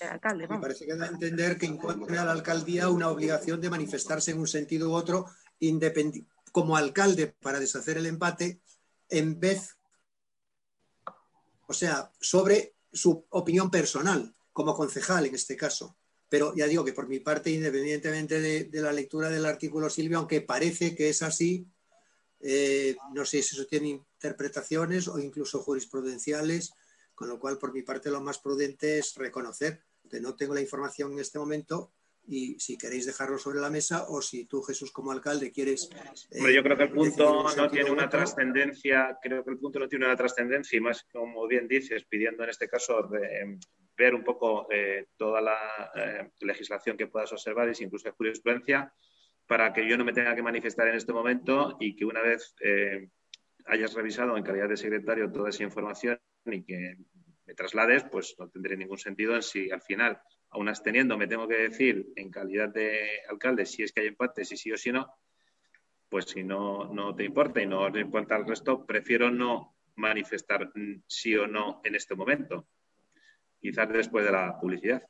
[0.00, 3.70] Alcalde, Me parece que da a entender que impone a la alcaldía una obligación de
[3.70, 5.26] manifestarse en un sentido u otro
[6.52, 8.60] como alcalde para deshacer el empate
[9.08, 9.76] en vez,
[11.66, 15.96] o sea, sobre su opinión personal, como concejal en este caso.
[16.28, 20.40] Pero ya digo que por mi parte, independientemente de, la lectura del artículo Silvia, aunque
[20.40, 21.66] parece que es así,
[22.40, 26.72] eh, no sé si eso tiene interpretaciones o incluso jurisprudenciales,
[27.16, 30.60] con lo cual por mi parte lo más prudente es reconocer que no tengo la
[30.60, 31.92] información en este momento
[32.28, 35.88] y si queréis dejarlo sobre la mesa o si tú, Jesús, como alcalde, quieres...
[36.36, 39.88] Hombre, yo creo que el punto no tiene una trascendencia, creo que el punto no
[39.88, 43.08] tiene una trascendencia y más, como bien dices, pidiendo en este caso
[43.96, 45.56] ver un poco eh, toda la
[45.94, 48.92] eh, legislación que puedas observar y incluso jurisprudencia
[49.46, 52.54] para que yo no me tenga que manifestar en este momento y que una vez
[52.60, 53.08] eh,
[53.66, 56.18] hayas revisado en calidad de secretario toda esa información
[56.54, 56.96] y que
[57.46, 60.20] me traslades, pues no tendré ningún sentido en si al final
[60.50, 64.44] aún absteniendo me tengo que decir en calidad de alcalde si es que hay empate,
[64.44, 65.14] si sí o si no,
[66.08, 70.70] pues si no, no te importa y no te importa el resto, prefiero no manifestar
[71.06, 72.66] sí o no en este momento,
[73.60, 75.02] quizás después de la publicidad.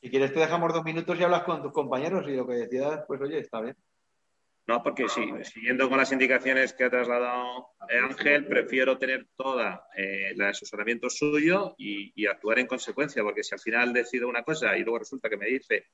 [0.00, 3.04] Si quieres te dejamos dos minutos y hablas con tus compañeros y lo que decías,
[3.06, 3.76] pues oye, está bien.
[4.68, 10.32] No, porque sí, siguiendo con las indicaciones que ha trasladado Ángel, prefiero tener toda eh,
[10.32, 14.82] el asesoramiento suyo y, actuar en consecuencia, porque si al final decido una cosa y
[14.82, 15.86] luego resulta que me dice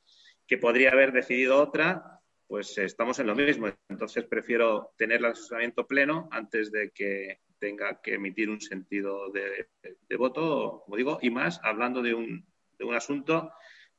[0.44, 3.68] que podría haber decidido otra, pues estamos en lo mismo.
[3.88, 9.68] Entonces prefiero tener el asesoramiento pleno antes de que tenga que emitir un sentido de,
[10.16, 12.44] voto, como digo, y más hablando de un,
[12.76, 13.52] de un asunto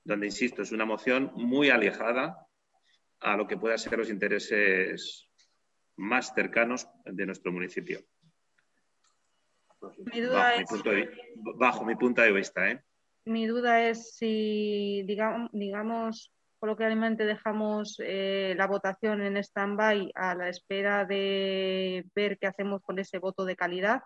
[0.04, 2.45] donde, insisto, es una moción muy alejada
[3.20, 5.28] a lo que puedan ser los intereses
[5.98, 8.00] más cercanos de nuestro municipio.
[10.12, 11.10] Mi duda bajo, es, mi punto de,
[11.58, 12.70] bajo mi punto de vista.
[12.70, 12.82] ¿eh?
[13.26, 20.50] Mi duda es si, digamos, digamos coloquialmente dejamos eh, la votación en stand-by a la
[20.50, 24.02] espera de ver qué hacemos con ese voto de calidad.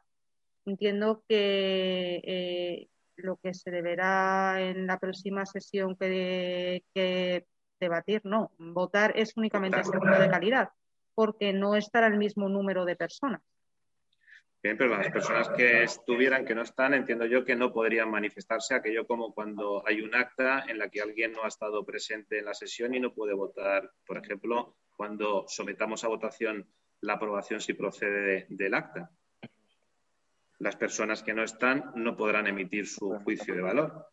[0.65, 7.45] Entiendo que eh, lo que se deberá en la próxima sesión que, que
[7.79, 8.51] debatir, no.
[8.57, 10.69] Votar es únicamente seguro de calidad,
[11.15, 13.41] porque no estará el mismo número de personas.
[14.61, 18.75] Bien, pero las personas que estuvieran, que no están, entiendo yo que no podrían manifestarse
[18.75, 22.45] aquello como cuando hay un acta en la que alguien no ha estado presente en
[22.45, 23.89] la sesión y no puede votar.
[24.05, 26.67] Por ejemplo, cuando sometamos a votación
[27.01, 29.09] la aprobación si procede del acta.
[30.57, 34.07] Las personas que no están no podrán emitir su juicio de valor.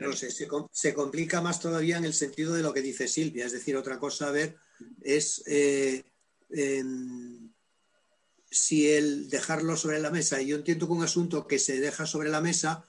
[0.00, 3.46] No sé, se, complica más todavía en el sentido de lo que dice Silvia.
[3.46, 4.56] Es decir, otra cosa a ver
[5.02, 6.04] es eh,
[6.50, 7.52] em,
[8.50, 12.06] si el dejarlo sobre la mesa, y yo entiendo que un asunto que se deja
[12.06, 12.84] sobre la mesa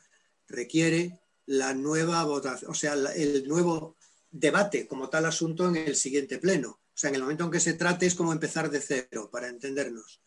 [0.48, 3.98] requiere la nueva votación, o sea, el nuevo
[4.32, 6.70] debate como tal asunto en el siguiente pleno.
[6.70, 9.48] O sea, en el momento en que se trate es como empezar de cero, para
[9.48, 10.22] entendernos.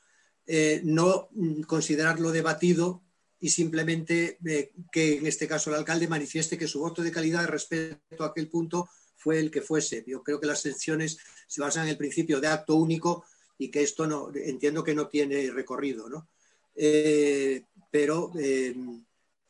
[0.47, 3.03] Eh, no mm, considerarlo debatido
[3.43, 7.44] y simplemente eh, que en este caso el alcalde manifieste que su voto de calidad
[7.48, 10.05] respecto a aquel punto fue el que fuese.
[10.06, 13.24] Yo creo que las sesiones se basan en el principio de acto único
[13.59, 16.28] y que esto no entiendo que no tiene recorrido, ¿no?
[16.77, 18.77] Eh, pero eh,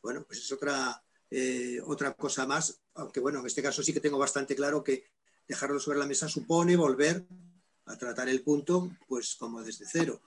[0.01, 0.99] bueno, pues es otra,
[1.85, 5.03] otra cosa más, aunque bueno, en este caso sí que tengo bastante claro que
[5.47, 7.23] dejarlo sobre la mesa supone volver
[7.85, 10.19] a tratar el punto pues como desde cero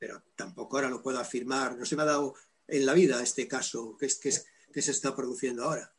[0.00, 1.76] pero tampoco ahora lo puedo afirmar.
[1.76, 2.34] No se me ha dado
[2.66, 4.32] en la vida este caso que, es, que,
[4.72, 5.92] que se está produciendo ahora.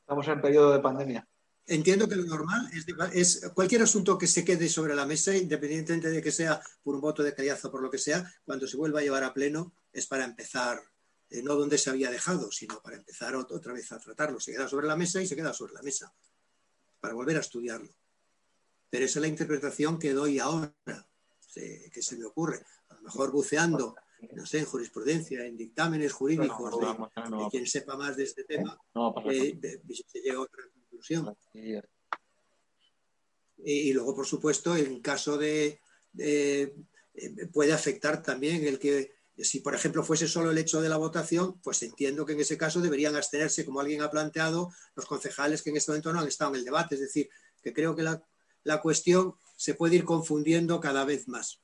[0.00, 1.26] Estamos en periodo de pandemia.
[1.66, 2.68] Entiendo que lo normal
[3.14, 7.00] es, cualquier asunto que se quede sobre la mesa, independientemente de que sea por un
[7.00, 9.72] voto de calidad o por lo que sea, cuando se vuelva a llevar a pleno
[9.90, 10.82] es para empezar,
[11.30, 14.38] eh, no donde se había dejado, sino para empezar otra vez a tratarlo.
[14.38, 16.12] Se queda sobre la mesa y se queda sobre la mesa,
[17.00, 17.94] para volver a estudiarlo.
[18.90, 20.74] Pero esa es la interpretación que doy ahora,
[21.54, 22.62] que se me ocurre
[23.02, 23.94] mejor buceando,
[24.32, 28.78] no sé, en jurisprudencia, en dictámenes jurídicos de, quien sepa más de este tema,
[29.30, 29.58] eh,
[30.06, 31.36] se llega a otra conclusión.
[33.64, 35.80] Y, luego, por supuesto, en caso de,
[36.18, 36.74] eh,
[37.52, 41.58] puede afectar también el que si, por ejemplo, fuese solo el hecho de la votación,
[41.62, 45.70] pues entiendo que en ese caso deberían abstenerse, como alguien ha planteado, los concejales que
[45.70, 46.96] en este momento no han estado en el debate.
[46.96, 47.30] Es decir,
[47.62, 48.22] que creo que la,
[48.64, 51.61] la cuestión se puede ir confundiendo cada vez más.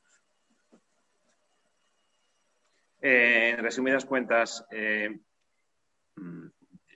[3.00, 5.18] Eh, en resumidas cuentas, eh,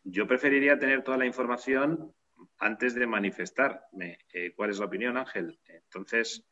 [0.05, 2.13] yo preferiría tener toda la información
[2.59, 4.19] antes de manifestarme.
[4.33, 5.61] Eh, ¿Cuál es la opinión, Ángel?
[5.65, 6.45] Entonces,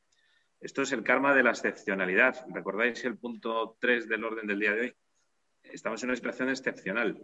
[0.60, 2.44] esto es el karma de la excepcionalidad.
[2.52, 4.94] ¿Recordáis el punto 3 del orden del día de hoy?
[5.62, 7.20] Estamos en una situación excepcional.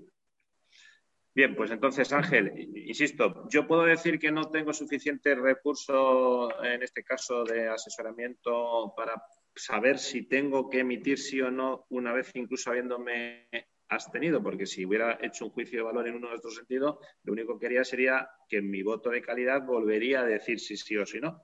[1.35, 2.51] Bien, pues entonces, Ángel,
[2.87, 9.23] insisto, yo puedo decir que no tengo suficiente recurso, en este caso, de asesoramiento para
[9.57, 13.49] saber si tengo que emitir sí o no, una vez incluso habiéndome
[13.89, 17.33] abstenido, porque si hubiera hecho un juicio de valor en uno de estos sentidos, lo
[17.33, 21.07] único que haría sería que mi voto de calidad volvería a decir si sí o
[21.07, 21.43] si no.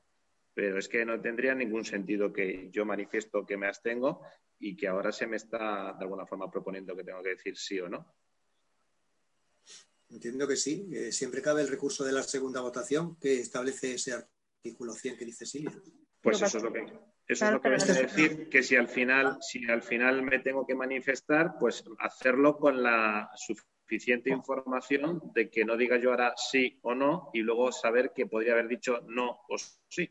[0.54, 4.20] Pero es que no tendría ningún sentido que yo manifiesto que me abstengo
[4.58, 7.80] y que ahora se me está de alguna forma proponiendo que tengo que decir sí
[7.80, 8.14] o no.
[10.10, 11.10] Entiendo que sí.
[11.10, 15.46] siempre cabe el recurso de la segunda votación que establece ese artículo 100 que dice
[15.46, 15.80] Silvia.
[16.22, 16.86] Pues eso es lo que,
[17.26, 20.66] eso es lo que me decir, que si al final, si al final me tengo
[20.66, 26.78] que manifestar, pues hacerlo con la suficiente información de que no diga yo ahora sí
[26.82, 29.56] o no y luego saber que podría haber dicho no o
[29.88, 30.10] sí.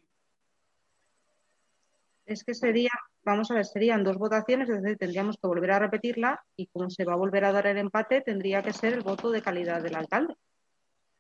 [2.26, 2.92] Es que sería
[3.24, 6.90] vamos a ver, serían dos votaciones, es decir, tendríamos que volver a repetirla y como
[6.90, 9.82] se va a volver a dar el empate, tendría que ser el voto de calidad
[9.82, 10.36] del alcalde.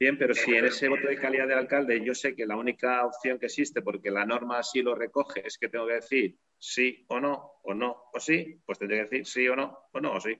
[0.01, 3.05] Bien, pero si en ese voto de calidad del alcalde yo sé que la única
[3.05, 7.05] opción que existe, porque la norma así lo recoge, es que tengo que decir sí
[7.09, 10.13] o no, o no o sí, pues tendré que decir sí o no, o no
[10.13, 10.31] o sí.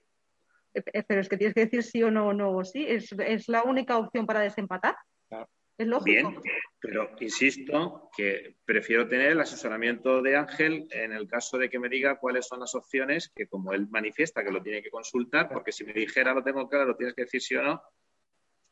[0.73, 2.88] Eh, eh, pero es que tienes que decir sí o no, o no o sí.
[2.88, 4.95] ¿Es, es la única opción para desempatar?
[5.77, 6.29] Es lógico.
[6.29, 6.41] Bien,
[6.79, 11.88] pero insisto que prefiero tener el asesoramiento de Ángel en el caso de que me
[11.88, 15.71] diga cuáles son las opciones que, como él manifiesta que lo tiene que consultar, porque
[15.71, 17.79] si me dijera lo tengo claro, lo tienes que decir sí o no,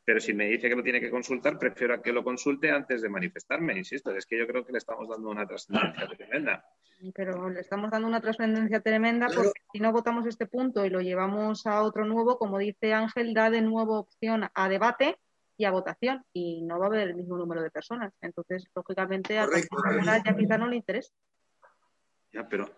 [0.10, 3.10] pero si me dice que lo tiene que consultar, prefiero que lo consulte antes de
[3.10, 6.66] manifestarme, insisto, es que yo creo que le estamos dando una trascendencia tremenda.
[7.14, 11.02] Pero le estamos dando una trascendencia tremenda porque si no votamos este punto y lo
[11.02, 15.20] llevamos a otro nuevo, como dice Ángel, da de nuevo opción a debate
[15.58, 18.12] y a votación y no va a haber el mismo número de personas.
[18.22, 21.14] Entonces, lógicamente, a la ya quizá no le interesa.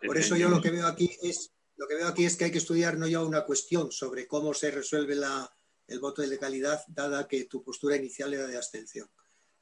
[0.05, 2.51] Por eso yo lo que veo aquí es lo que veo aquí es que hay
[2.51, 5.49] que estudiar no ya una cuestión sobre cómo se resuelve la,
[5.91, 9.09] el voto de legalidad, dada que tu postura inicial era de abstención,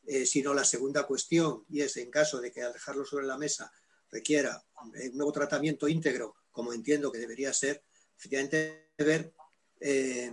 [0.05, 3.37] eh, sino la segunda cuestión, y es en caso de que al dejarlo sobre la
[3.37, 3.71] mesa
[4.11, 7.83] requiera un nuevo tratamiento íntegro, como entiendo que debería ser,
[8.17, 9.33] efectivamente ver
[9.79, 10.31] eh,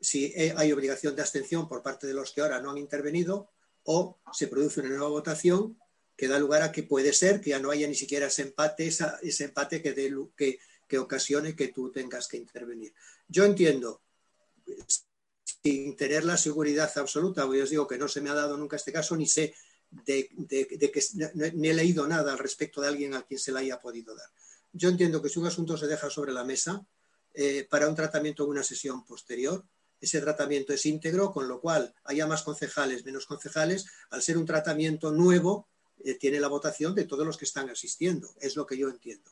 [0.00, 3.50] si hay obligación de abstención por parte de los que ahora no han intervenido
[3.84, 5.78] o se produce una nueva votación
[6.16, 8.86] que da lugar a que puede ser que ya no haya ni siquiera ese empate,
[8.86, 9.94] ese empate que,
[10.36, 10.58] que,
[10.88, 12.94] que, ocasione que tú tengas que intervenir.
[13.28, 14.00] Yo entiendo,
[15.66, 18.76] sin tener la seguridad absoluta, porque os digo que no se me ha dado nunca
[18.76, 19.54] este caso, ni sé
[19.90, 20.28] de,
[20.92, 21.02] que
[21.54, 24.28] ni he leído nada al respecto de alguien a quien se le haya podido dar.
[24.72, 26.86] Yo entiendo que si un asunto se deja sobre la mesa
[27.34, 29.64] eh, para un tratamiento en una sesión posterior,
[30.00, 34.46] ese tratamiento es íntegro, con lo cual haya más concejales, menos concejales, al ser un
[34.46, 35.68] tratamiento nuevo,
[36.04, 38.34] eh, tiene la votación de todos los que están asistiendo.
[38.40, 39.30] Es lo que yo entiendo.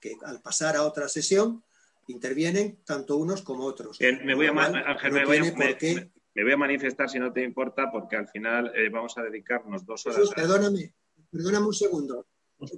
[0.00, 1.64] Que al pasar a otra sesión,
[2.08, 3.98] intervienen tanto unos como otros.
[4.00, 9.84] me, voy a, manifestar si no te importa, porque al final eh, vamos a dedicarnos
[9.84, 10.30] dos horas.
[10.34, 10.94] perdóname,
[11.30, 12.26] perdóname un segundo.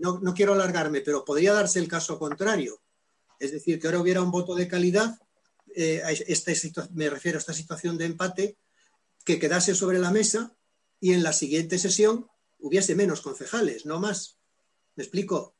[0.01, 2.81] No, no quiero alargarme, pero podría darse el caso contrario.
[3.39, 5.19] Es decir, que ahora hubiera un voto de calidad
[5.78, 6.03] eh,
[6.94, 8.57] me refiero a esta situación de empate,
[9.27, 10.57] que quedase sobre la mesa
[11.01, 14.39] y en la siguiente sesión hubiese menos concejales, no más.
[14.94, 15.55] ¿Me explico?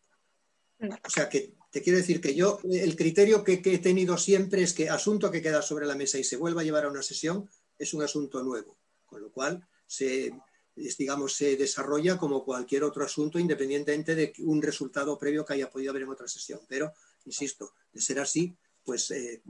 [0.81, 4.73] O sea, que te quiero decir que yo, el criterio que, he tenido siempre es
[4.73, 7.51] que asunto que queda sobre la mesa y se vuelva a llevar a una sesión
[7.79, 10.33] es un asunto nuevo, con lo cual se,
[10.75, 15.91] digamos, se desarrolla como cualquier otro asunto independientemente de un resultado previo que haya podido
[15.91, 16.61] haber en otra sesión.
[16.67, 16.95] Pero,
[17.27, 19.43] insisto, de ser así, pues eh,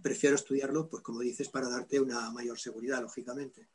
[0.00, 3.68] prefiero estudiarlo, pues como dices, para darte una mayor seguridad, lógicamente.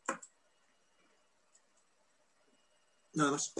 [3.13, 3.53] Nada más.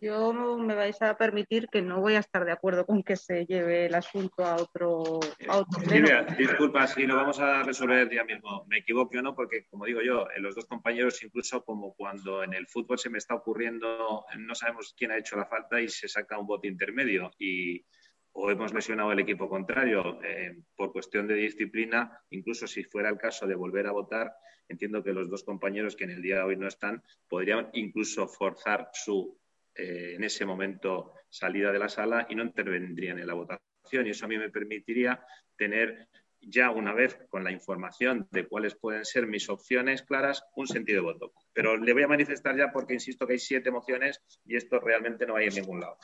[0.00, 3.46] Yo me vais a permitir que no voy a estar de acuerdo con que se
[3.46, 8.64] lleve el asunto a otro, a Silvia, disculpa, si lo vamos a resolver día mismo.
[8.68, 12.54] Me equivoco o no, porque como digo yo, los dos compañeros, incluso como cuando en
[12.54, 16.08] el fútbol se me está ocurriendo, no sabemos quién ha hecho la falta y se
[16.08, 17.30] saca un bote intermedio.
[17.38, 17.84] Y,
[18.32, 23.18] o hemos lesionado al equipo contrario eh, por cuestión de disciplina, incluso si fuera el
[23.18, 24.32] caso de volver a votar,
[24.68, 28.28] entiendo que los dos compañeros que en el día de hoy no están podrían incluso
[28.28, 29.36] forzar su,
[29.78, 34.06] eh, en ese momento, salida de la sala y no intervendrían en la votación.
[34.06, 35.24] Y eso a mí me permitiría
[35.56, 36.08] tener
[36.40, 41.02] ya una vez con la información de cuáles pueden ser mis opciones claras, un sentido
[41.02, 41.32] de voto.
[41.52, 45.26] Pero le voy a manifestar ya porque insisto que hay siete mociones y esto realmente
[45.26, 45.98] no va a ningún lado.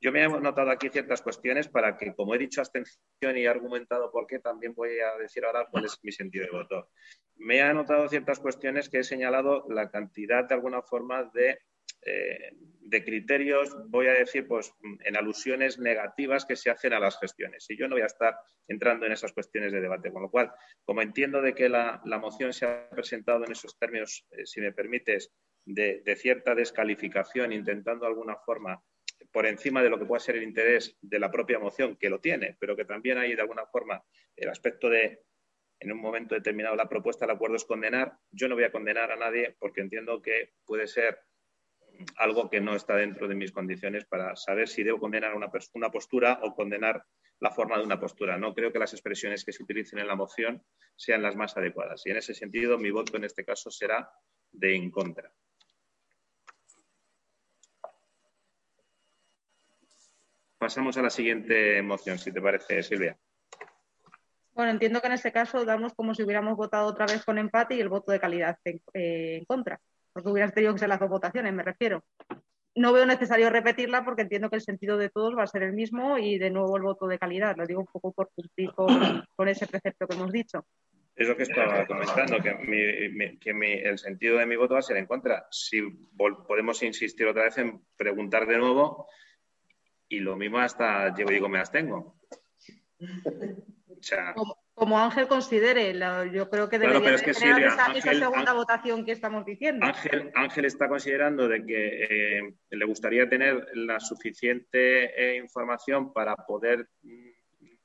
[0.00, 3.48] Yo me he notado aquí ciertas cuestiones para que, como he dicho abstención y he
[3.48, 6.90] argumentado por qué, también voy a decir ahora cuál es mi sentido de voto.
[7.34, 11.58] Me he anotado ciertas cuestiones que he señalado la cantidad de alguna forma de,
[12.02, 14.72] eh, de criterios, voy a decir, pues
[15.04, 17.66] en alusiones negativas que se hacen a las gestiones.
[17.68, 20.10] Y yo no voy a estar entrando en esas cuestiones de debate.
[20.10, 20.52] Con lo cual,
[20.84, 24.72] como entiendo de que la, moción se ha presentado en esos términos, eh, si me
[24.72, 25.30] permites,
[25.66, 28.82] de, de cierta descalificación, intentando de alguna forma
[29.32, 32.20] por encima de lo que pueda ser el interés de la propia moción, que lo
[32.20, 34.02] tiene, pero que también hay de alguna forma
[34.36, 35.20] el aspecto de,
[35.80, 38.16] en un momento determinado, la propuesta del acuerdo es condenar.
[38.30, 41.18] Yo no voy a condenar a nadie porque entiendo que puede ser
[42.16, 45.90] algo que no está dentro de mis condiciones para saber si debo condenar una, una
[45.90, 47.04] postura o condenar
[47.40, 48.36] la forma de una postura.
[48.36, 50.62] No creo que las expresiones que se utilicen en la moción
[50.96, 52.02] sean las más adecuadas.
[52.06, 54.10] Y en ese sentido, mi voto en este caso será
[54.50, 55.32] de en contra.
[60.58, 63.16] Pasamos a la siguiente moción, si te parece, Silvia.
[64.52, 67.76] Bueno, entiendo que en este caso damos como si hubiéramos votado otra vez con empate
[67.76, 69.80] y el voto de calidad en, eh, contra,
[70.18, 72.02] porque hubieras tenido que ser las dos votaciones, me refiero.
[72.74, 75.74] No veo necesario repetirla porque entiendo que el sentido de todos va a ser el
[75.74, 77.56] mismo y de nuevo el voto de calidad.
[77.56, 80.66] Lo digo un poco por cumplir con, ese precepto que hemos dicho.
[81.14, 82.50] Es lo que estaba comentando, que,
[83.84, 85.46] el sentido de mi voto va a ser en contra.
[85.52, 85.82] Si
[86.16, 89.06] podemos insistir otra vez en preguntar de nuevo
[90.08, 92.16] y lo mismo hasta llevo y digo me las tengo.
[94.78, 95.92] Como, Ángel considere,
[96.32, 99.86] yo creo que debería tener esa, segunda votación que estamos diciendo.
[99.86, 106.34] Ángel, Ángel está considerando de que eh, le gustaría tener la suficiente eh, información para
[106.36, 107.30] poder mm,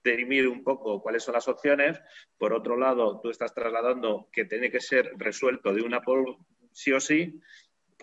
[0.03, 1.99] derimir un poco cuáles son las opciones.
[2.37, 6.37] Por otro lado, tú estás trasladando que tiene que ser resuelto de una por
[6.71, 7.39] sí o sí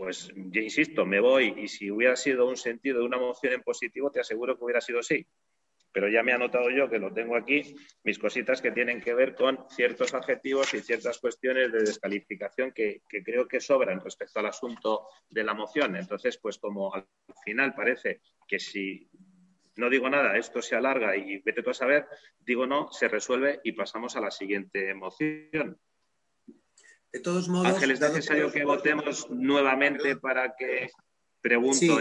[0.00, 3.62] pues yo insisto, me voy y si hubiera sido un sentido de una moción en
[3.62, 5.26] positivo, te aseguro que hubiera sido sí.
[5.92, 9.14] Pero ya me he anotado yo que lo tengo aquí, mis cositas que tienen que
[9.14, 14.46] ver con ciertos adjetivos y ciertas cuestiones de descalificación que, creo que sobran respecto al
[14.46, 15.96] asunto de la moción.
[15.96, 17.06] Entonces, pues como al
[17.44, 19.08] final parece que si
[19.76, 22.06] no digo nada, esto se alarga y vete tú a saber,
[22.38, 25.78] digo no, se resuelve y pasamos a la siguiente moción.
[27.12, 27.74] De todos modos.
[27.74, 30.90] Ángel, ¿es necesario que votemos nuevamente para que
[31.40, 31.98] pregunto?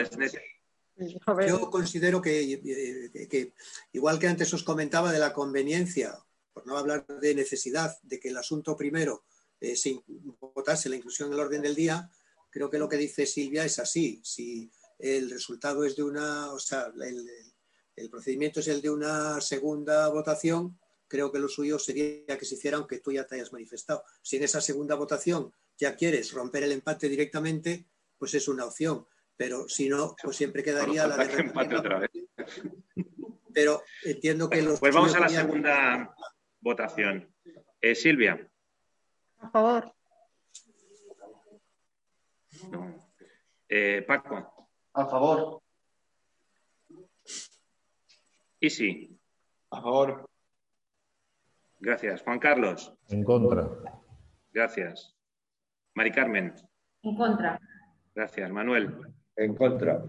[1.48, 3.54] Yo considero que,
[3.92, 6.18] igual que antes os comentaba de la conveniencia,
[6.54, 9.24] por no hablar de necesidad, de que el asunto primero
[9.60, 10.02] eh, se
[10.40, 12.10] votase la inclusión en el orden del día,
[12.50, 14.22] creo que lo que dice Silvia es así.
[14.24, 16.92] Si el resultado es de una, o sea,
[17.96, 20.78] el procedimiento es el de una segunda votación,
[21.10, 24.04] creo que lo suyo sería que se hiciera aunque tú ya te hayas manifestado.
[24.22, 29.06] Si en esa segunda votación ya quieres romper el empate directamente, pues es una opción.
[29.40, 32.12] Pero si no, pues siempre quedaría la de empate otra vez.
[33.54, 34.82] Pero entiendo que los.
[34.82, 36.14] Pues vamos a la segunda
[36.60, 37.34] votación.
[37.80, 38.52] Eh, Silvia.
[39.38, 39.96] A favor.
[43.70, 44.70] Eh, Paco.
[44.92, 45.62] A favor.
[48.60, 49.18] Y sí.
[49.70, 50.30] A favor.
[51.80, 52.24] Gracias.
[52.24, 52.94] Juan Carlos.
[53.08, 53.70] En contra.
[54.52, 55.16] Gracias.
[55.94, 56.54] Mari Carmen.
[57.04, 57.58] En contra.
[58.14, 58.52] Gracias.
[58.52, 59.16] Manuel.
[59.40, 60.04] En contra.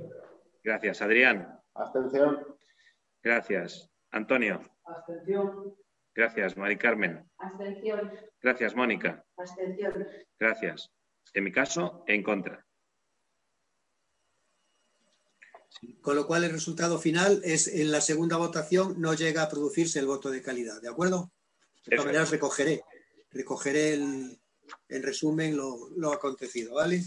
[0.64, 1.00] Gracias.
[1.02, 1.56] Adrián.
[1.74, 2.44] Abstención.
[3.22, 3.88] Gracias.
[4.10, 4.60] Antonio.
[4.84, 5.76] Abstención.
[6.12, 6.56] Gracias.
[6.56, 7.30] Mari Carmen.
[7.38, 8.12] Abstención.
[8.42, 8.74] Gracias.
[8.74, 9.24] Mónica.
[9.36, 10.08] Abstención.
[10.36, 10.90] Gracias.
[11.32, 12.66] En mi caso, en contra.
[16.02, 20.00] Con lo cual el resultado final es en la segunda votación no llega a producirse
[20.00, 21.30] el voto de calidad, ¿de acuerdo?
[21.86, 22.82] De todas maneras, recogeré,
[23.30, 24.40] recogeré el,
[24.88, 27.00] en resumen lo, acontecido, ¿vale?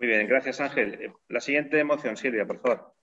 [0.00, 0.94] Muy bien, gracias Ángel.
[0.94, 2.94] Eh, la siguiente moción, Silvia, por favor.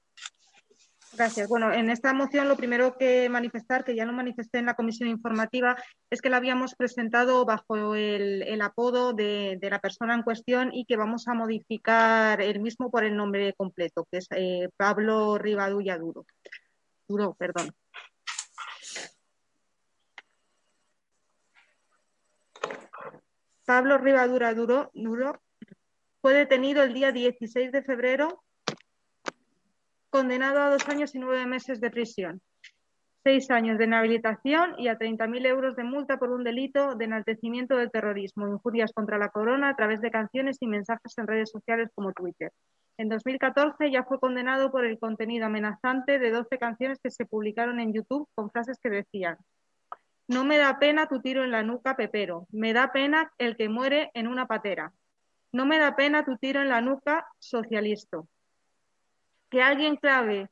[1.14, 1.48] Gracias.
[1.48, 5.08] Bueno, en esta moción lo primero que manifestar, que ya lo manifesté en la comisión
[5.08, 5.76] informativa,
[6.10, 10.98] es que la habíamos presentado bajo el, apodo de, la persona en cuestión y que
[10.98, 16.26] vamos a modificar el mismo por el nombre completo, que es eh, Pablo Rivadulla Duro.
[17.08, 17.72] Duro, perdón.
[23.66, 25.42] Pablo Rivadura Duro, Duro
[26.28, 28.44] fue detenido el día 16 de febrero,
[30.10, 32.42] condenado a dos años y nueve meses de prisión,
[33.24, 37.78] seis años de inhabilitación y a 30.000 euros de multa por un delito de enaltecimiento
[37.78, 41.92] del terrorismo, injurias contra la corona a través de canciones y mensajes en redes sociales
[41.96, 42.52] como Twitter.
[42.98, 47.80] En 2014 ya fue condenado por el contenido amenazante de 12 canciones que se publicaron
[47.80, 49.38] en YouTube con frases que decían
[50.28, 52.48] no me da pena tu tiro en la nuca, Pepero.
[52.52, 54.92] Me da pena el que muere en una patera.
[55.52, 58.20] No me da pena tu tiro en la nuca, socialista.
[59.50, 60.50] Que alguien clave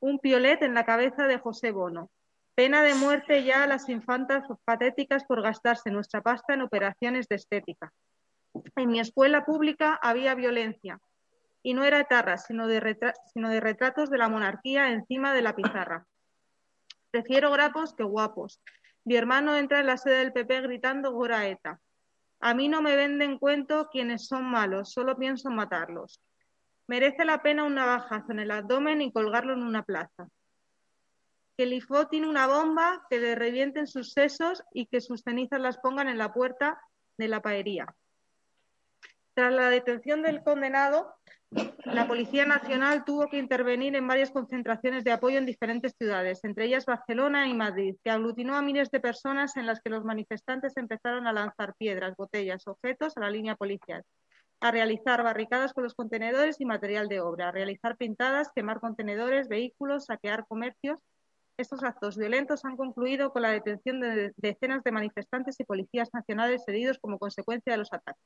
[0.00, 2.10] un piolet en la cabeza de José Bono.
[2.54, 7.36] Pena de muerte ya a las infantas patéticas por gastarse nuestra pasta en operaciones de
[7.36, 7.92] estética.
[8.76, 10.98] En mi escuela pública había violencia,
[11.62, 15.54] y no era etarra, sino de, sino de retratos de la monarquía encima de la
[15.54, 16.06] pizarra.
[17.10, 18.60] Prefiero grapos que guapos.
[19.04, 21.80] Mi hermano entra en la sede del PP gritando Goraeta.
[22.40, 26.20] A mí no me venden cuento quienes son malos, solo pienso en matarlos.
[26.86, 30.28] Merece la pena un navajazo en el abdomen y colgarlo en una plaza.
[31.56, 35.60] Que el IFO tiene una bomba, que le revienten sus sesos y que sus cenizas
[35.60, 36.80] las pongan en la puerta
[37.18, 37.94] de la paería.
[39.34, 41.14] Tras la detención del condenado,
[41.84, 46.66] la Policía Nacional tuvo que intervenir en varias concentraciones de apoyo en diferentes ciudades, entre
[46.66, 50.76] ellas Barcelona y Madrid, que aglutinó a miles de personas en las que los manifestantes
[50.76, 54.04] empezaron a lanzar piedras, botellas, objetos a la línea policial,
[54.60, 59.48] a realizar barricadas con los contenedores y material de obra, a realizar pintadas, quemar contenedores,
[59.48, 60.98] vehículos, saquear comercios.
[61.56, 66.62] Estos actos violentos han concluido con la detención de decenas de manifestantes y policías nacionales
[66.68, 68.22] heridos como consecuencia de los ataques.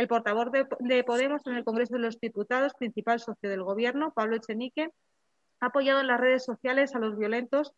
[0.00, 4.36] El portavoz de, Podemos en el Congreso de los Diputados, principal socio del Gobierno, Pablo
[4.36, 4.88] Echenique,
[5.60, 7.74] ha apoyado en las redes sociales a los violentos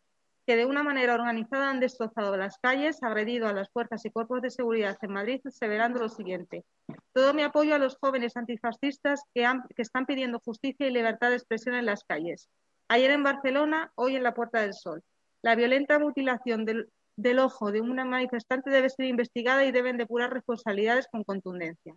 [0.47, 4.41] que de una manera organizada han destrozado las calles, agredido a las fuerzas y cuerpos
[4.41, 6.63] de seguridad en Madrid, aseverando lo siguiente.
[7.11, 9.45] Todo mi apoyo a los jóvenes antifascistas que,
[9.75, 12.47] están pidiendo justicia y libertad de expresión en las calles.
[12.87, 15.03] Ayer en Barcelona, hoy en la Puerta del Sol.
[15.41, 20.31] La violenta mutilación del, del ojo de una manifestante debe ser investigada y deben depurar
[20.31, 21.93] responsabilidades con contundencia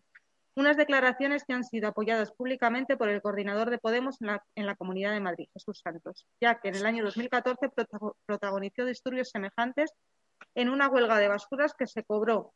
[0.56, 5.12] unas declaraciones que han sido apoyadas públicamente por el coordinador de Podemos en la, Comunidad
[5.12, 7.70] de Madrid, Jesús Santos, ya que en el año 2014
[8.24, 9.92] protagonizó disturbios semejantes
[10.54, 12.54] en una huelga de basuras que se cobró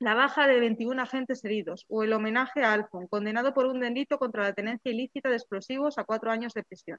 [0.00, 4.18] la baja de 21 agentes heridos o el homenaje a Alfon, condenado por un delito
[4.18, 6.98] contra la tenencia ilícita de explosivos a cuatro años de prisión.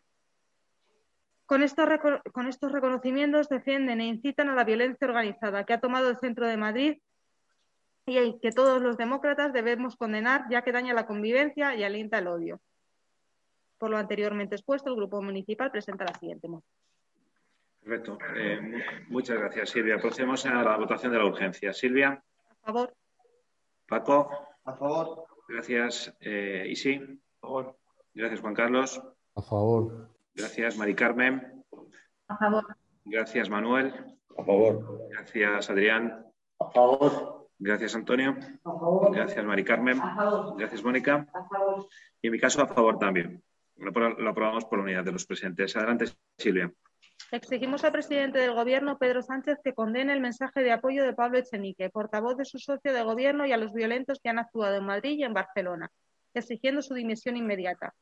[1.45, 1.87] Con estos,
[2.31, 6.47] con estos reconocimientos defienden e incitan a la violencia organizada que ha tomado el centro
[6.47, 6.97] de Madrid
[8.09, 12.27] y que todos los demócratas debemos condenar ya que daña la convivencia y alienta el
[12.27, 12.59] odio.
[13.77, 16.73] Por lo anteriormente expuesto, el Grupo Municipal presenta la siguiente moción.
[17.81, 18.17] Perfecto.
[18.35, 19.99] Eh, muchas gracias, Silvia.
[19.99, 21.73] Procedemos a la votación de la urgencia.
[21.73, 22.21] Silvia.
[22.61, 22.93] A favor.
[23.87, 24.29] Paco.
[24.65, 25.25] A favor.
[25.47, 26.95] Gracias, eh, Isi.
[26.95, 27.77] A favor.
[28.13, 29.01] Gracias, Juan Carlos.
[29.35, 30.09] A favor.
[30.35, 31.63] Gracias, Mari Carmen.
[32.27, 32.65] A favor.
[33.05, 33.93] Gracias, Manuel.
[34.37, 35.07] A favor.
[35.09, 36.25] Gracias, Adrián.
[36.59, 37.38] A favor.
[37.59, 38.37] Gracias, Antonio.
[38.63, 39.13] A favor.
[39.13, 39.99] Gracias, Mari Carmen.
[39.99, 40.57] A favor.
[40.57, 41.27] Gracias, Mónica.
[41.33, 41.87] A favor.
[42.21, 43.43] Y en mi caso, a favor también.
[43.75, 45.75] Lo, lo aprobamos por unidad de los presentes.
[45.75, 46.05] Adelante,
[46.37, 46.71] Silvia.
[47.31, 51.37] Exigimos al presidente del Gobierno, Pedro Sánchez, que condene el mensaje de apoyo de Pablo
[51.37, 54.85] Echenique, portavoz de su socio de Gobierno, y a los violentos que han actuado en
[54.85, 55.91] Madrid y en Barcelona,
[56.33, 57.93] exigiendo su dimisión inmediata.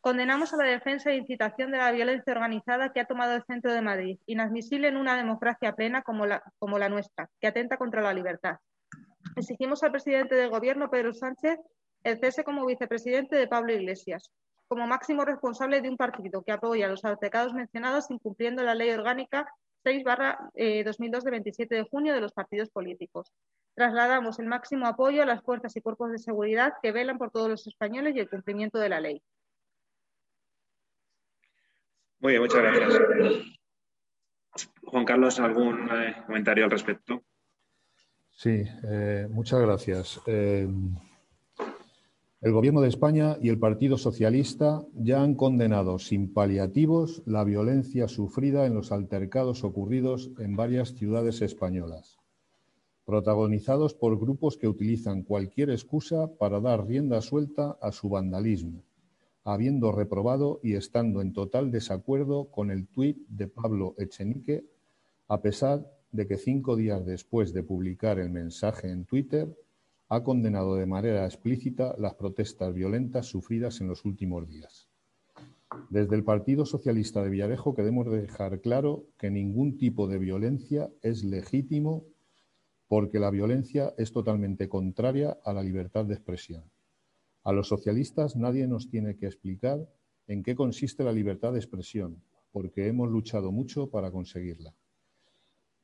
[0.00, 3.72] Condenamos a la defensa e incitación de la violencia organizada que ha tomado el centro
[3.72, 8.02] de Madrid, inadmisible en una democracia plena como la, como la nuestra, que atenta contra
[8.02, 8.56] la libertad.
[9.36, 11.58] Exigimos al presidente del Gobierno, Pedro Sánchez,
[12.04, 14.30] el cese como vicepresidente de Pablo Iglesias,
[14.68, 19.46] como máximo responsable de un partido que apoya los altercados mencionados incumpliendo la ley orgánica
[19.84, 23.32] 6-2002 eh, de 27 de junio de los partidos políticos.
[23.74, 27.48] Trasladamos el máximo apoyo a las fuerzas y cuerpos de seguridad que velan por todos
[27.48, 29.22] los españoles y el cumplimiento de la ley.
[32.20, 33.02] Muy bien, muchas gracias.
[34.84, 37.24] Juan Carlos, ¿algún eh, comentario al respecto?
[38.34, 40.20] Sí, eh, muchas gracias.
[40.26, 40.68] Eh,
[42.40, 48.08] el Gobierno de España y el Partido Socialista ya han condenado sin paliativos la violencia
[48.08, 52.18] sufrida en los altercados ocurridos en varias ciudades españolas,
[53.06, 58.82] protagonizados por grupos que utilizan cualquier excusa para dar rienda suelta a su vandalismo,
[59.44, 64.66] habiendo reprobado y estando en total desacuerdo con el tuit de Pablo Echenique,
[65.28, 69.52] a pesar de que cinco días después de publicar el mensaje en Twitter,
[70.08, 74.88] ha condenado de manera explícita las protestas violentas sufridas en los últimos días.
[75.90, 81.24] Desde el Partido Socialista de Villarejo queremos dejar claro que ningún tipo de violencia es
[81.24, 82.04] legítimo
[82.86, 86.62] porque la violencia es totalmente contraria a la libertad de expresión.
[87.42, 89.84] A los socialistas nadie nos tiene que explicar
[90.28, 92.22] en qué consiste la libertad de expresión,
[92.52, 94.76] porque hemos luchado mucho para conseguirla.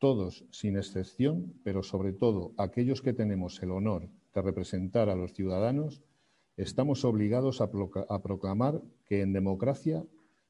[0.00, 5.34] Todos, sin excepción, pero sobre todo aquellos que tenemos el honor de representar a los
[5.34, 6.00] ciudadanos,
[6.56, 7.70] estamos obligados a,
[8.22, 10.02] proclamar que en democracia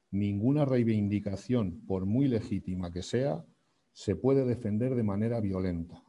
[0.09, 3.43] ninguna reivindicación, por muy legítima que sea,
[3.91, 6.01] se puede defender de manera violenta.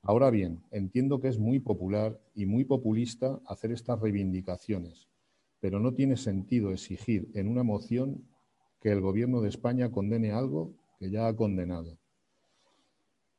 [0.00, 5.10] Ahora bien, entiendo que es muy popular y muy populista hacer estas reivindicaciones,
[5.60, 8.24] pero no tiene sentido exigir en una moción
[8.80, 11.98] que el Gobierno de España condene algo que ya ha condenado.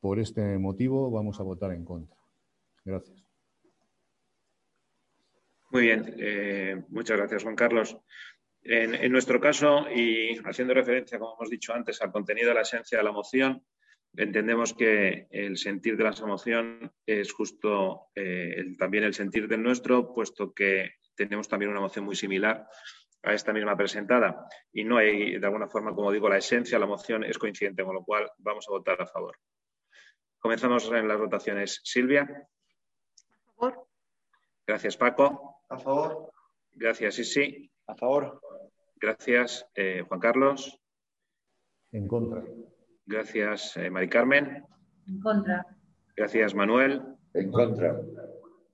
[0.00, 2.16] Por este motivo vamos a votar en contra.
[2.84, 3.26] Gracias.
[5.70, 7.98] Muy bien, eh, muchas gracias, Juan Carlos.
[8.62, 12.98] En, nuestro caso, y haciendo referencia, como hemos dicho antes, al contenido de la esencia
[12.98, 13.64] de la moción,
[14.16, 20.12] entendemos que el sentir de la moción es justo eh, también el sentir del nuestro,
[20.12, 22.66] puesto que tenemos también una moción muy similar
[23.22, 26.86] a esta misma presentada y no hay, de alguna forma, como digo, la esencia, la
[26.86, 29.36] moción es coincidente, con lo cual vamos a votar a favor.
[30.38, 31.80] Comenzamos en las votaciones.
[31.84, 32.22] Silvia.
[32.22, 33.88] A favor.
[34.66, 35.62] Gracias, Paco.
[35.68, 36.30] A favor.
[36.72, 37.70] Gracias, Isi.
[37.86, 38.40] A favor.
[38.96, 40.78] Gracias, eh, Juan Carlos.
[41.92, 42.42] En contra.
[43.06, 44.64] Gracias, eh, Mari Carmen.
[45.06, 45.66] En contra.
[46.16, 47.02] Gracias, Manuel.
[47.34, 48.00] En contra.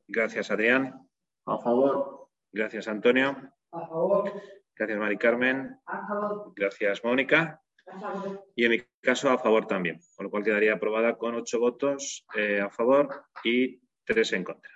[0.09, 1.09] Gracias, Adrián.
[1.47, 2.29] A favor.
[2.53, 3.37] Gracias, Antonio.
[3.73, 4.33] A favor.
[4.77, 5.79] Gracias, Mari Carmen.
[5.87, 6.53] A favor.
[6.57, 7.61] Gracias, Mónica.
[8.55, 12.25] Y en mi caso, a favor también, con lo cual quedaría aprobada con ocho votos
[12.37, 14.71] eh, a favor y tres en contra.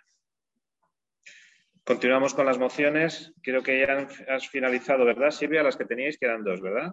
[1.84, 3.32] Continuamos con las mociones.
[3.42, 5.62] Creo que ya has finalizado, ¿verdad, Silvia?
[5.62, 6.92] Las que teníais, quedan dos, ¿verdad?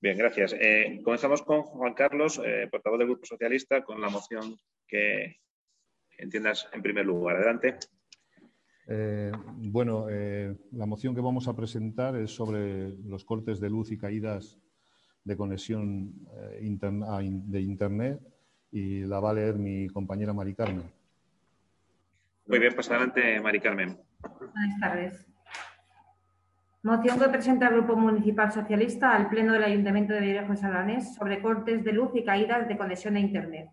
[0.00, 0.56] Bien, gracias.
[0.58, 4.56] Eh, comenzamos con Juan Carlos, eh, portavoz del Grupo Socialista, con la moción
[4.88, 5.36] que
[6.18, 7.36] entiendas en primer lugar.
[7.36, 7.76] Adelante.
[8.88, 13.98] Eh, bueno, la moción que vamos a presentar es sobre los cortes de luz y
[13.98, 14.58] caídas
[15.24, 16.12] de conexión
[16.60, 18.20] de Internet
[18.70, 20.90] y la va a leer mi compañera Mari Carmen.
[22.46, 23.98] Muy bien, pues adelante, Mari Carmen.
[24.20, 25.26] Buenas tardes.
[26.82, 31.14] Moción que presenta el Grupo Municipal Socialista al Pleno del Ayuntamiento de Villarejo de Salanés
[31.14, 33.68] sobre cortes de luz y caídas de conexión a Internet.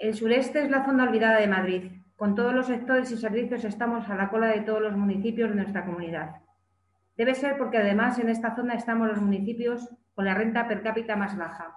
[0.00, 1.92] El sureste es la zona olvidada de Madrid.
[2.16, 5.56] Con todos los sectores y servicios estamos a la cola de todos los municipios de
[5.56, 6.36] nuestra comunidad.
[7.18, 11.16] Debe ser porque además en esta zona estamos los municipios con la renta per cápita
[11.16, 11.76] más baja.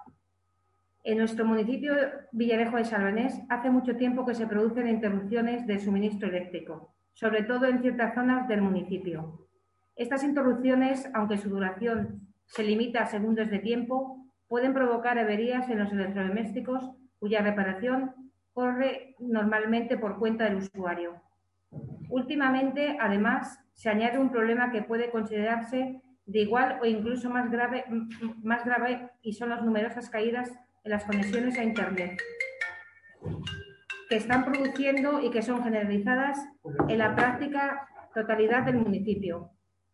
[1.02, 1.96] En nuestro municipio
[2.30, 7.66] Villarejo de Salvanés hace mucho tiempo que se producen interrupciones de suministro eléctrico, sobre todo
[7.66, 9.48] en ciertas zonas del municipio.
[9.96, 15.80] Estas interrupciones, aunque su duración se limita a segundos de tiempo, pueden provocar averías en
[15.80, 16.88] los electrodomésticos
[17.18, 18.14] cuya reparación
[18.52, 21.20] corre normalmente por cuenta del usuario.
[22.12, 27.86] Últimamente, además, se añade un problema que puede considerarse de igual o incluso más grave,
[28.42, 30.52] más grave y son las numerosas caídas
[30.84, 32.20] en las conexiones a Internet,
[34.10, 36.38] que están produciendo y que son generalizadas
[36.86, 39.48] en la práctica totalidad del municipio.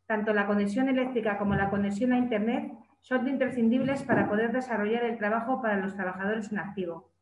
[0.06, 5.18] Tanto la conexión eléctrica como la conexión a Internet son imprescindibles para poder desarrollar el
[5.18, 7.12] trabajo para los trabajadores en activo.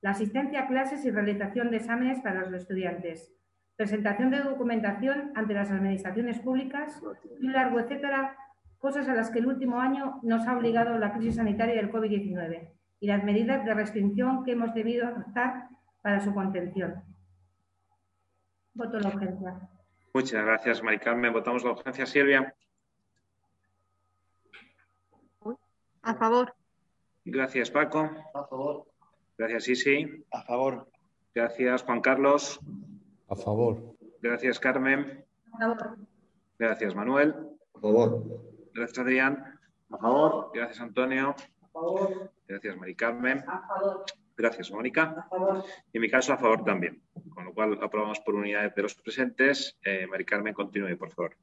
[0.00, 3.36] La asistencia a clases y realización de exámenes para los estudiantes.
[3.76, 7.00] Presentación de documentación ante las administraciones públicas
[7.40, 8.36] y un largo etcétera,
[8.78, 12.70] cosas a las que el último año nos ha obligado la crisis sanitaria del COVID-19
[13.00, 15.68] y las medidas de restricción que hemos debido adoptar
[16.02, 17.02] para su contención.
[18.74, 19.60] Voto la urgencia.
[20.14, 21.32] Muchas gracias, Mari Carmen.
[21.32, 22.54] Votamos la urgencia, Silvia.
[26.02, 26.54] A favor.
[27.24, 28.10] Gracias, Paco.
[28.32, 28.86] A favor.
[29.36, 30.24] Gracias, Isi.
[30.30, 30.88] A favor.
[31.34, 32.60] Gracias, Juan Carlos.
[33.28, 33.96] A favor.
[34.22, 35.24] Gracias, Carmen.
[35.54, 35.98] A favor.
[36.58, 37.34] Gracias, Manuel.
[37.74, 38.22] A favor.
[38.74, 39.58] Gracias, Adrián.
[39.90, 40.50] A favor.
[40.54, 41.34] Gracias, Antonio.
[41.62, 42.32] A favor.
[42.46, 43.44] Gracias, Mari Carmen.
[43.48, 44.04] A favor.
[44.36, 45.02] Gracias, Mónica.
[45.18, 45.64] A favor.
[45.92, 47.02] Y en mi caso, a favor también.
[47.34, 49.76] Con lo cual, aprobamos por unidades de los presentes.
[49.84, 51.36] Eh, Mari Carmen, continúe, por favor.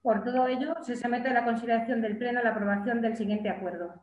[0.00, 3.94] Por todo ello, se somete a la consideración del Pleno la aprobación del siguiente acuerdo.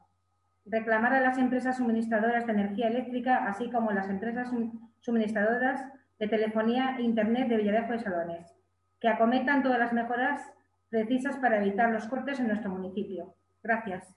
[0.66, 4.52] Reclamar a las empresas suministradoras de energía eléctrica, así como las empresas
[5.00, 5.84] suministradoras
[6.22, 8.56] de telefonía e Internet de Villarejo de Salones,
[9.00, 10.40] que acometan todas las mejoras
[10.88, 13.34] precisas para evitar los cortes en nuestro municipio.
[13.64, 14.16] Gracias.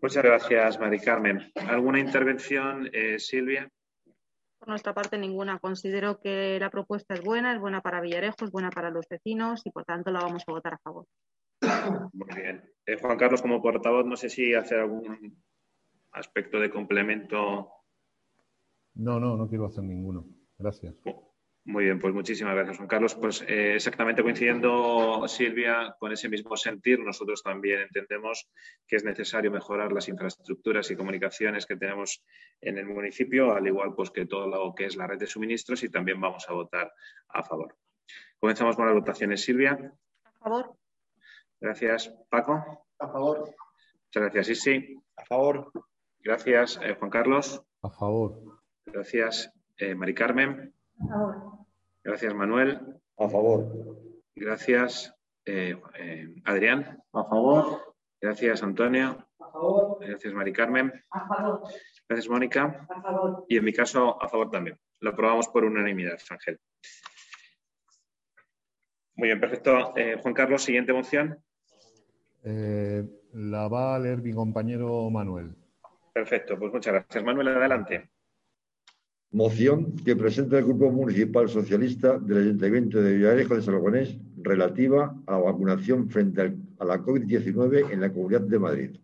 [0.00, 1.50] Muchas gracias, Mari Carmen.
[1.68, 3.68] ¿Alguna intervención, eh, Silvia?
[4.60, 5.58] Por nuestra parte, ninguna.
[5.58, 9.62] Considero que la propuesta es buena, es buena para Villarejo, es buena para los vecinos
[9.64, 11.06] y, por tanto, la vamos a votar a favor.
[12.12, 12.62] Muy bien.
[12.86, 15.42] Eh, Juan Carlos, como portavoz, no sé si hacer algún
[16.12, 17.79] aspecto de complemento.
[18.94, 20.26] No, no, no quiero hacer ninguno.
[20.58, 20.94] Gracias.
[21.64, 23.14] Muy bien, pues muchísimas gracias, Juan Carlos.
[23.14, 28.48] Pues eh, exactamente coincidiendo, Silvia, con ese mismo sentir, nosotros también entendemos
[28.86, 32.24] que es necesario mejorar las infraestructuras y comunicaciones que tenemos
[32.62, 35.82] en el municipio, al igual pues, que todo lo que es la red de suministros
[35.82, 36.92] y también vamos a votar
[37.28, 37.76] a favor.
[38.38, 39.94] Comenzamos con las votaciones, Silvia.
[40.24, 40.74] A favor.
[41.60, 42.86] Gracias, Paco.
[42.98, 43.54] A favor.
[44.06, 44.96] Muchas gracias, Isi.
[45.14, 45.70] A favor.
[46.20, 47.62] Gracias, eh, Juan Carlos.
[47.82, 48.59] A favor.
[48.92, 50.74] Gracias, eh, Mari Carmen.
[51.00, 51.36] A favor.
[52.04, 52.80] Gracias, Manuel.
[53.18, 53.98] A favor.
[54.34, 55.14] Gracias,
[55.46, 57.02] Eh, eh, Adrián.
[57.12, 57.94] A favor.
[58.20, 59.26] Gracias, Antonio.
[59.40, 59.98] A favor.
[60.00, 60.92] Gracias, Mari Carmen.
[61.10, 61.62] A favor.
[62.08, 62.86] Gracias, Mónica.
[62.88, 63.46] A favor.
[63.48, 64.78] Y en mi caso, a favor también.
[65.00, 66.60] Lo aprobamos por unanimidad, Ángel.
[69.14, 69.94] Muy bien, perfecto.
[69.96, 71.42] Eh, Juan Carlos, siguiente moción.
[72.44, 73.02] Eh,
[73.32, 75.56] la va a leer mi compañero Manuel.
[76.12, 77.24] Perfecto, pues muchas gracias.
[77.24, 78.10] Manuel, adelante.
[79.32, 85.30] Moción que presenta el Grupo Municipal Socialista del Ayuntamiento de Villarejo de Salagonés relativa a
[85.30, 88.96] la vacunación frente a la COVID-19 en la Comunidad de Madrid.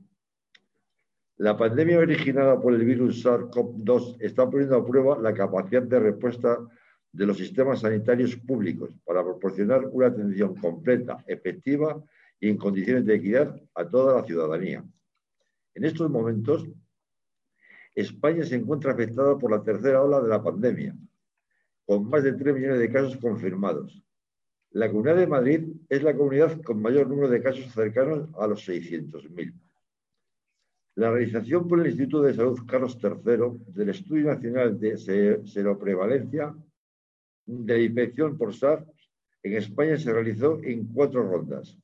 [1.37, 6.59] La pandemia originada por el virus SARS-CoV-2 está poniendo a prueba la capacidad de respuesta
[7.13, 12.03] de los sistemas sanitarios públicos para proporcionar una atención completa, efectiva
[12.41, 14.85] y en condiciones de equidad a toda la ciudadanía.
[15.73, 16.67] En estos momentos,
[17.97, 20.95] España se encuentra afectada por la tercera ola de la pandemia,
[21.87, 24.03] con más de 3 millones de casos confirmados.
[24.73, 28.69] La Comunidad de Madrid es la comunidad con mayor número de casos cercanos a los
[28.69, 29.55] 600.000.
[30.97, 36.55] La realización por el Instituto de Salud Carlos III del Estudio Nacional de Se- Seroprevalencia
[37.47, 38.87] de la infección por SARS
[39.43, 41.79] en España se realizó en cuatro rondas.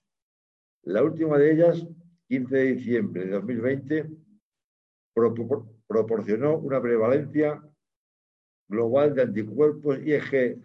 [0.82, 1.86] La última de ellas,
[2.28, 4.10] 15 de diciembre de 2020,
[5.14, 7.62] propor- proporcionó una prevalencia
[8.68, 10.62] global de anticuerpos IgG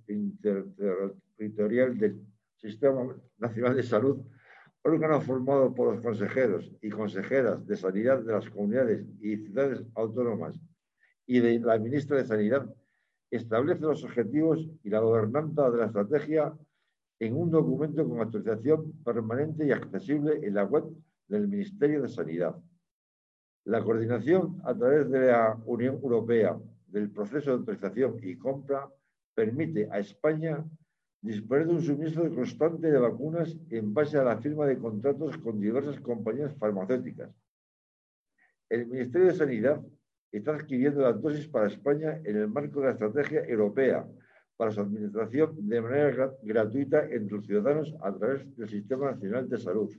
[0.07, 2.21] Interterritorial del
[2.57, 4.17] Sistema Nacional de Salud,
[4.83, 10.59] órgano formado por los consejeros y consejeras de Sanidad de las comunidades y ciudades autónomas
[11.25, 12.73] y de la ministra de Sanidad,
[13.29, 16.57] establece los objetivos y la gobernanza de la estrategia
[17.19, 20.85] en un documento con actualización permanente y accesible en la web
[21.27, 22.55] del Ministerio de Sanidad.
[23.65, 26.57] La coordinación a través de la Unión Europea
[26.87, 28.87] del proceso de autorización y compra
[29.35, 30.63] permite a España
[31.21, 35.59] disponer de un suministro constante de vacunas en base a la firma de contratos con
[35.59, 37.31] diversas compañías farmacéuticas.
[38.69, 39.81] El Ministerio de Sanidad
[40.31, 44.07] está adquiriendo las dosis para España en el marco de la estrategia europea
[44.57, 49.47] para su administración de manera gra- gratuita entre los ciudadanos a través del Sistema Nacional
[49.47, 49.95] de Salud.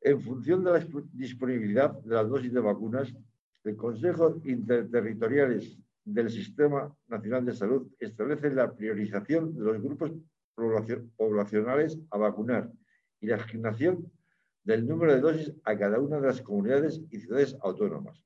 [0.00, 3.12] En función de la disp- disponibilidad de las dosis de vacunas,
[3.64, 5.76] el Consejo Interterritoriales
[6.06, 10.12] del Sistema Nacional de Salud establece la priorización de los grupos
[10.54, 12.70] poblacio- poblacionales a vacunar
[13.20, 14.10] y la asignación
[14.62, 18.24] del número de dosis a cada una de las comunidades y ciudades autónomas.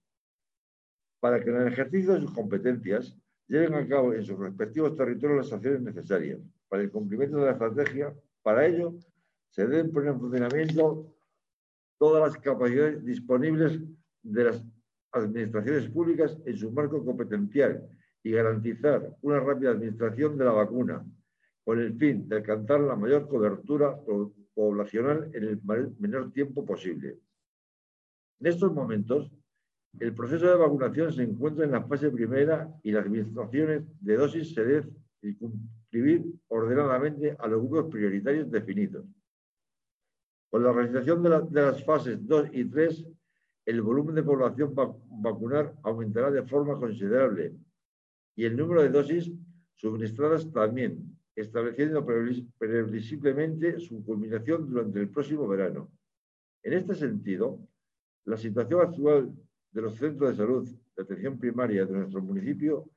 [1.21, 3.17] Para que en el ejercicio de sus competencias
[3.49, 6.39] lleven a cabo en sus respectivos territorios las acciones necesarias
[6.69, 8.95] para el cumplimiento de la estrategia, para ello
[9.49, 11.15] se deben poner en funcionamiento
[11.99, 13.81] todas las capacidades disponibles
[14.23, 14.65] de las
[15.13, 17.89] administraciones públicas en su marco competencial
[18.23, 21.05] y garantizar una rápida administración de la vacuna
[21.65, 25.61] con el fin de alcanzar la mayor cobertura po- poblacional en el
[25.99, 27.19] menor tiempo posible.
[28.41, 29.31] En estos momentos,
[29.99, 34.55] el proceso de vacunación se encuentra en la fase primera y las administraciones de dosis
[34.55, 39.05] se deben circunscribir ordenadamente a los grupos prioritarios definidos.
[40.51, 43.07] Con la realización de, la- de las fases 2 y 3,
[43.67, 47.55] el volumen de población va- vacunar aumentará de forma considerable
[48.37, 49.31] y el número de dosis
[49.75, 55.91] suministradas también, estableciendo previs- previsiblemente su culminación durante el próximo verano.
[56.63, 57.59] En este sentido,
[58.25, 59.33] la situación actual
[59.73, 62.89] de los centros de salud de atención primaria de nuestro municipio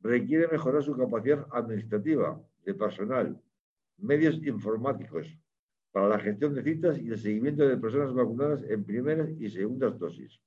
[0.00, 3.40] requiere mejorar su capacidad administrativa, de personal,
[3.98, 5.26] medios informáticos,
[5.96, 9.98] para la gestión de citas y el seguimiento de personas vacunadas en primeras y segundas
[9.98, 10.38] dosis,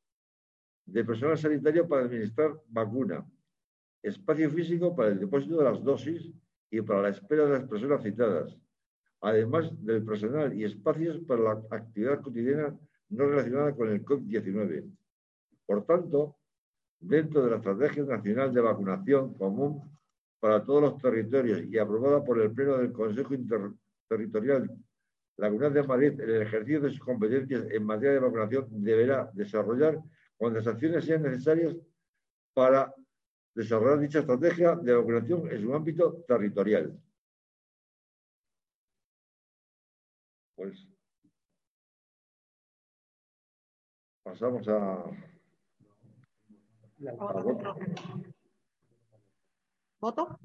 [0.86, 3.28] de personal sanitario para administrar vacuna,
[4.04, 6.32] espacio físico para el depósito de las dosis
[6.70, 8.56] y para la espera de las personas citadas,
[9.22, 12.78] además del personal y espacios para la actividad cotidiana
[13.10, 14.88] no relacionada con el COVID-19.
[15.66, 16.36] Por tanto,
[17.00, 19.82] dentro de la Estrategia Nacional de Vacunación Común
[20.40, 24.70] para todos los territorios y aprobada por el Pleno del Consejo Interterritorial,
[25.40, 29.32] la Comunidad de Madrid, en el ejercicio de sus competencias en materia de vacunación, deberá
[29.34, 29.98] desarrollar
[30.36, 31.78] cuantas acciones sean necesarias
[32.54, 32.94] para
[33.56, 37.02] desarrollar dicha estrategia de vacunación en su ámbito territorial.
[40.56, 40.86] Pues
[44.24, 45.06] pasamos a
[50.02, 50.40] ¿Voto?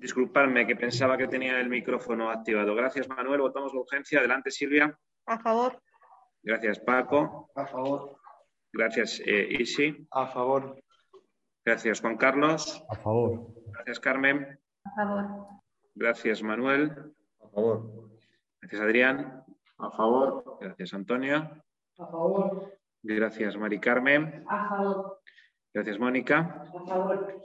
[0.00, 2.74] Disculpadme que pensaba que tenía el micrófono activado.
[2.74, 3.42] Gracias, Manuel.
[3.42, 4.18] Votamos la urgencia.
[4.18, 4.98] Adelante, Silvia.
[5.26, 5.78] A favor.
[6.42, 7.50] Gracias, Paco.
[7.54, 8.16] A favor.
[8.72, 10.08] Gracias, eh, Isi.
[10.10, 10.82] A favor.
[11.66, 12.82] Gracias, Juan Carlos.
[12.88, 13.52] A favor.
[13.74, 14.58] Gracias, Carmen.
[14.86, 15.46] A favor.
[15.94, 17.14] Gracias, Manuel.
[17.44, 18.08] A favor.
[18.62, 19.44] Gracias, Adrián.
[19.76, 20.56] A favor.
[20.62, 21.36] Gracias, Antonio.
[21.98, 22.72] A favor.
[23.02, 24.46] Gracias, Mari Carmen.
[24.48, 25.20] A favor.
[25.74, 26.38] Gracias, Mónica.
[26.74, 27.44] A favor.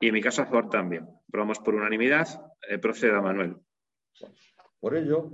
[0.00, 1.08] Y en mi caso, a favor también.
[1.30, 2.26] Aprobamos por unanimidad.
[2.68, 3.56] Eh, proceda, Manuel.
[4.80, 5.30] Por ello,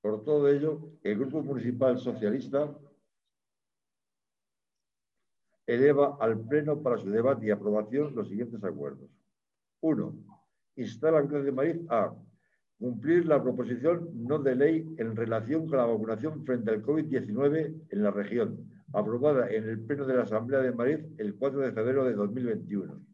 [0.00, 2.72] por todo ello, el Grupo Municipal Socialista
[5.66, 9.10] eleva al Pleno para su debate y aprobación los siguientes acuerdos.
[9.80, 10.14] Uno,
[10.76, 12.14] instar a la Comunidad de Madrid a
[12.78, 18.02] cumplir la proposición no de ley en relación con la vacunación frente al COVID-19 en
[18.04, 22.04] la región, aprobada en el Pleno de la Asamblea de Madrid el 4 de febrero
[22.04, 23.04] de 2021.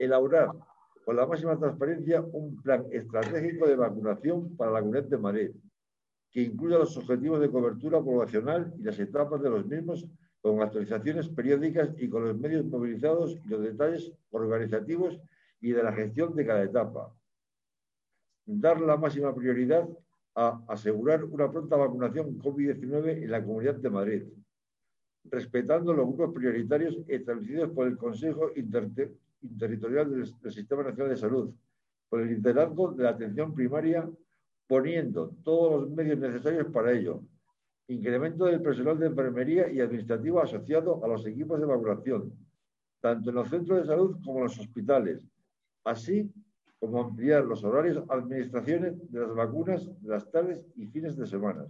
[0.00, 0.71] Elaborar
[1.04, 5.50] con la máxima transparencia un plan estratégico de vacunación para la Comunidad de Madrid,
[6.30, 10.06] que incluya los objetivos de cobertura poblacional y las etapas de los mismos
[10.40, 15.20] con actualizaciones periódicas y con los medios movilizados y los detalles organizativos
[15.60, 17.14] y de la gestión de cada etapa.
[18.46, 19.88] Dar la máxima prioridad
[20.34, 24.22] a asegurar una pronta vacunación COVID-19 en la Comunidad de Madrid,
[25.24, 28.90] respetando los grupos prioritarios establecidos por el Consejo Inter
[29.42, 31.54] Interterritorial del, del Sistema Nacional de Salud,
[32.08, 34.08] por el liderazgo de la atención primaria,
[34.66, 37.22] poniendo todos los medios necesarios para ello,
[37.88, 42.32] incremento del personal de enfermería y administrativo asociado a los equipos de vacunación,
[43.00, 45.26] tanto en los centros de salud como en los hospitales,
[45.84, 46.30] así
[46.78, 51.64] como ampliar los horarios administraciones de las vacunas de las tardes y fines de semana.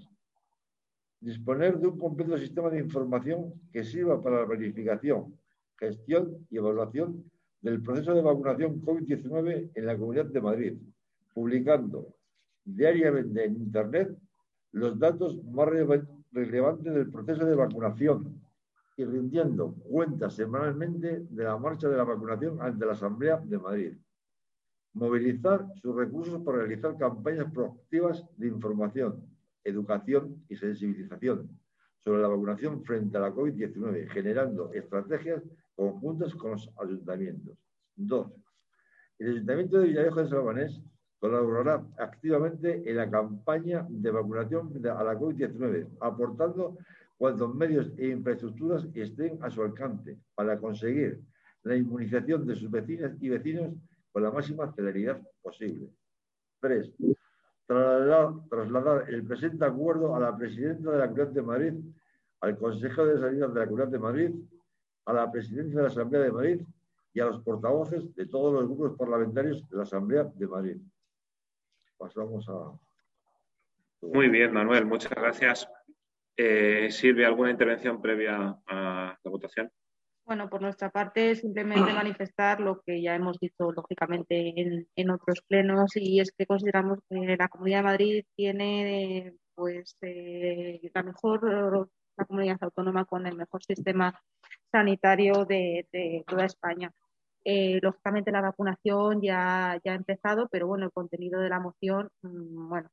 [1.21, 5.39] Disponer de un completo sistema de información que sirva para la verificación,
[5.77, 7.31] gestión y evaluación
[7.63, 10.79] del proceso de vacunación COVID-19 en la Comunidad de Madrid,
[11.33, 12.15] publicando
[12.65, 14.19] diariamente en Internet
[14.73, 15.69] los datos más
[16.33, 18.43] relevantes del proceso de vacunación
[18.97, 23.93] y rindiendo cuentas semanalmente de la marcha de la vacunación ante la Asamblea de Madrid.
[24.95, 29.25] Movilizar sus recursos para realizar campañas proactivas de información,
[29.65, 31.49] educación y sensibilización
[32.05, 35.43] sobre la vacunación frente a la COVID-19, generando estrategias
[35.77, 37.57] conjuntas con los ayuntamientos.
[37.95, 38.33] Dos,
[39.19, 40.81] el Ayuntamiento de Villarejo de Salvanés
[41.21, 46.77] colaborará activamente en la campaña de vacunación a la COVID-19, aportando
[47.17, 51.21] cuantos medios e infraestructuras estén a su alcance para conseguir
[51.63, 53.73] la inmunización de sus vecinas y vecinos
[54.11, 55.89] con la máxima celeridad posible.
[56.61, 56.93] Tres,
[57.69, 61.75] trasladar, el presente acuerdo a la presidenta de la Comunidad de Madrid,
[62.41, 64.31] al Consejo de Sanidad de la Comunidad de Madrid,
[65.05, 66.61] a la presidencia de la Asamblea de Madrid
[67.15, 70.77] y a los portavoces de todos los grupos parlamentarios de la Asamblea de Madrid.
[71.99, 72.73] Pasamos a.
[74.03, 75.69] Muy bien, Manuel, muchas gracias.
[76.37, 79.71] Eh, Silvia, ¿alguna intervención previa a la votación?
[80.25, 85.43] Bueno, por nuestra parte, simplemente manifestar lo que ya hemos dicho, lógicamente, en, en otros
[85.43, 91.91] plenos, y es que consideramos que la Comunidad de Madrid tiene pues eh, la mejor
[92.17, 94.21] la comunidad autónoma con el mejor sistema
[94.73, 95.87] sanitario de,
[96.27, 96.93] toda España.
[97.45, 102.69] Eh, lógicamente la vacunación ya, ha empezado, pero bueno, el contenido de la moción, mmm,
[102.69, 102.91] bueno,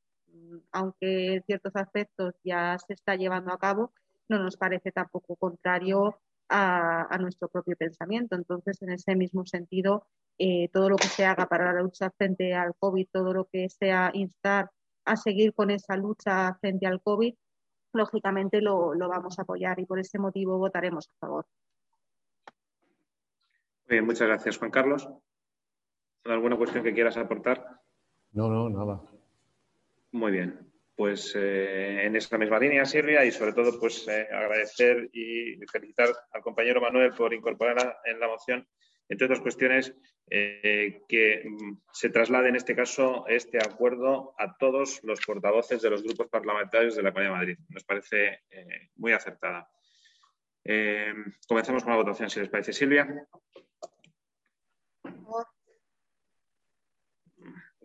[0.71, 3.93] aunque en ciertos aspectos ya se está llevando a cabo,
[4.27, 6.19] no nos parece tampoco contrario
[6.49, 8.35] a, a nuestro propio pensamiento.
[8.35, 10.05] Entonces, en ese mismo sentido,
[10.41, 13.69] eh, todo lo que se haga para la lucha frente al COVID, todo lo que
[13.69, 14.71] sea instar
[15.03, 17.35] a seguir con esa lucha frente al COVID,
[17.93, 21.45] lógicamente lo, lo vamos a apoyar y por ese motivo votaremos a favor.
[23.89, 25.09] Bien, muchas gracias, Juan Carlos.
[26.23, 27.65] ¿Alguna cuestión que quieras aportar?
[28.33, 29.01] No, no, nada.
[30.11, 30.59] Muy bien.
[30.95, 36.09] Pues eh, en esta misma línea, Silvia, y sobre todo, pues eh, agradecer y felicitar
[36.31, 38.67] al compañero Manuel por incorporar en la moción,
[39.07, 39.95] entre otras cuestiones,
[40.29, 45.89] eh, que mm, se traslade en este caso este acuerdo a todos los portavoces de
[45.89, 47.57] los grupos parlamentarios de la Comunidad de Madrid.
[47.69, 48.43] Nos parece
[48.97, 49.67] muy acertada.
[51.47, 53.25] comenzamos con la votación, si les parece, Silvia.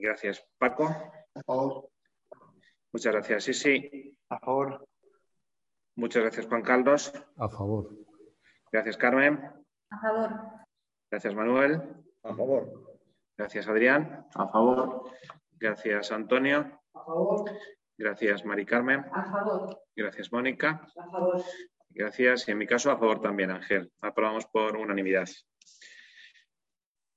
[0.05, 0.85] Gracias, Paco.
[0.85, 1.89] A favor.
[2.93, 4.19] Muchas gracias, sí, sí.
[4.29, 4.87] A favor.
[5.97, 7.11] Muchas gracias, Juan Carlos.
[7.39, 7.89] A favor.
[8.71, 9.41] Gracias, Carmen.
[9.89, 10.31] A favor.
[11.11, 12.05] Gracias, Manuel.
[12.23, 12.99] A favor.
[13.39, 14.27] Gracias, Adrián.
[14.35, 15.11] A favor.
[15.53, 16.83] Gracias, Antonio.
[16.93, 17.51] A favor.
[17.97, 19.07] Gracias, Mari Carmen.
[19.11, 19.81] A favor.
[19.97, 20.87] Gracias, Mónica.
[20.99, 21.43] A favor.
[21.89, 22.47] Gracias.
[22.47, 23.91] Y en mi caso, a favor también, Ángel.
[24.03, 25.29] Aprobamos por unanimidad.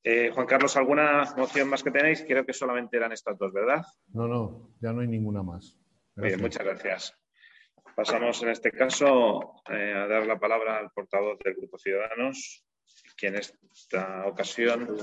[0.09, 2.23] Eh, Juan Carlos, ¿alguna moción más que tenéis?
[2.25, 3.83] Creo que solamente eran estas dos, ¿verdad?
[4.13, 5.77] No, no, ya no hay ninguna más.
[6.15, 7.13] Bien, muchas gracias.
[7.93, 12.65] Pasamos en este caso eh, a dar la palabra al portavoz del Grupo Ciudadanos,
[13.17, 14.95] que en esta ocasión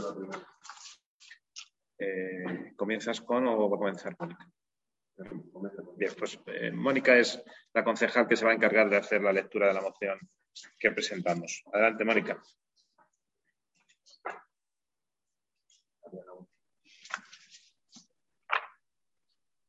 [1.98, 4.48] eh, comienzas con o va a comenzar Mónica.
[5.98, 6.40] Bien, pues
[6.72, 7.44] Mónica es
[7.74, 10.18] la concejal que se va a encargar de hacer la lectura de la moción
[10.78, 11.62] que presentamos.
[11.74, 12.42] Adelante, Mónica.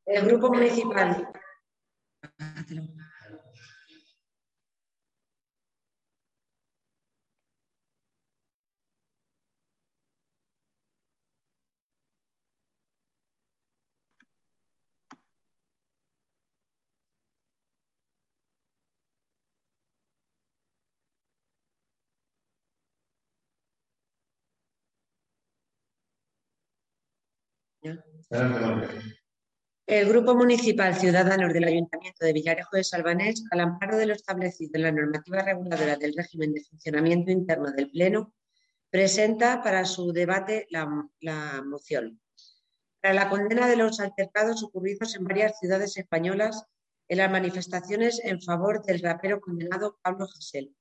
[0.06, 1.28] El Grupo Municipal.
[29.88, 34.72] El Grupo Municipal Ciudadanos del Ayuntamiento de Villarejo de Salvanés, al amparo de lo establecido
[34.74, 38.34] en la normativa reguladora del régimen de funcionamiento interno del Pleno,
[38.90, 40.88] presenta para su debate la,
[41.64, 42.20] moción.
[43.00, 46.64] Para la condena de los altercados ocurridos en varias ciudades españolas
[47.08, 50.76] en las manifestaciones en favor del rapero condenado Pablo Gesell,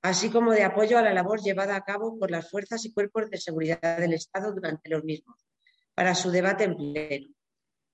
[0.00, 3.28] así como de apoyo a la labor llevada a cabo por las fuerzas y cuerpos
[3.28, 5.46] de seguridad del Estado durante los mismos,
[5.94, 7.33] para su debate en pleno.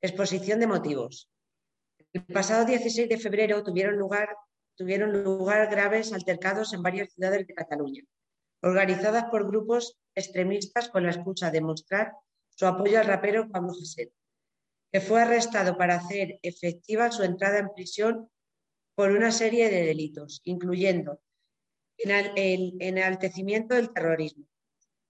[0.02, 1.30] Exposición de motivos.
[2.14, 4.28] El pasado 16 de febrero tuvieron lugar,
[5.70, 8.02] graves altercados en varias ciudades de Cataluña,
[8.62, 12.14] organizadas por grupos extremistas con la excusa de mostrar
[12.48, 14.10] su apoyo al rapero Pablo Gesell,
[14.90, 18.30] que fue arrestado para hacer efectiva su entrada en prisión
[18.94, 21.20] por una serie de delitos, incluyendo
[21.98, 24.46] el enaltecimiento del terrorismo.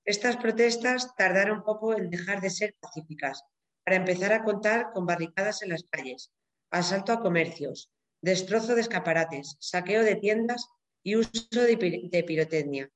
[0.05, 3.45] Estas protestas tardaron poco en dejar de ser pacíficas
[3.91, 6.31] para empezar a contar con barricadas en las calles,
[6.71, 7.91] asalto a comercios,
[8.23, 10.69] destrozo de escaparates, saqueo de tiendas
[11.03, 11.77] y uso de
[12.23, 12.89] pirotecnia,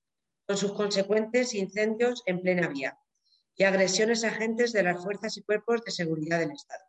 [0.46, 2.96] con sus consecuentes incendios en plena vía
[3.56, 6.84] y agresiones a agentes de las fuerzas y cuerpos de seguridad del Estado.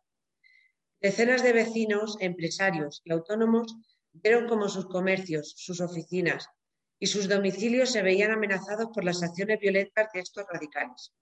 [1.00, 3.74] Decenas de vecinos, empresarios y autónomos
[4.12, 6.48] vieron como sus comercios, sus oficinas
[7.00, 11.12] y sus domicilios se veían amenazados por las acciones violentas de estos radicales.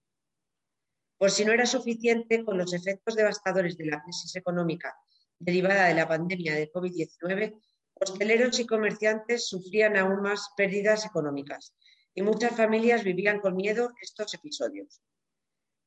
[1.19, 4.97] Por si no era suficiente, con los efectos devastadores de la crisis económica
[5.39, 7.61] derivada de la pandemia de COVID-19,
[7.95, 11.75] hosteleros y comerciantes sufrían aún más pérdidas económicas
[12.15, 15.01] y muchas familias vivían con miedo estos episodios.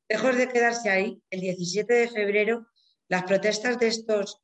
[0.10, 2.68] Lejos de quedarse ahí, el 17 de febrero,
[3.10, 4.42] las protestas de estos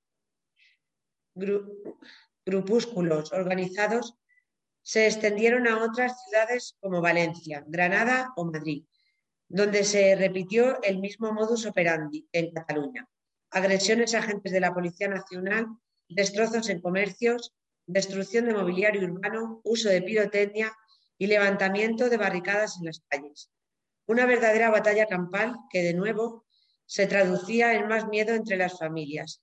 [2.45, 4.17] grupúsculos organizados
[4.81, 8.85] se extendieron a otras ciudades como Valencia, Granada o Madrid,
[9.49, 13.07] donde se repitió el mismo modus operandi en Cataluña.
[13.51, 15.67] Agresiones a agentes de la Policía Nacional,
[16.09, 17.53] destrozos en comercios,
[17.85, 20.73] destrucción de mobiliario urbano, uso de pirotecnia
[21.17, 23.51] y levantamiento de barricadas en las calles.
[24.07, 26.45] Una verdadera batalla campal que, de nuevo,
[26.85, 29.41] se traducía en más miedo entre las familias,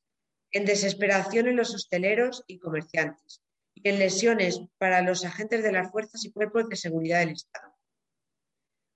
[0.53, 3.43] en desesperación en los hosteleros y comerciantes,
[3.75, 7.75] y en lesiones para los agentes de las fuerzas y cuerpos de seguridad del Estado.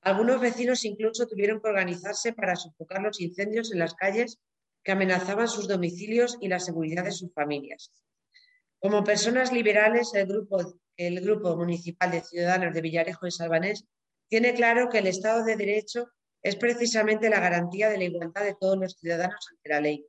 [0.05, 4.39] Algunos vecinos incluso tuvieron que organizarse para sofocar los incendios en las calles
[4.83, 7.91] que amenazaban sus domicilios y la seguridad de sus familias.
[8.79, 10.27] Como personas liberales, el
[11.21, 13.87] grupo, Municipal de Ciudadanos de Villarejo y Salvanés
[14.29, 16.11] tiene claro que el Estado de Derecho
[16.43, 20.07] es precisamente la garantía de la igualdad de todos los ciudadanos ante la ley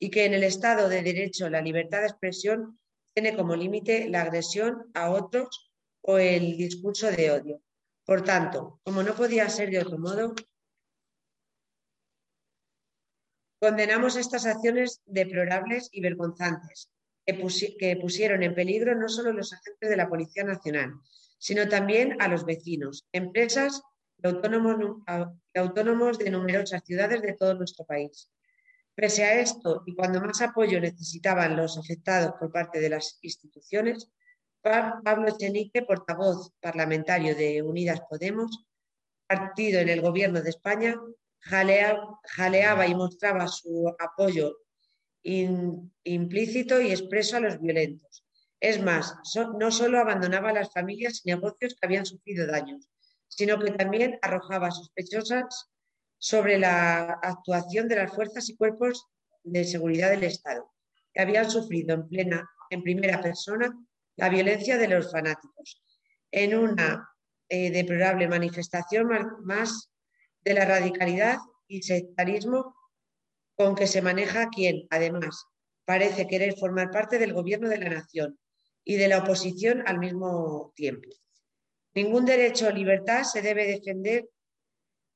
[0.00, 2.80] y que en el Estado de Derecho la libertad de expresión
[3.14, 5.70] tiene como límite la agresión a otros
[6.00, 7.62] o el discurso de odio.
[8.08, 10.34] Por tanto, como no podía ser de otro modo,
[13.60, 16.88] condenamos estas acciones deplorables y vergonzantes
[17.26, 20.94] que, pusieron en peligro no solo los agentes de la Policía Nacional,
[21.38, 23.82] sino también a los vecinos, empresas
[24.16, 25.02] y autónomos,
[25.54, 28.30] autónomos de numerosas ciudades de todo nuestro país.
[28.94, 34.10] Pese a esto, y cuando más apoyo necesitaban los afectados por parte de las instituciones,
[34.62, 38.66] Pablo Echenique, portavoz parlamentario de Unidas Podemos,
[39.26, 40.96] partido en el gobierno de España,
[41.40, 44.58] jaleaba y mostraba su apoyo
[45.22, 48.24] implícito y expreso a los violentos.
[48.60, 49.14] Es más,
[49.58, 52.88] no solo abandonaba a las familias y negocios que habían sufrido daños,
[53.28, 55.70] sino que también arrojaba sospechosas
[56.18, 59.06] sobre la actuación de las fuerzas y cuerpos
[59.44, 60.72] de seguridad del Estado,
[61.12, 63.72] que habían sufrido en, plena, en primera persona
[64.18, 65.82] la violencia de los fanáticos,
[66.30, 67.08] en una
[67.48, 69.08] eh, deplorable manifestación
[69.44, 69.90] más
[70.44, 71.38] de la radicalidad
[71.68, 72.74] y sectarismo
[73.56, 75.46] con que se maneja quien, además,
[75.84, 78.38] parece querer formar parte del gobierno de la nación
[78.84, 81.08] y de la oposición al mismo tiempo.
[81.94, 84.28] Ningún derecho o libertad se debe defender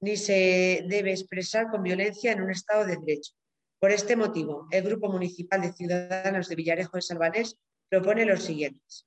[0.01, 3.33] ni se debe expresar con violencia en un Estado de Derecho.
[3.81, 7.57] Por este motivo, el Grupo Municipal de Ciudadanos de Villarejo de Salvanés
[7.93, 9.07] propone los siguientes.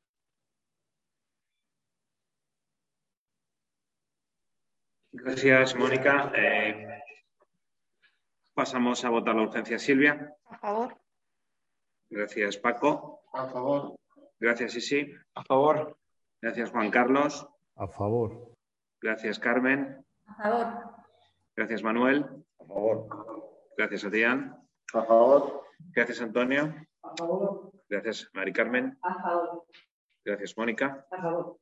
[5.12, 6.32] Gracias, Mónica.
[6.36, 7.02] Eh,
[8.54, 9.80] pasamos a votar la urgencia.
[9.80, 10.38] Silvia.
[10.46, 11.02] A favor.
[12.12, 13.24] Gracias, Paco.
[13.34, 13.96] A favor.
[14.40, 15.12] Gracias, Isi.
[15.34, 15.98] A favor.
[16.40, 17.48] Gracias, Juan Carlos.
[17.78, 18.56] A favor.
[19.02, 20.06] Gracias, Carmen.
[20.28, 20.68] A favor.
[21.56, 22.24] Gracias, Manuel.
[22.60, 23.08] A favor.
[23.78, 24.64] Gracias, Adrián.
[24.94, 25.64] A favor.
[25.96, 26.72] Gracias, Antonio.
[27.02, 27.75] A favor.
[27.90, 28.98] Gracias, Mari Carmen.
[29.02, 29.66] A favor.
[30.24, 31.06] Gracias, Mónica.
[31.12, 31.60] A favor.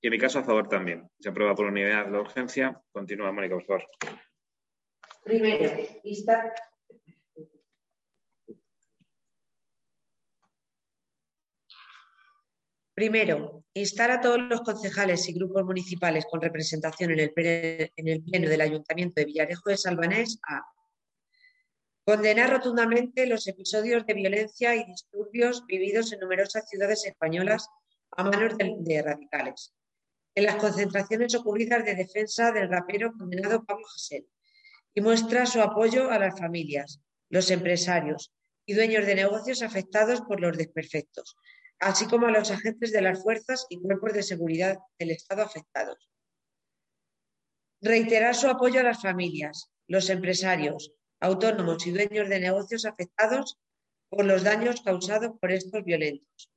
[0.00, 1.08] Y en mi caso, a favor también.
[1.18, 2.80] Se aprueba por unidad la urgencia.
[2.92, 3.84] Continúa, Mónica, por favor.
[5.24, 5.70] Primero,
[6.02, 6.52] instar,
[12.94, 18.22] Primero, instar a todos los concejales y grupos municipales con representación en el, en el
[18.22, 20.62] Pleno del Ayuntamiento de Villarejo de Salvanés a
[22.04, 27.68] condenar rotundamente los episodios de violencia y disturbios vividos en numerosas ciudades españolas
[28.12, 29.72] a manos de, radicales.
[30.34, 34.26] En las concentraciones ocurridas de defensa del rapero condenado Pablo Gesell
[34.94, 37.00] y muestra su apoyo a las familias,
[37.30, 38.32] los empresarios
[38.66, 41.36] y dueños de negocios afectados por los desperfectos,
[41.78, 46.10] así como a los agentes de las fuerzas y cuerpos de seguridad del Estado afectados.
[47.80, 50.92] Reiterar su apoyo a las familias, los empresarios,
[51.22, 53.56] autónomos y dueños de negocios afectados
[54.08, 56.50] por los daños causados por estos violentos.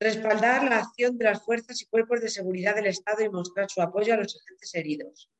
[0.00, 3.82] Respaldar la acción de las fuerzas y cuerpos de seguridad del Estado y mostrar su
[3.82, 5.30] apoyo a los agentes heridos.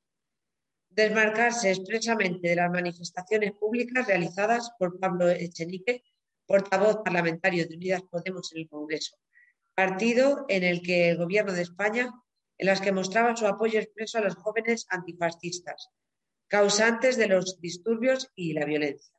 [0.90, 6.02] Desmarcarse expresamente de las manifestaciones públicas realizadas por Pablo Echenique
[6.46, 9.16] portavoz parlamentario de Unidas Podemos en el Congreso,
[9.74, 12.12] partido en el que el Gobierno de España,
[12.58, 15.90] en las que mostraba su apoyo expreso a los jóvenes antifascistas,
[16.48, 19.14] causantes de los disturbios y la violencia.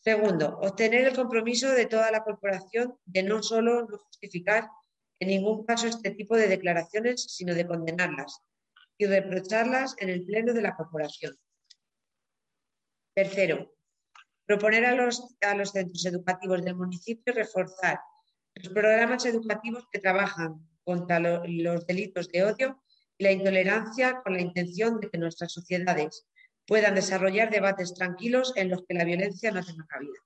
[0.00, 4.68] Segundo, obtener el compromiso de toda la corporación de no solo no justificar
[5.18, 8.40] en ningún caso este tipo de declaraciones, sino de condenarlas
[8.98, 11.36] y reprocharlas en el pleno de la corporación.
[13.14, 13.76] Tercero,
[14.46, 17.98] Proponer a los, a los centros educativos del municipio reforzar
[18.54, 22.80] los programas educativos que trabajan contra los delitos de odio
[23.18, 26.26] y la intolerancia con la intención de que nuestras sociedades
[26.66, 30.18] puedan desarrollar debates tranquilos en los que la violencia no tenga cabida.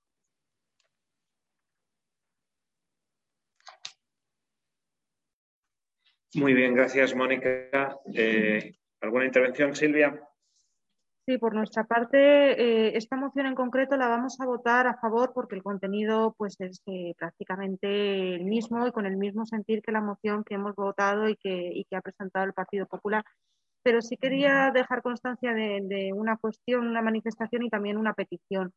[6.35, 7.99] Muy bien, gracias, Mónica.
[8.15, 10.30] Eh, ¿Alguna intervención, Silvia?
[11.31, 15.31] Sí, por nuestra parte, eh, esta moción en concreto la vamos a votar a favor
[15.33, 19.93] porque el contenido pues, es eh, prácticamente el mismo y con el mismo sentir que
[19.93, 23.25] la moción que hemos votado y que, ha presentado el Partido Popular.
[23.85, 28.73] Pero sí quería dejar constancia de, una cuestión, una manifestación y también una petición.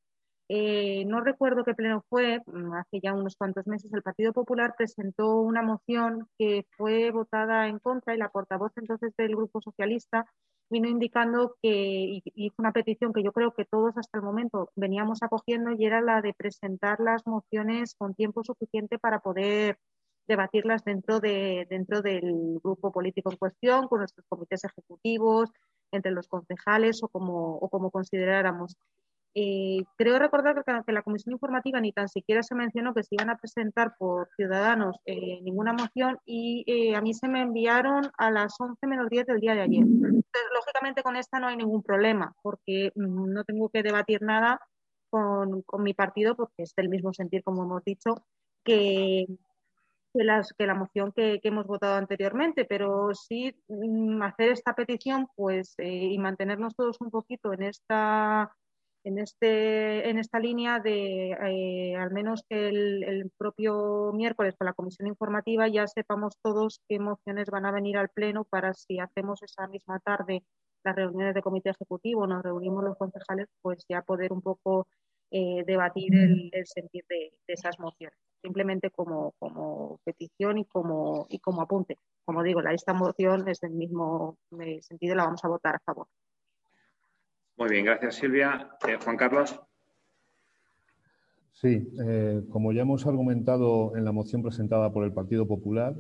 [0.48, 4.76] Eh, no recuerdo qué pleno fue, mm, hace ya unos cuantos meses el Partido Popular
[4.78, 10.28] presentó una moción que fue votada en contra y la portavoz entonces del Grupo Socialista
[10.70, 15.22] vino indicando que hizo una petición que yo creo que todos hasta el momento veníamos
[15.22, 19.78] acogiendo y era la de presentar las mociones con tiempo suficiente para poder
[20.28, 25.50] debatirlas dentro, de, dentro del grupo político en cuestión, con nuestros comités ejecutivos,
[25.92, 28.76] entre los concejales o como, o como consideráramos.
[29.36, 33.32] Eh, creo recordar que, la comisión informativa ni tan siquiera se mencionó que se iban
[33.32, 38.30] a presentar por ciudadanos eh, ninguna moción y eh, a mí se me enviaron a
[38.30, 39.86] las 11 menos 10 del día de ayer.
[40.54, 44.60] lógicamente con esta no hay ningún problema porque mm, no tengo que debatir nada
[45.10, 48.26] con, mi partido porque es del mismo sentir, como hemos dicho,
[48.64, 49.26] que,
[50.14, 56.20] la moción que, que, hemos votado anteriormente, pero sí mm, hacer esta petición pues y
[56.20, 58.52] mantenernos todos un poquito en esta
[59.04, 64.74] en, este, en esta línea de eh, al menos que el, propio miércoles con la
[64.74, 69.42] comisión informativa ya sepamos todos qué mociones van a venir al Pleno para si hacemos
[69.44, 70.44] esa misma tarde
[70.84, 74.88] las reuniones de comité ejecutivo, nos reunimos los concejales, pues ya poder un poco
[75.32, 81.62] eh, debatir el, sentir de, esas mociones, simplemente como, como petición y como, y como
[81.62, 81.98] apunte.
[82.26, 85.80] Como digo, la, esta moción es del mismo eh, sentido, la vamos a votar a
[85.80, 86.08] favor.
[87.58, 88.70] Muy bien, gracias Silvia.
[88.88, 89.60] Eh, Juan Carlos.
[91.52, 95.96] Sí, eh, como ya hemos argumentado en la moción presentada por el Partido Popular,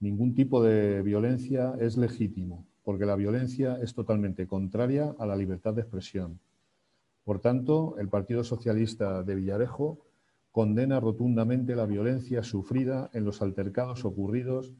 [0.00, 5.72] ningún tipo de violencia es legítimo, porque la violencia es totalmente contraria a la libertad
[5.72, 6.40] de expresión.
[7.24, 10.04] Por tanto, el Partido Socialista de Villarejo
[10.50, 14.72] condena rotundamente la violencia sufrida en los altercados ocurridos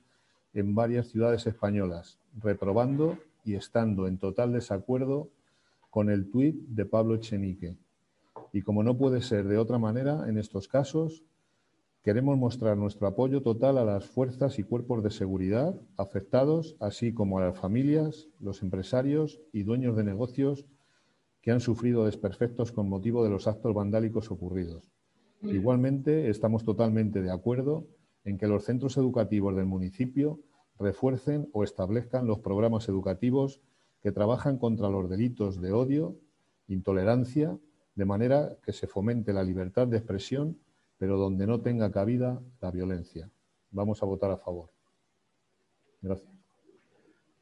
[0.52, 5.30] en varias ciudades españolas, reprobando y estando en total desacuerdo
[5.92, 7.76] con el tuit de Pablo Echenique.
[8.50, 11.22] Y como no puede ser de otra manera, en estos casos,
[12.02, 17.36] queremos mostrar nuestro apoyo total a las fuerzas y cuerpos de seguridad afectados, así como
[17.36, 20.64] a las familias, los empresarios y dueños de negocios
[21.42, 24.90] que han sufrido desperfectos con motivo de los actos vandálicos ocurridos.
[25.42, 27.84] Igualmente, estamos totalmente de acuerdo
[28.24, 30.40] en que los centros educativos del municipio
[30.78, 33.60] refuercen o establezcan los programas educativos
[34.02, 36.16] que trabajan contra los delitos de odio,
[36.68, 37.56] intolerancia,
[37.94, 40.58] de manera que se fomente la libertad de expresión,
[40.98, 43.30] pero donde no tenga cabida la violencia.
[43.70, 44.70] Vamos a votar a favor.
[46.00, 46.32] Gracias.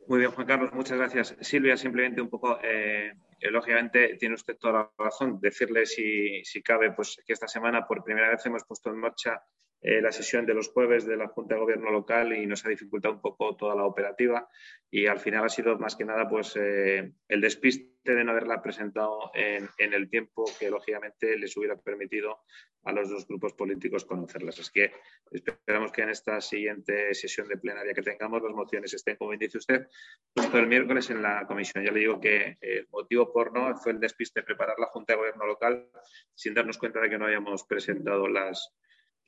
[0.07, 1.37] Muy bien, Juan Carlos, muchas gracias.
[1.41, 3.13] Silvia, simplemente un poco, eh,
[3.43, 5.39] lógicamente tiene usted toda la razón.
[5.41, 9.41] Decirle si, si cabe, pues que esta semana por primera vez hemos puesto en marcha
[9.83, 12.69] eh, la sesión de los jueves de la Junta de Gobierno local y nos ha
[12.69, 14.47] dificultado un poco toda la operativa
[14.91, 18.61] y al final ha sido más que nada pues eh, el despiste de no haberla
[18.61, 22.41] presentado en, el tiempo que lógicamente les hubiera permitido
[22.85, 24.59] a los dos grupos políticos conocerlas.
[24.59, 24.93] Es que
[25.31, 29.59] esperamos que en esta siguiente sesión de plenaria que tengamos las mociones estén, como dice
[29.59, 29.87] usted,
[30.35, 31.85] justo el miércoles en la comisión.
[31.85, 35.13] Ya le digo que el motivo por no fue el despiste de preparar la Junta
[35.13, 35.91] de Gobierno local
[36.35, 38.75] sin darnos cuenta de que no habíamos presentado las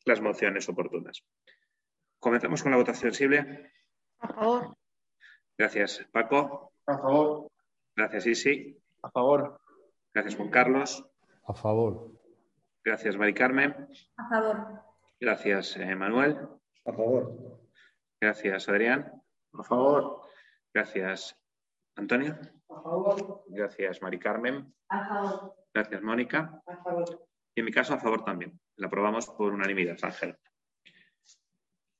[0.04, 1.22] las mociones oportunas.
[2.18, 3.70] Comenzamos con la votación, Silvia.
[4.20, 4.76] A favor.
[5.58, 6.72] Gracias, Paco.
[6.86, 7.48] A favor.
[7.96, 8.78] Gracias, Isi.
[9.02, 9.60] A favor.
[10.14, 11.04] Gracias, Juan Carlos.
[11.46, 12.12] A favor.
[12.84, 13.88] Gracias, Mari Carmen.
[14.16, 14.82] A favor.
[15.20, 16.38] Gracias, eh, Manuel.
[16.84, 17.60] A favor.
[18.20, 19.22] Gracias, Adrián.
[19.52, 20.22] A favor.
[20.74, 21.36] Gracias,
[21.96, 22.38] Antonio.
[22.68, 23.44] A favor.
[23.48, 24.74] Gracias, Mari Carmen.
[24.88, 25.54] A favor.
[25.74, 26.62] Gracias, Mónica.
[26.66, 27.28] A favor.
[27.54, 28.58] Y en mi caso, a favor también.
[28.76, 30.36] La aprobamos por unanimidad, Ángel.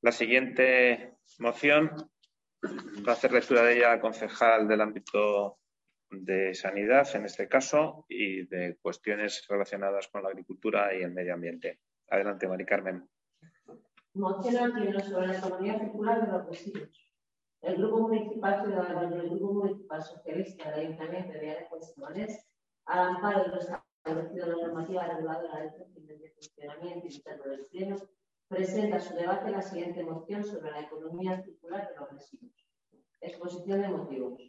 [0.01, 1.91] La siguiente moción
[3.07, 5.59] va a hacer lectura de ella concejal del ámbito
[6.11, 11.35] de sanidad, en este caso, y de cuestiones relacionadas con la agricultura y el medio
[11.35, 11.81] ambiente.
[12.09, 13.09] Adelante, Mari Carmen.
[14.15, 17.13] Moción al pleno sobre la economía circular de los residuos.
[17.63, 22.39] El Grupo Municipal Ciudadano y el Grupo Municipal Socialista del Ayuntamiento de Villarejo de
[22.85, 23.71] al amparo de los
[24.05, 27.97] establecido la normativa reguladora del régimen de funcionamiento interno del Pleno,
[28.49, 32.53] presenta su debate la siguiente moción sobre la economía circular de los residuos.
[33.21, 34.41] Exposición de motivos.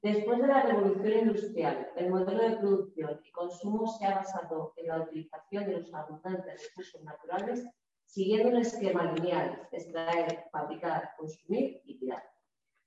[0.00, 4.86] Después de la revolución industrial, el modelo de producción y consumo se ha basado en
[4.86, 7.66] la utilización de los abundantes recursos naturales
[8.06, 12.22] siguiendo un esquema lineal, extraer, fabricar, consumir y tirar.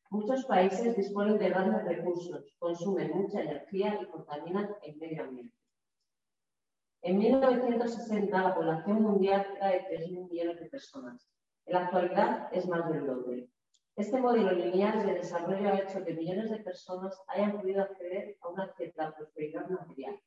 [0.10, 5.61] Muchos países disponen de grandes recursos, consumen mucha energía y contaminan el medio ambiente.
[7.04, 11.28] En 1960 la población mundial era de 3.000 millones de personas.
[11.66, 13.50] En la actualidad es más del doble.
[13.96, 18.50] Este modelo lineal de desarrollo ha hecho que millones de personas hayan podido acceder a
[18.50, 20.20] una cierta prosperidad material.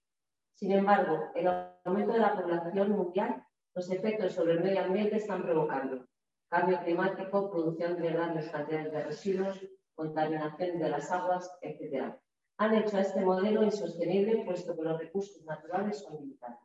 [0.54, 1.46] Sin embargo, el
[1.84, 3.44] aumento de la población mundial,
[3.74, 6.06] los efectos sobre el medio ambiente están provocando
[6.48, 9.60] cambio climático, producción de grandes cantidades de residuos,
[9.94, 12.14] contaminación de las aguas, etc.
[12.58, 16.63] Han hecho a este modelo insostenible puesto que los recursos naturales son limitados.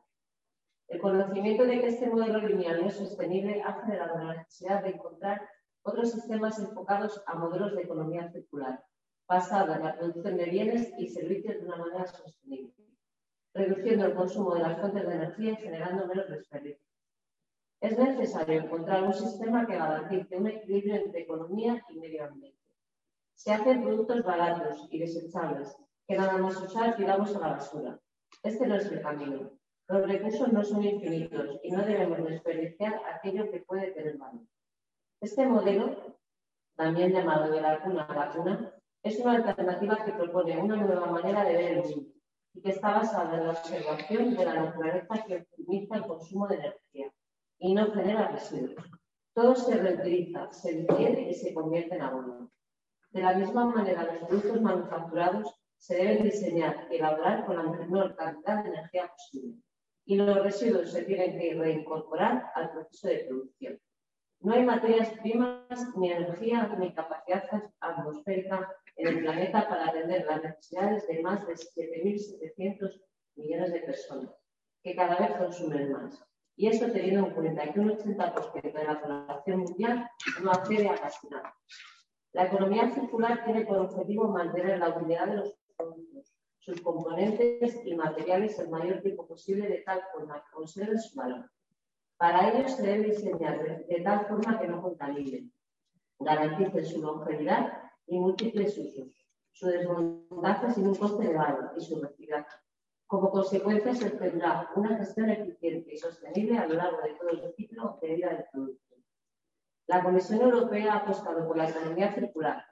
[0.89, 4.89] El conocimiento de que este modelo lineal no es sostenible ha generado la necesidad de
[4.89, 5.47] encontrar
[5.83, 8.83] otros sistemas enfocados a modelos de economía circular,
[9.27, 12.73] basada en la producción de bienes y servicios de una manera sostenible,
[13.53, 16.83] reduciendo el consumo de las fuentes de energía y generando menos desperdicio.
[17.81, 22.59] Es necesario encontrar un sistema que garantice un equilibrio entre economía y medio ambiente.
[23.35, 27.99] Se hacen productos baratos y desechables que nada más usar tiramos a la basura.
[28.41, 29.58] Este no es el camino.
[29.89, 34.43] Los recursos no son infinitos y no debemos desperdiciar aquello que puede tener valor.
[35.19, 36.15] Este modelo,
[36.75, 38.71] también llamado de la cuna a la cuna,
[39.01, 42.11] es una alternativa que propone una nueva manera de ver el mundo
[42.53, 46.55] y que está basada en la observación de la naturaleza que optimiza el consumo de
[46.57, 47.11] energía
[47.57, 48.85] y no genera residuos.
[49.33, 52.51] Todo se reutiliza, se digiere y se convierte en abono.
[53.09, 58.15] De la misma manera, los productos manufacturados se deben diseñar y elaborar con la menor
[58.15, 59.63] cantidad de energía posible
[60.09, 63.79] y los residuos se tienen que reincorporar al proceso de producción.
[64.39, 67.43] No hay materias primas, ni energía, ni capacidad
[67.79, 72.99] atmosférica en el planeta para atender las necesidades de más de 7.700
[73.35, 74.31] millones de personas.
[74.81, 76.25] que cada vez consumen más.
[76.55, 80.09] Y eso teniendo en cuenta que un 80% de la población mundial
[80.41, 81.53] no accede a casi nada.
[82.31, 86.28] La economía circular tiene por objetivo mantener la utilidad de los productos,
[86.59, 91.49] sus componentes y materiales el mayor tiempo posible de tal forma que conserven su valor.
[92.17, 95.53] Para ello se debe diseñar de, tal forma que no contaminen,
[96.19, 97.71] garanticen su longevidad
[98.07, 99.07] y múltiples usos,
[99.53, 102.57] su desmontaje sin un coste elevado y su reciclaje.
[103.07, 107.53] Como consecuencia, se tendrá una gestión eficiente y sostenible a lo largo de todo el
[107.55, 108.95] ciclo de vida del producto.
[109.87, 112.63] La Comisión Europea ha apostado por la economía circular,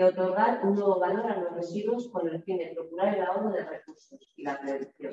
[0.00, 3.50] que otorgar un nuevo valor a los residuos con el fin de procurar el ahorro
[3.50, 5.12] de recursos y la prevención,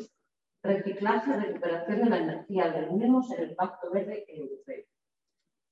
[0.64, 2.72] reciclaje y recuperación de la energía.
[2.72, 4.86] De los mismos en el Pacto Verde Europeo.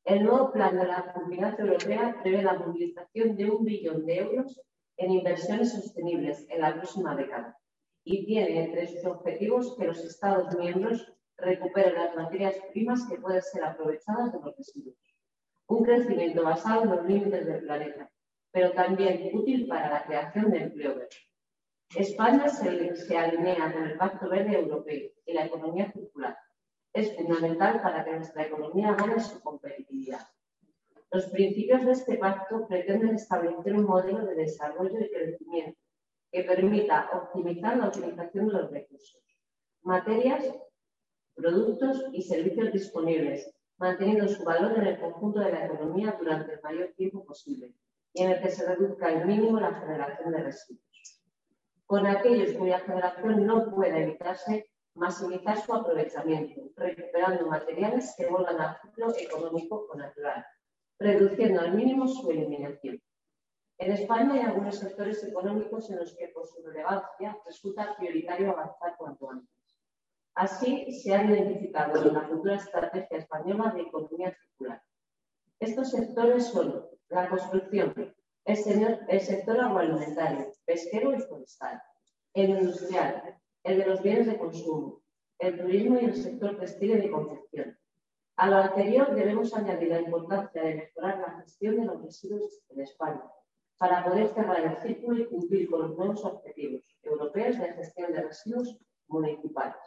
[0.04, 4.62] El nuevo plan de la Comunidad Europea prevé la movilización de un billón de euros
[4.98, 7.58] en inversiones sostenibles en la próxima década
[8.04, 13.42] y tiene entre sus objetivos que los Estados miembros recuperen las materias primas que pueden
[13.42, 14.98] ser aprovechadas de los residuos.
[15.68, 18.12] Un crecimiento basado en los límites del planeta,
[18.56, 21.18] pero también útil para la creación de empleo verde.
[21.94, 26.38] España se, alinea con el Pacto Verde Europeo y la economía circular.
[26.94, 30.26] Es fundamental para que nuestra economía gane su competitividad.
[31.12, 35.78] Los principios de este pacto pretenden establecer un modelo de desarrollo y crecimiento
[36.32, 39.22] que permita optimizar la utilización de los recursos,
[39.82, 40.46] materias,
[41.36, 46.62] productos y servicios disponibles manteniendo su valor en el conjunto de la economía durante el
[46.62, 47.76] mayor tiempo posible
[48.16, 51.22] y en el que se reduzca al mínimo la generación de residuos.
[51.86, 58.78] Con aquellos cuya generación no pueda evitarse, maximizar su aprovechamiento, recuperando materiales que vuelvan al
[58.82, 60.46] ciclo económico o natural,
[60.98, 63.02] reduciendo al mínimo su eliminación.
[63.78, 68.96] En España hay algunos sectores económicos en los que, por su relevancia, resulta prioritario avanzar
[68.98, 69.50] cuanto antes.
[70.36, 74.82] Así se ha identificado en la futura estrategia española de economía circular.
[75.60, 78.16] Estos sectores son la construcción,
[78.46, 81.82] el, sector agroalimentario, pesquero y forestal,
[82.34, 85.02] el industrial, el de los bienes de consumo,
[85.40, 87.78] el turismo y el sector textil y confección.
[88.38, 92.82] A lo anterior debemos añadir la importancia de mejorar la gestión de los residuos en
[92.82, 93.24] España
[93.78, 98.22] para poder cerrar el círculo y cumplir con los nuevos objetivos europeos de gestión de
[98.24, 98.78] residuos
[99.08, 99.78] municipales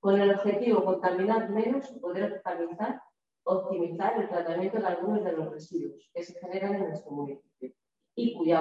[0.00, 3.02] con el objetivo contaminar menos poder optimizar,
[3.44, 7.72] optimizar el tratamiento de algunos de los residuos que se generan en nuestro municipio
[8.14, 8.60] y cuya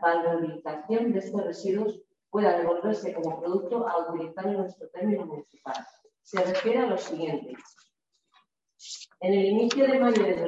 [0.00, 2.00] valorización de estos residuos
[2.30, 5.76] pueda devolverse como producto a utilizar en nuestro término municipal.
[6.22, 7.54] Se refiere a lo siguiente.
[9.20, 10.40] En el inicio de mayo del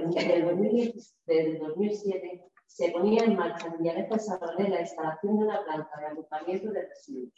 [1.59, 4.17] 2007 se ponía en marcha en Villarejo
[4.59, 7.33] de la instalación de una planta de agrupamiento de residuos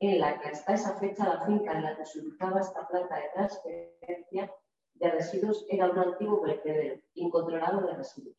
[0.00, 3.16] en la que hasta esa fecha la finca en la que se ubicaba esta planta
[3.16, 4.52] de transferencia
[4.94, 8.36] de residuos era un antiguo vertedero incontrolado de residuos.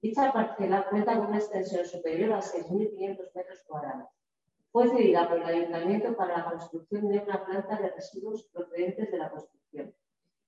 [0.00, 4.08] Dicha parcela cuenta con una extensión superior a 6.500 metros cuadrados.
[4.72, 9.18] Fue cedida por el ayuntamiento para la construcción de una planta de residuos procedentes de
[9.18, 9.94] la construcción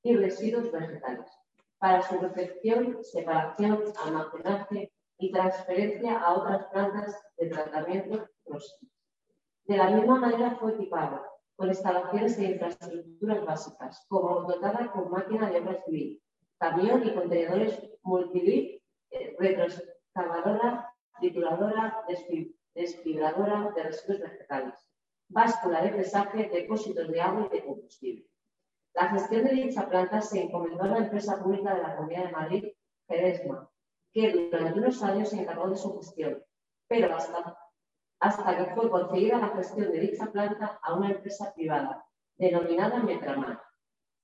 [0.02, 1.30] y residuos vegetales,
[1.78, 8.92] para su recepción, separación, almacenaje y transferencia a otras plantas de tratamiento próximas.
[9.66, 15.50] De la misma manera fue equipado con instalaciones de infraestructuras básicas, como dotada con máquina
[15.50, 15.84] de obra
[16.58, 22.04] camión y contenedores multibit, eh, retroexcavadora, trituradora,
[22.74, 24.74] desfibradora de residuos vegetales,
[25.28, 28.26] báscula de pesaje, depósitos de agua y de combustible.
[28.94, 32.32] La gestión de dicha planta se encomendó a la empresa pública de la Comunidad de
[32.32, 32.64] Madrid,
[33.06, 33.68] Fedesma,
[34.12, 36.42] que durante unos años se encargó de su gestión,
[36.88, 37.58] pero hasta
[38.24, 42.06] hasta que fue concedida la gestión de dicha planta a una empresa privada,
[42.38, 43.60] denominada Metramar.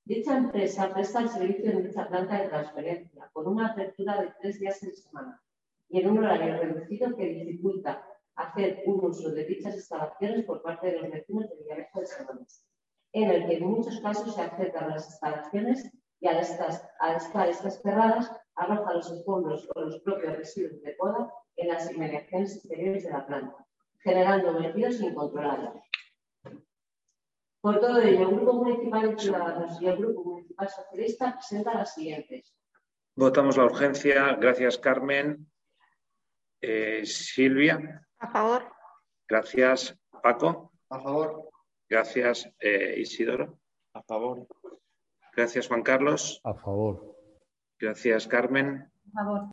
[0.07, 4.59] Dicha empresa presta el servicio en dicha planta de transferencia, con una apertura de tres
[4.59, 5.43] días en semana
[5.91, 8.03] y en un horario reducido que dificulta
[8.37, 12.67] hacer un uso de dichas instalaciones por parte de los vecinos de Villarejo de Semanas,
[13.13, 16.71] en el que en muchos casos se acercan las instalaciones y al estar,
[17.17, 22.57] estar estas cerradas arroja los escombros o los propios residuos de poda en las inmediaciones
[22.57, 23.67] exteriores de la planta
[24.01, 25.81] generando vertidos incontrolados.
[27.61, 31.95] Por todo ello, el Grupo Municipal de Ciudadanos y el Grupo Municipal Socialista presentan las
[31.95, 32.55] siguientes.
[33.17, 34.35] Votamos la urgencia.
[34.37, 35.47] Gracias, Carmen.
[36.63, 38.07] Eh, Silvia.
[38.19, 38.73] A favor.
[39.29, 40.73] Gracias, Paco.
[40.89, 41.51] A favor.
[41.89, 43.59] Gracias, eh, Isidoro.
[43.93, 44.47] A favor.
[45.37, 46.41] Gracias, Juan Carlos.
[46.45, 47.17] A favor.
[47.79, 48.91] Gracias, Carmen.
[49.09, 49.51] A favor.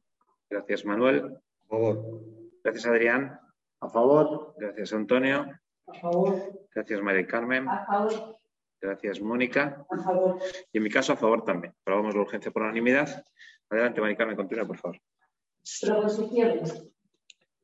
[0.50, 1.35] Gracias, Manuel.
[1.35, 2.22] A favor.
[2.64, 3.40] Gracias, Adrián.
[3.81, 4.53] A favor.
[4.57, 5.45] Gracias, Antonio.
[5.88, 6.67] A favor.
[6.73, 7.67] Gracias, María Carmen.
[7.67, 8.38] A favor.
[8.81, 9.85] Gracias, Mónica.
[9.89, 10.39] A favor.
[10.72, 11.73] Y en mi caso, a favor también.
[11.81, 13.23] Aprobamos la urgencia por unanimidad.
[13.69, 14.97] Adelante, Mónica, me continúa, por favor.
[15.81, 16.88] Proposiciones.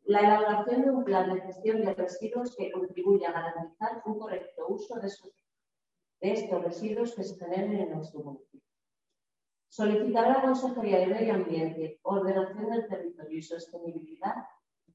[0.06, 4.66] La elaboración de un plan de gestión de residuos que contribuya a garantizar un correcto
[4.67, 5.32] uso de, sus-
[6.19, 8.59] de estos residuos que se generen en nuestro municipio.
[9.69, 14.35] Solicitar a la Consejería de Medio Ambiente, Ordenación del Territorio y Sostenibilidad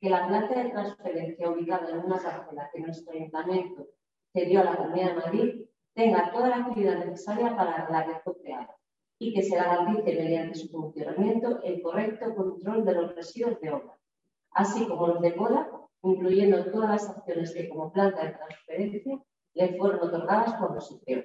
[0.00, 3.86] que la planta de transferencia ubicada en una parcela que nuestro ayuntamiento
[4.32, 8.76] cedió a la Comunidad de Madrid tenga toda la actividad necesaria para la red creada
[9.18, 13.98] y que se garantice mediante su funcionamiento el correcto control de los residuos de obra,
[14.52, 15.68] así como los de poda,
[16.02, 19.20] incluyendo todas las acciones que como planta de transferencia
[19.54, 21.24] le fueron otorgadas cuando se creó.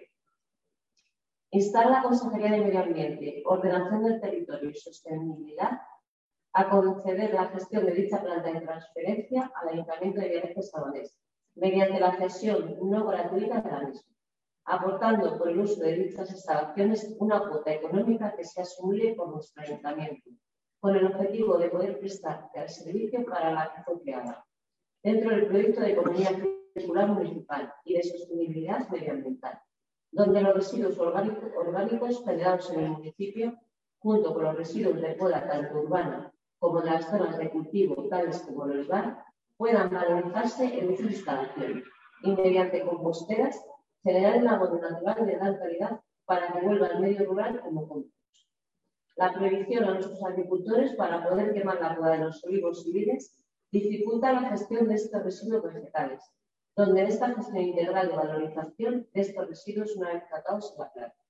[1.52, 5.82] Instar la Consejería de Medio Ambiente, Ordenación del Territorio y Sostenibilidad
[6.56, 11.18] a conceder la gestión de dicha planta de transferencia al Ayuntamiento de Villarejo Sabanés,
[11.56, 14.12] mediante la cesión no gratuita de la misma,
[14.66, 19.64] aportando por el uso de dichas instalaciones una cuota económica que sea asumible por nuestro
[19.64, 20.30] Ayuntamiento,
[20.80, 24.46] con el objetivo de poder prestar el servicio para la que fue creada,
[25.02, 26.30] dentro del proyecto de economía
[26.76, 29.60] circular municipal y de sostenibilidad medioambiental,
[30.12, 33.58] donde los residuos orgánico- orgánicos generados en el municipio,
[33.98, 36.30] junto con los residuos de poda tanto urbana
[36.64, 39.22] como las zonas de cultivo, tales como el olivar,
[39.58, 41.84] puedan valorizarse en dichas instalaciones
[42.22, 43.62] y mediante composteras
[44.02, 48.16] generar un abono natural de gran calidad para que vuelva al medio rural como compost.
[49.18, 53.44] La prohibición a nuestros agricultores para poder quemar la poda de los olivos y vides
[53.70, 56.24] dificulta la gestión de estos residuos vegetales,
[56.78, 61.24] donde esta gestión integral de valorización de estos residuos una vez tratados en la planta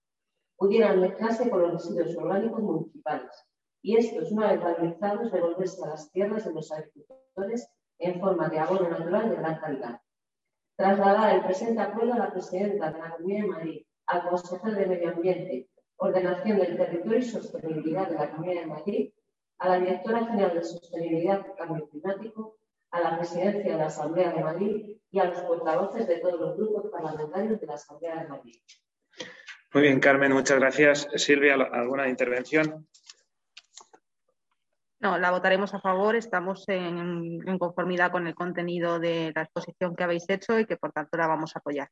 [0.58, 3.48] pudieran mezclarse con los residuos orgánicos municipales
[3.84, 8.58] y estos, una vez valorizados, devolverse a las tierras de los agricultores en forma de
[8.58, 10.02] abono natural de gran calidad.
[10.78, 14.86] Trasladar el presente acuerdo a la presidenta de la Comunidad de Madrid, al consejero de
[14.86, 19.12] Medio Ambiente, Ordenación del Territorio y Sostenibilidad de la Comunidad de Madrid,
[19.60, 22.58] a la Directora General de Sostenibilidad y Cambio Climático,
[22.92, 26.58] a la Presidencia de la Asamblea de Madrid y a los portavoces de todos los
[26.58, 28.56] grupos parlamentarios de la Asamblea de Madrid.
[29.74, 31.08] Muy bien, Carmen, muchas gracias.
[31.16, 32.88] Silvia, ¿alguna intervención?
[35.04, 36.16] No, la votaremos a favor.
[36.16, 40.78] Estamos en, en conformidad con el contenido de la exposición que habéis hecho y que
[40.78, 41.90] por tanto la vamos a apoyar.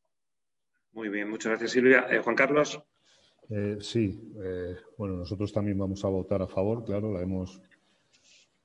[0.94, 2.08] Muy bien, muchas gracias, Silvia.
[2.10, 2.82] Eh, Juan Carlos.
[3.50, 7.62] Eh, sí, eh, bueno, nosotros también vamos a votar a favor, claro, la hemos,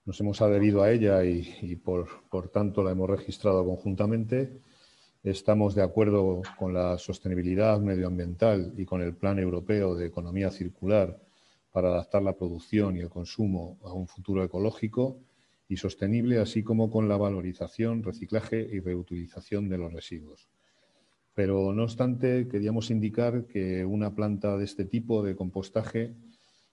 [0.05, 4.61] nos hemos adherido a ella y, y por, por tanto la hemos registrado conjuntamente.
[5.25, 11.19] Estamos de acuerdo con la sostenibilidad medioambiental y con el Plan Europeo de Economía Circular
[11.77, 15.21] para adaptar la producción y el consumo a un futuro ecológico
[15.69, 20.49] y sostenible, así como con la valorización, reciclaje y reutilización de los residuos.
[21.35, 26.15] Pero, no obstante, queríamos indicar que una planta de este tipo de compostaje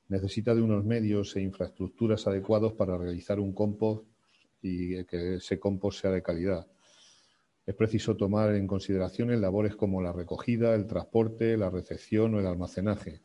[0.07, 4.06] necesita de unos medios e infraestructuras adecuados para realizar un compost
[4.61, 6.65] y que ese compost sea de calidad.
[7.65, 12.48] Es preciso tomar en consideración labores como la recogida, el transporte, la recepción o el
[12.48, 13.19] almacenaje.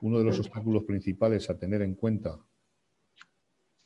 [0.00, 2.38] Uno de los obstáculos principales a tener en cuenta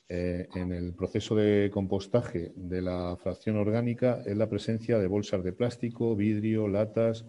[0.09, 5.45] eh, en el proceso de compostaje de la fracción orgánica es la presencia de bolsas
[5.45, 7.25] de plástico, vidrio, latas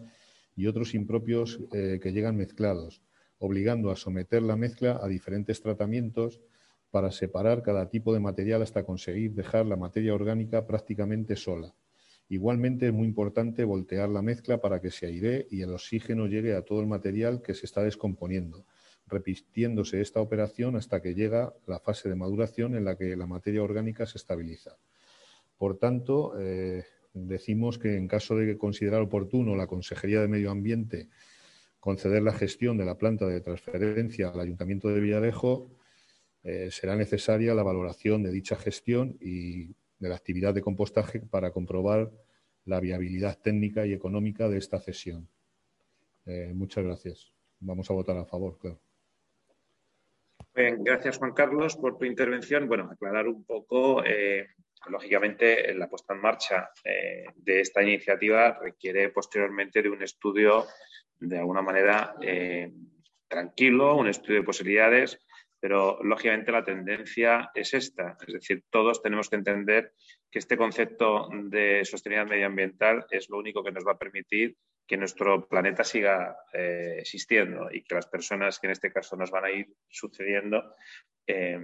[0.56, 3.04] y otros impropios eh, que llegan mezclados,
[3.38, 6.42] obligando a someter la mezcla a diferentes tratamientos
[6.90, 11.76] para separar cada tipo de material hasta conseguir dejar la materia orgánica prácticamente sola.
[12.32, 16.56] Igualmente es muy importante voltear la mezcla para que se aire y el oxígeno llegue
[16.56, 18.66] a todo el material que se está descomponiendo,
[19.06, 23.62] repitiéndose esta operación hasta que llega la fase de maduración en la que la materia
[23.62, 24.78] orgánica se estabiliza.
[25.58, 31.10] Por tanto, eh, decimos que en caso de considerar oportuno la Consejería de Medio Ambiente
[31.82, 35.70] conceder la gestión de la planta de transferencia al Ayuntamiento de Villarejo,
[36.44, 41.52] eh, será necesaria la valoración de dicha gestión y de la actividad de compostaje para
[41.52, 42.12] comprobar
[42.66, 45.30] la viabilidad técnica y económica de esta cesión.
[46.26, 47.34] Eh, muchas gracias.
[47.60, 48.82] Vamos a votar a favor, claro.
[50.56, 52.68] Bien, gracias Juan Carlos por tu intervención.
[52.68, 54.48] Bueno, aclarar un poco, eh,
[54.90, 60.66] lógicamente, la puesta en marcha eh, de esta iniciativa requiere posteriormente de un estudio
[61.20, 62.16] de alguna manera
[63.28, 65.20] tranquilo, un estudio de posibilidades,
[65.62, 68.18] pero lógicamente la tendencia es esta.
[68.28, 69.94] Es decir, todos tenemos que entender
[70.32, 74.58] que este concepto de sostenibilidad medioambiental es lo único que nos va a permitir
[74.88, 79.30] que nuestro planeta siga eh, existiendo y que las personas que en este caso nos
[79.30, 80.76] van a ir sucediendo
[81.28, 81.60] eh,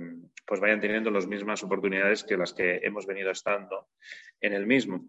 [0.46, 3.90] pues vayan teniendo las mismas oportunidades que las que hemos venido estando
[4.40, 5.08] en el mismo.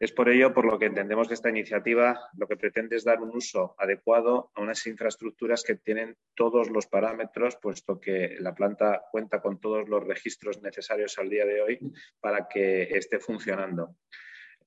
[0.00, 3.20] Es por ello por lo que entendemos que esta iniciativa lo que pretende es dar
[3.20, 9.02] un uso adecuado a unas infraestructuras que tienen todos los parámetros, puesto que la planta
[9.10, 13.96] cuenta con todos los registros necesarios al día de hoy para que esté funcionando.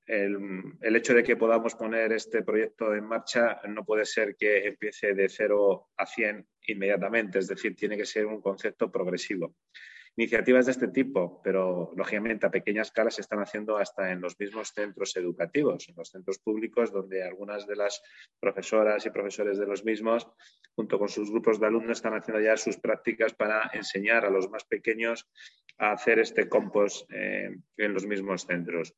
[0.06, 5.14] El, hecho de que podamos poner este proyecto en marcha no puede ser que empiece
[5.14, 9.56] de cero a 100 inmediatamente, es decir, tiene que ser un concepto progresivo.
[10.18, 14.40] Iniciativas de este tipo, pero lógicamente a pequeña escala se están haciendo hasta en los
[14.40, 18.02] mismos centros educativos, en los centros públicos, donde algunas de las
[18.40, 20.26] profesoras y profesores de los mismos,
[20.74, 24.48] junto con sus grupos de alumnos, están haciendo ya sus prácticas para enseñar a los
[24.48, 25.28] más pequeños
[25.76, 28.94] a hacer este compost eh, en los mismos centros.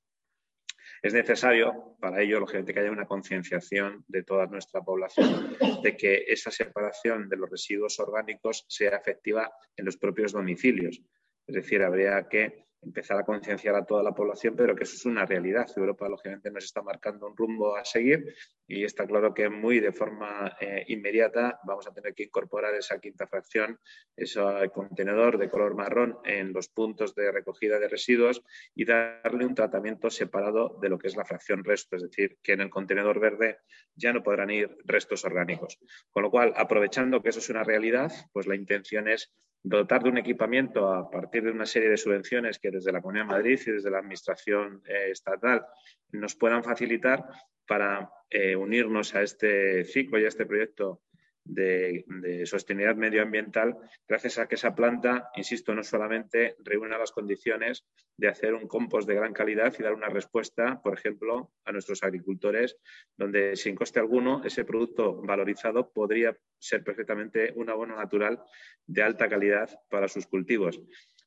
[1.03, 6.25] Es necesario para ello, lógicamente, que haya una concienciación de toda nuestra población de que
[6.29, 11.01] esa separación de los residuos orgánicos sea efectiva en los propios domicilios.
[11.47, 15.05] Es decir, habría que empezar a concienciar a toda la población, pero que eso es
[15.05, 15.67] una realidad.
[15.77, 18.35] Europa, lógicamente, nos está marcando un rumbo a seguir
[18.67, 22.99] y está claro que muy de forma eh, inmediata vamos a tener que incorporar esa
[23.01, 23.79] quinta fracción,
[24.17, 24.41] ese
[24.73, 28.43] contenedor de color marrón en los puntos de recogida de residuos
[28.75, 32.53] y darle un tratamiento separado de lo que es la fracción resto, es decir, que
[32.53, 33.59] en el contenedor verde
[33.95, 35.79] ya no podrán ir restos orgánicos.
[36.11, 39.33] Con lo cual, aprovechando que eso es una realidad, pues la intención es
[39.63, 43.27] dotar de un equipamiento a partir de una serie de subvenciones que desde la Comunidad
[43.27, 45.67] de Madrid y desde la Administración eh, estatal
[46.13, 47.25] nos puedan facilitar
[47.67, 51.03] para eh, unirnos a este ciclo y a este proyecto
[51.49, 52.05] de,
[52.45, 57.85] sostenibilidad medioambiental, gracias a que esa planta, insisto, no solamente reúne las condiciones
[58.17, 62.03] de hacer un compost de gran calidad y dar una respuesta, por ejemplo, a nuestros
[62.03, 62.77] agricultores,
[63.17, 68.43] donde sin coste alguno ese producto valorizado podría ser perfectamente un abono natural
[68.87, 70.81] de alta calidad para sus cultivos.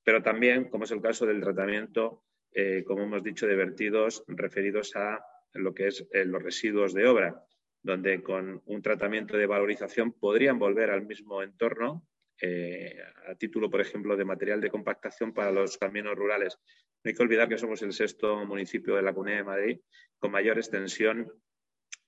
[0.04, 4.96] Pero también, como es el caso del tratamiento, eh, como hemos dicho, de vertidos referidos
[4.96, 7.44] a lo que es eh, los residuos de obra
[7.84, 12.06] donde con un tratamiento de valorización podrían volver al mismo entorno
[12.42, 16.58] eh, a título, por ejemplo, de material de compactación para los caminos rurales.
[17.04, 19.80] No hay que olvidar que somos el sexto municipio de la Comunidad de Madrid
[20.18, 21.32] con mayor extensión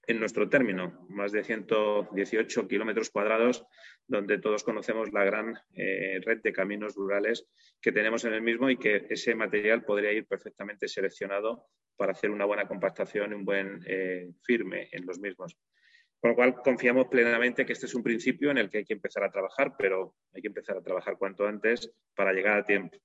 [0.05, 3.65] en nuestro término, más de 118 kilómetros cuadrados,
[4.07, 7.47] donde todos conocemos la gran eh, red de caminos rurales
[7.81, 12.31] que tenemos en el mismo y que ese material podría ir perfectamente seleccionado para hacer
[12.31, 15.57] una buena compactación y un buen eh, firme en los mismos.
[16.19, 18.93] Con lo cual, confiamos plenamente que este es un principio en el que hay que
[18.93, 22.97] empezar a trabajar, pero hay que empezar a trabajar cuanto antes para llegar a tiempo.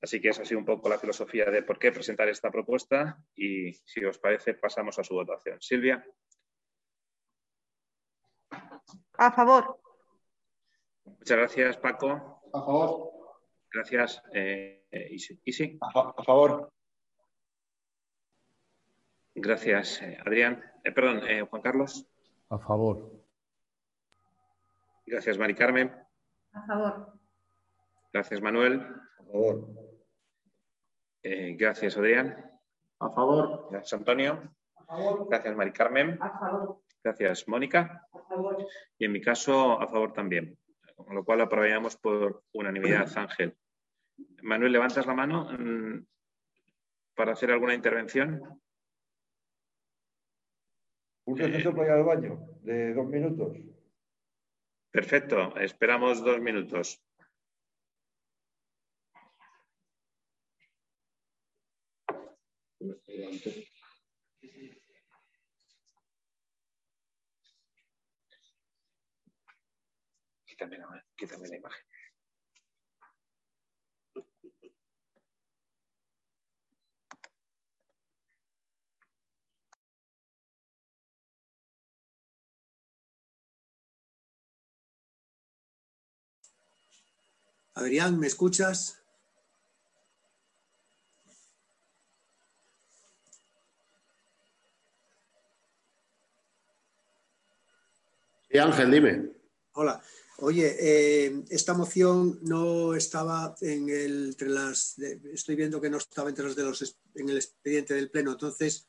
[0.00, 3.18] Así que esa ha sido un poco la filosofía de por qué presentar esta propuesta
[3.34, 5.58] y, si os parece, pasamos a su votación.
[5.60, 6.04] Silvia.
[9.18, 9.80] A favor.
[11.04, 12.40] Muchas gracias, Paco.
[12.52, 13.10] A favor.
[13.72, 14.86] Gracias, eh,
[15.44, 15.78] Isi.
[15.80, 16.72] A, favor.
[19.34, 20.64] Gracias, eh, Adrián.
[20.84, 22.06] Eh, perdón, eh, Juan Carlos.
[22.48, 23.12] A favor.
[25.06, 25.94] Gracias, Mari Carmen.
[26.52, 27.12] A favor.
[28.12, 28.80] Gracias, Manuel.
[28.80, 29.68] A favor.
[31.22, 32.50] gracias, Adrián.
[33.00, 33.68] A favor.
[33.70, 34.54] Gracias, Antonio.
[34.76, 35.28] A favor.
[35.28, 36.18] Gracias, Mari Carmen.
[36.22, 36.80] A favor.
[37.02, 38.06] Gracias, Mónica.
[38.98, 40.58] Y en mi caso, a favor también.
[40.96, 43.56] Con lo cual aprobamos por unanimidad, Ángel.
[44.42, 46.04] Manuel, ¿levantas la mano mm,
[47.14, 48.42] para hacer alguna intervención?
[51.24, 53.56] Un receso para ir al baño de dos minutos.
[54.90, 57.02] Perfecto, esperamos dos minutos.
[70.58, 71.84] Quítame la, quítame la imagen.
[87.74, 89.00] Adrián, ¿me escuchas?
[98.50, 99.30] Sí, Ángel, dime.
[99.74, 100.02] Hola.
[100.40, 106.28] Oye, eh, esta moción no estaba en el, entre las, estoy viendo que no estaba
[106.28, 108.88] entre las de los, en el expediente del Pleno, entonces,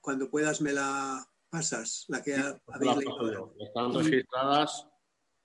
[0.00, 3.54] cuando puedas me la pasas, la que habéis leído.
[3.60, 4.88] Están registradas,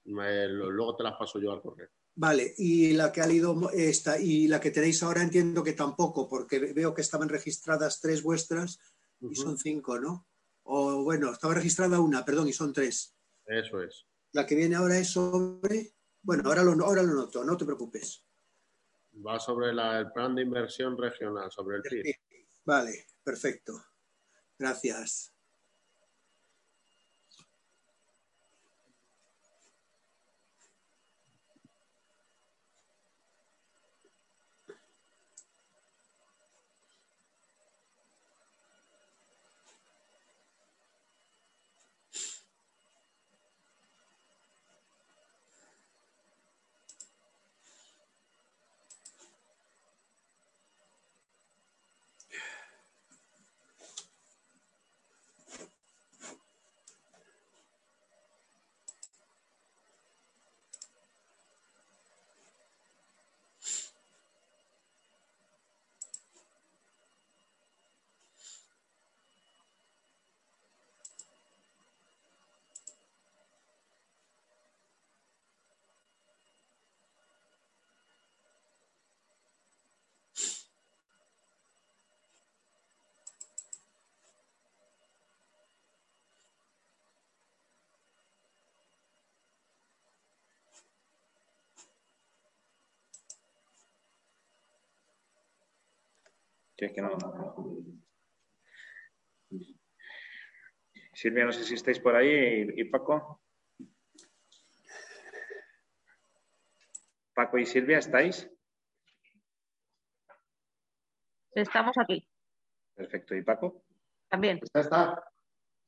[0.05, 1.89] luego te las paso yo al correo.
[2.15, 6.27] Vale, y la que ha leído esta y la que tenéis ahora entiendo que tampoco,
[6.27, 8.79] porque veo que estaban registradas tres vuestras
[9.21, 10.25] y son cinco, ¿no?
[10.63, 13.15] O bueno, estaba registrada una, perdón, y son tres.
[13.45, 14.07] Eso es.
[14.33, 15.93] La que viene ahora es sobre.
[16.21, 18.25] Bueno, ahora lo, ahora lo noto, no te preocupes.
[19.25, 22.15] Va sobre el plan de inversión regional, sobre el PIB.
[22.65, 23.73] Vale, perfecto.
[24.59, 25.33] Gracias.
[96.77, 97.17] Que no.
[101.13, 103.41] Silvia, no sé si estáis por ahí y, Paco.
[107.33, 108.47] Paco y Silvia, ¿estáis?
[111.53, 112.27] Estamos aquí.
[112.93, 113.35] Perfecto.
[113.35, 113.83] ¿Y Paco?
[114.29, 114.59] También.
[114.61, 115.23] Está, está.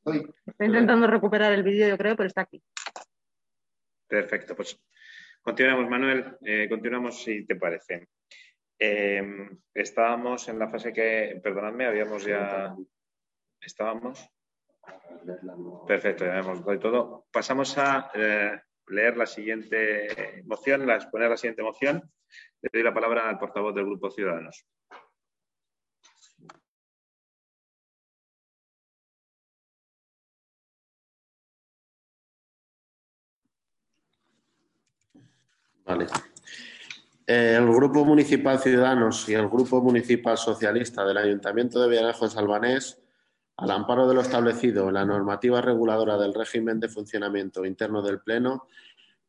[0.03, 2.63] Estoy intentando recuperar el vídeo, yo creo, pero está aquí.
[4.07, 4.55] Perfecto.
[4.55, 4.81] Pues
[5.41, 6.37] continuamos, Manuel.
[6.41, 8.09] Eh, continuamos si te parece.
[8.79, 12.75] Eh, estábamos en la fase que, perdonadme, habíamos ya.
[13.59, 14.25] Estábamos.
[15.85, 17.27] Perfecto, ya hemos dado todo.
[17.31, 22.09] Pasamos a eh, leer la siguiente moción, a exponer la siguiente moción.
[22.61, 24.65] Le doy la palabra al portavoz del Grupo Ciudadanos.
[35.85, 36.05] Vale.
[37.29, 42.99] El Grupo Municipal Ciudadanos y el Grupo Municipal Socialista del Ayuntamiento de Villarejo de Salvanés,
[43.57, 48.19] al amparo de lo establecido en la normativa reguladora del régimen de funcionamiento interno del
[48.19, 48.65] Pleno,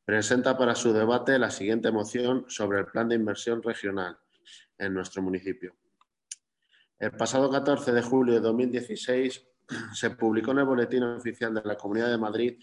[0.03, 4.17] presenta para su debate la siguiente moción sobre el plan de inversión regional
[4.79, 5.77] en nuestro municipio.
[6.99, 9.47] El pasado 14 de julio de 2016
[9.93, 12.59] se publicó en el Boletín Oficial de la Comunidad de Madrid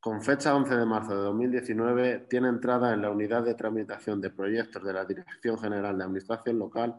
[0.00, 4.30] Con fecha 11 de marzo de 2019, tiene entrada en la unidad de tramitación de
[4.30, 6.98] proyectos de la Dirección General de Administración Local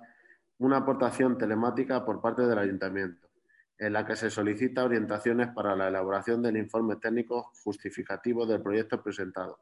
[0.60, 3.28] una aportación telemática por parte del Ayuntamiento,
[3.80, 9.04] en la que se solicita orientaciones para la elaboración del informe técnico justificativo del proyecto
[9.04, 9.60] presentado,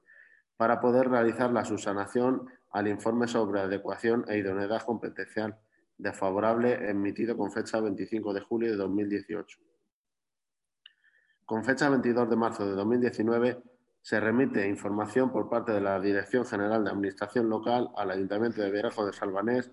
[0.60, 5.58] para poder realizar la subsanación al informe sobre adecuación e idoneidad competencial
[5.98, 9.58] desfavorable emitido con fecha 25 de julio de 2018.
[11.46, 13.64] Con fecha 22 de marzo de 2019
[14.02, 18.70] se remite información por parte de la Dirección General de Administración Local al Ayuntamiento de
[18.70, 19.72] Vierejo de Salvanés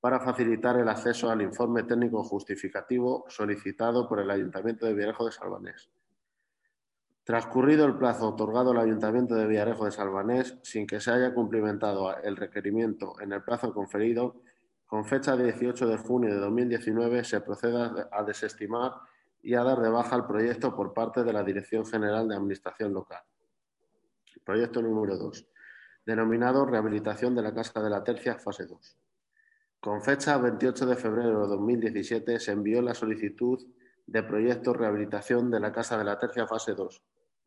[0.00, 5.32] para facilitar el acceso al informe técnico justificativo solicitado por el Ayuntamiento de Vierejo de
[5.32, 5.88] Salvanés.
[7.30, 12.12] Transcurrido el plazo otorgado al Ayuntamiento de Villarejo de Salvanés, sin que se haya cumplimentado
[12.24, 14.42] el requerimiento en el plazo conferido,
[14.84, 18.94] con fecha 18 de junio de 2019 se proceda a desestimar
[19.44, 22.92] y a dar de baja el proyecto por parte de la Dirección General de Administración
[22.92, 23.22] Local.
[24.44, 25.46] Proyecto número 2,
[26.04, 28.96] denominado Rehabilitación de la Casa de la Tercia, fase 2.
[29.78, 33.64] Con fecha 28 de febrero de 2017 se envió la solicitud
[34.08, 37.00] de proyecto Rehabilitación de la Casa de la Tercia, fase 2,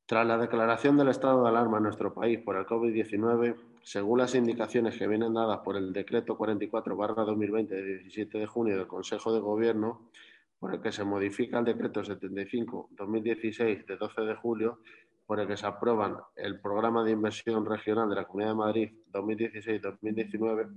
[0.04, 4.34] Tras la declaración del estado de alarma en nuestro país por el COVID-19, según las
[4.34, 9.40] indicaciones que vienen dadas por el Decreto 44-2020 de 17 de junio del Consejo de
[9.40, 10.10] Gobierno,
[10.58, 14.80] por el que se modifica el decreto 75-2016 de 12 de julio,
[15.26, 18.92] por el que se aprueban el programa de inversión regional de la Comunidad de Madrid
[19.12, 20.68] 2016-2019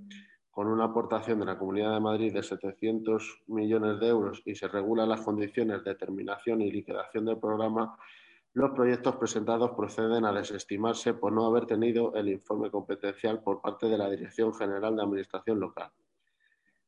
[0.52, 4.68] con una aportación de la Comunidad de Madrid de 700 millones de euros y se
[4.68, 7.98] regulan las condiciones de terminación y liquidación del programa,
[8.54, 13.88] los proyectos presentados proceden a desestimarse por no haber tenido el informe competencial por parte
[13.88, 15.90] de la Dirección General de Administración Local.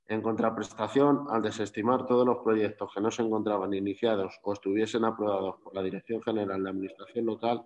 [0.07, 5.56] En contraprestación, al desestimar todos los proyectos que no se encontraban iniciados o estuviesen aprobados
[5.64, 7.64] por la Dirección General de Administración Local,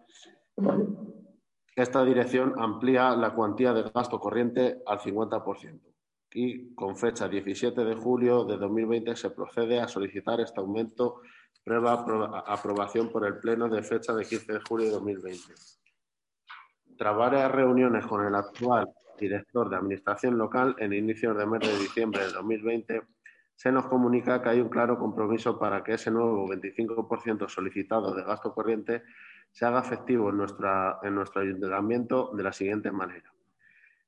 [1.75, 5.79] esta dirección amplía la cuantía de gasto corriente al 50%
[6.33, 11.21] y con fecha 17 de julio de 2020 se procede a solicitar este aumento
[11.63, 15.53] prueba aprobación por el Pleno de fecha de 15 de julio de 2020.
[16.97, 21.79] Tras varias reuniones con el actual director de Administración Local, en inicios de mes de
[21.79, 23.01] diciembre de 2020,
[23.55, 28.23] se nos comunica que hay un claro compromiso para que ese nuevo 25% solicitado de
[28.23, 29.01] gasto corriente
[29.51, 33.33] se haga efectivo en, nuestra, en nuestro ayuntamiento de la siguiente manera.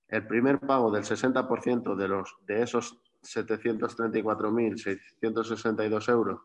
[0.08, 6.42] El primer pago del 60% de, los, de esos 734.662 euros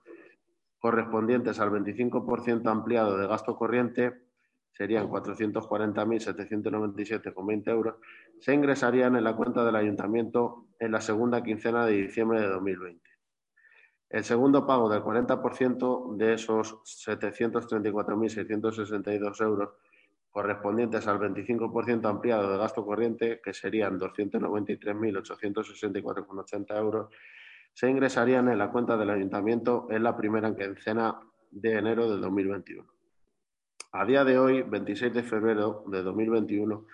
[0.78, 4.12] correspondientes al 25% ampliado de gasto corriente,
[4.72, 7.94] serían 440.797,20 euros,
[8.44, 13.02] se ingresarían en la cuenta del ayuntamiento en la segunda quincena de diciembre de 2020.
[14.10, 16.74] El segundo pago del 40% de esos
[17.06, 19.70] 734.662 euros
[20.28, 27.08] correspondientes al 25% ampliado de gasto corriente, que serían 293.864,80 euros,
[27.72, 31.18] se ingresarían en la cuenta del ayuntamiento en la primera quincena
[31.50, 32.86] de enero del 2021.
[33.92, 36.84] A día de hoy, 26 de febrero de 2021,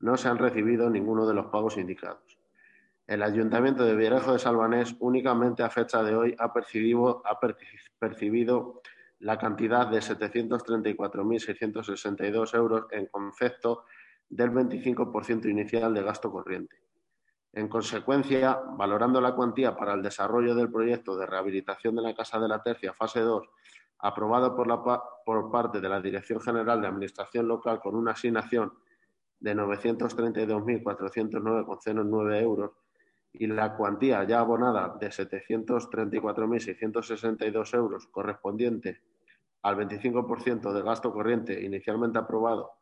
[0.00, 2.38] no se han recibido ninguno de los pagos indicados.
[3.06, 7.22] El Ayuntamiento de Villarejo de Salvanés únicamente a fecha de hoy ha percibido,
[9.20, 13.86] la cantidad de 734.662 euros en concepto
[14.28, 16.76] del 25% inicial de gasto corriente.
[17.52, 22.38] En consecuencia, valorando la cuantía para el desarrollo del proyecto de rehabilitación de la Casa
[22.38, 23.48] de la Tercia, fase 2,
[24.00, 24.80] aprobado por, la,
[25.24, 28.72] por parte de la Dirección General de Administración Local con una asignación
[29.40, 32.72] de 932.409,09 euros
[33.32, 39.02] y la cuantía ya abonada de 734.662 euros correspondiente
[39.62, 42.72] al 25% del gasto corriente inicialmente aprobado,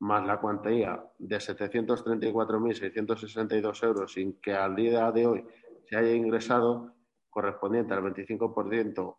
[0.00, 5.46] más la cuantía de 734.662 euros sin que al día de hoy
[5.88, 6.92] se haya ingresado,
[7.30, 9.16] correspondiente al 25%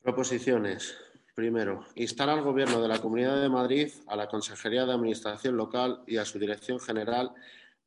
[0.00, 0.96] Proposiciones.
[1.34, 6.04] Primero, instar al Gobierno de la Comunidad de Madrid, a la Consejería de Administración Local
[6.06, 7.34] y a su Dirección General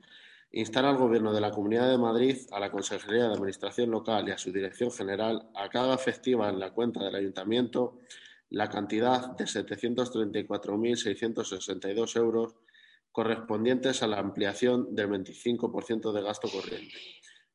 [0.50, 4.32] instar al Gobierno de la Comunidad de Madrid, a la Consejería de Administración Local y
[4.32, 8.00] a su Dirección General a haga efectiva en la cuenta del Ayuntamiento
[8.51, 12.55] la cantidad de 734.662 euros
[13.12, 16.94] correspondientes a la ampliación del 25% de gasto corriente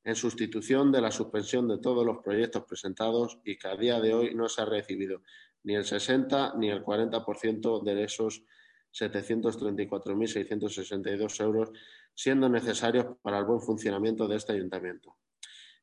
[0.03, 4.13] en sustitución de la suspensión de todos los proyectos presentados y que a día de
[4.13, 5.21] hoy no se ha recibido
[5.63, 8.43] ni el 60 ni el 40% de esos
[8.91, 11.71] 734.662 euros,
[12.13, 15.15] siendo necesarios para el buen funcionamiento de este ayuntamiento.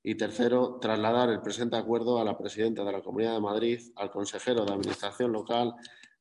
[0.02, 4.10] Y tercero, trasladar el presente acuerdo a la presidenta de la Comunidad de Madrid, al
[4.10, 5.74] consejero de Administración Local,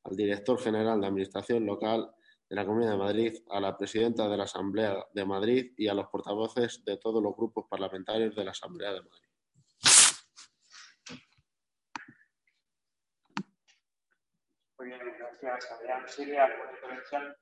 [0.04, 2.12] al director general de Administración Local
[2.50, 5.94] de la Comunidad de Madrid, a la presidenta de la Asamblea de Madrid y a
[5.94, 9.30] los portavoces de todos los grupos parlamentarios de la Asamblea de Madrid.
[14.78, 15.00] Muy bien,
[15.42, 16.08] gracias, Adrián.
[16.08, 17.36] Silvia, ¿alguna intervención?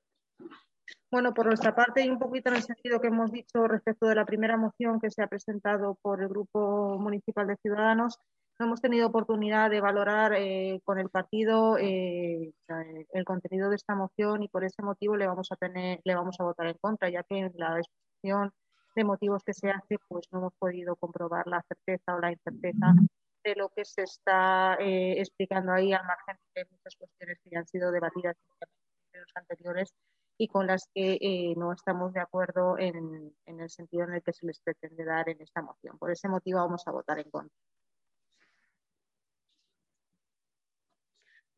[1.10, 4.14] Bueno, por nuestra parte y un poquito en el sentido que hemos dicho respecto de
[4.14, 8.18] la primera moción que se ha presentado por el Grupo Municipal de Ciudadanos,
[8.58, 12.52] no hemos tenido oportunidad de valorar eh, con el partido eh,
[13.12, 16.36] el contenido de esta moción y por ese motivo le vamos a tener, le vamos
[16.40, 18.52] a votar en contra, ya que en la exposición
[18.94, 22.92] de motivos que se hace, pues no hemos podido comprobar la certeza o la incerteza
[23.44, 27.60] de lo que se está eh, explicando ahí, al margen de muchas cuestiones que ya
[27.60, 28.36] han sido debatidas
[29.14, 29.94] en los anteriores
[30.38, 34.32] y con las que no estamos de acuerdo en, en el sentido en el que
[34.32, 35.98] se les pretende dar en esta moción.
[35.98, 37.54] Por ese motivo vamos a votar en contra.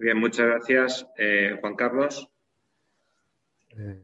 [0.01, 1.07] Bien, muchas gracias.
[1.19, 2.27] Eh, Juan Carlos.
[3.77, 4.03] Eh,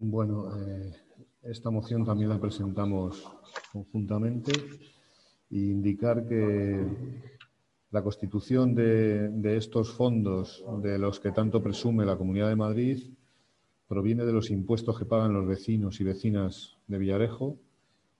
[0.00, 0.92] bueno, eh,
[1.42, 3.32] esta moción también la presentamos
[3.70, 4.50] conjuntamente
[5.48, 6.84] e indicar que
[7.92, 13.16] la constitución de, de, estos fondos de los que tanto presume la Comunidad de Madrid
[13.88, 17.56] proviene de los impuestos que pagan los vecinos y vecinas de Villarejo,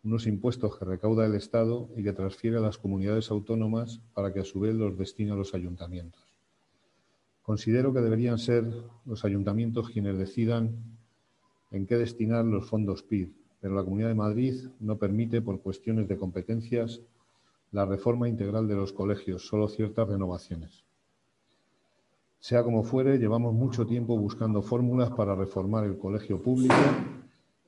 [0.04, 4.40] unos impuestos que recauda el Estado y que transfiere a las comunidades autónomas para que
[4.40, 6.22] a su vez los destine a los ayuntamientos.
[7.42, 8.64] Considero que deberían ser
[9.04, 10.76] los ayuntamientos quienes decidan
[11.72, 16.06] en qué destinar los fondos PIR, pero la Comunidad de Madrid no permite, por cuestiones
[16.06, 17.02] de competencias,
[17.72, 20.85] la reforma integral de los colegios, solo ciertas renovaciones.
[22.46, 26.76] Sea como fuere, llevamos mucho tiempo buscando fórmulas para reformar el colegio público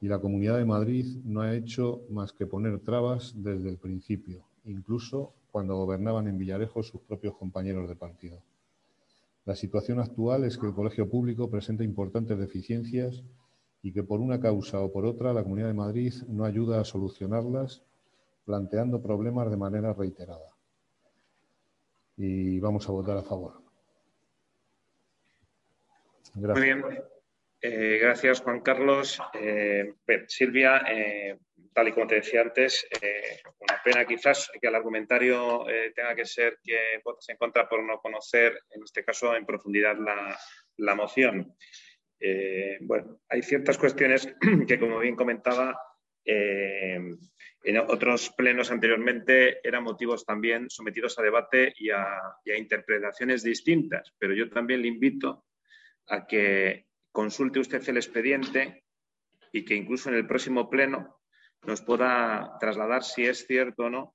[0.00, 4.44] y la Comunidad de Madrid no ha hecho más que poner trabas desde el principio,
[4.66, 8.40] incluso cuando gobernaban en Villarejo sus propios compañeros de partido.
[9.46, 13.24] La situación actual es que el colegio público presenta importantes deficiencias
[13.82, 16.84] y que por una causa o por otra la Comunidad de Madrid no ayuda a
[16.84, 17.82] solucionarlas,
[18.44, 20.54] planteando problemas de manera reiterada.
[22.16, 23.67] Y vamos a votar a favor.
[26.34, 26.82] Muy bien.
[27.60, 29.20] Eh, gracias, Juan Carlos.
[29.34, 29.94] Eh,
[30.28, 31.38] Silvia, eh,
[31.72, 32.86] tal y como te decía antes,
[33.58, 37.98] una pena quizás que el argumentario tenga que ser que votes en contra por no
[37.98, 39.96] conocer, en este caso, en profundidad
[40.76, 41.54] la, moción.
[42.20, 44.34] Eh, bueno, hay ciertas cuestiones
[44.66, 45.76] que, como bien comentaba,
[46.24, 54.34] en otros plenos anteriormente eran motivos también sometidos a debate y a interpretaciones distintas, pero
[54.34, 55.47] yo también le invito
[56.08, 58.84] a que consulte usted el expediente
[59.52, 61.20] y que incluso en el próximo pleno
[61.66, 64.14] nos pueda trasladar si es cierto o no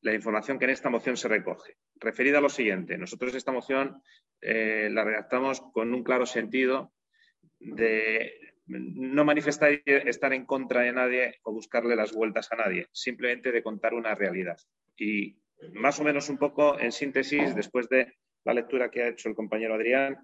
[0.00, 1.76] la información que en esta moción se recoge.
[1.96, 4.00] Referida a lo siguiente, nosotros esta moción
[4.40, 6.92] eh, la redactamos con un claro sentido
[7.58, 8.32] de
[8.66, 13.62] no manifestar estar en contra de nadie o buscarle las vueltas a nadie, simplemente de
[13.62, 14.58] contar una realidad.
[14.96, 15.36] Y
[15.72, 19.34] más o menos un poco en síntesis, después de la lectura que ha hecho el
[19.34, 20.18] compañero Adrián,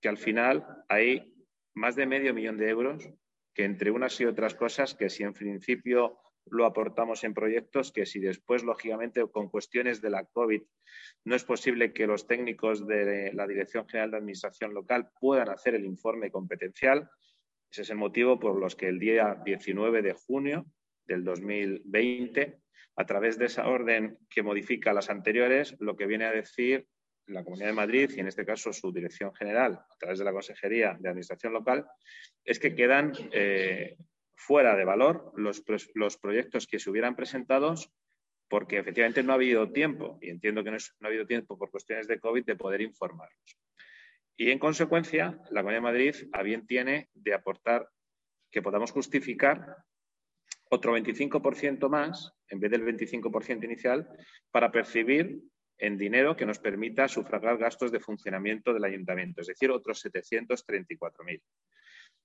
[0.00, 1.32] que al final hay
[1.74, 3.08] más de medio millón de euros
[3.54, 8.04] que entre unas y otras cosas, que si en principio lo aportamos en proyectos, que
[8.04, 10.60] si después, lógicamente, con cuestiones de la COVID,
[11.24, 15.76] no es posible que los técnicos de la Dirección General de Administración Local puedan hacer
[15.76, 17.08] el informe competencial.
[17.70, 20.66] Ese es el motivo por los que el día 19 de junio
[21.06, 22.60] del 2020,
[22.96, 26.88] a través de esa orden que modifica las anteriores, lo que viene a decir
[27.26, 30.32] la Comunidad de Madrid y en este caso su dirección general a través de la
[30.32, 31.86] Consejería de Administración Local
[32.44, 33.96] es que quedan eh,
[34.34, 35.62] fuera de valor los,
[36.18, 37.74] proyectos que se hubieran presentado
[38.48, 42.06] porque efectivamente no ha habido tiempo y entiendo que no, ha habido tiempo por cuestiones
[42.06, 43.58] de COVID de poder informarlos.
[44.36, 47.88] Y en consecuencia, la Comunidad de Madrid a bien tiene de aportar
[48.50, 49.76] que podamos justificar
[50.70, 54.08] otro 25% más, en vez del 25% inicial,
[54.50, 55.40] para percibir
[55.78, 61.42] en dinero que nos permita sufragar gastos de funcionamiento del ayuntamiento, es decir, otros 734.000.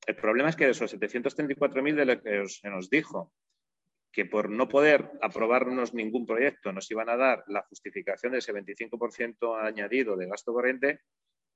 [0.05, 3.33] El problema es que de esos 734.000 de lo que se nos dijo
[4.11, 8.53] que por no poder aprobarnos ningún proyecto nos iban a dar la justificación de ese
[8.53, 11.01] 25% añadido de gasto corriente,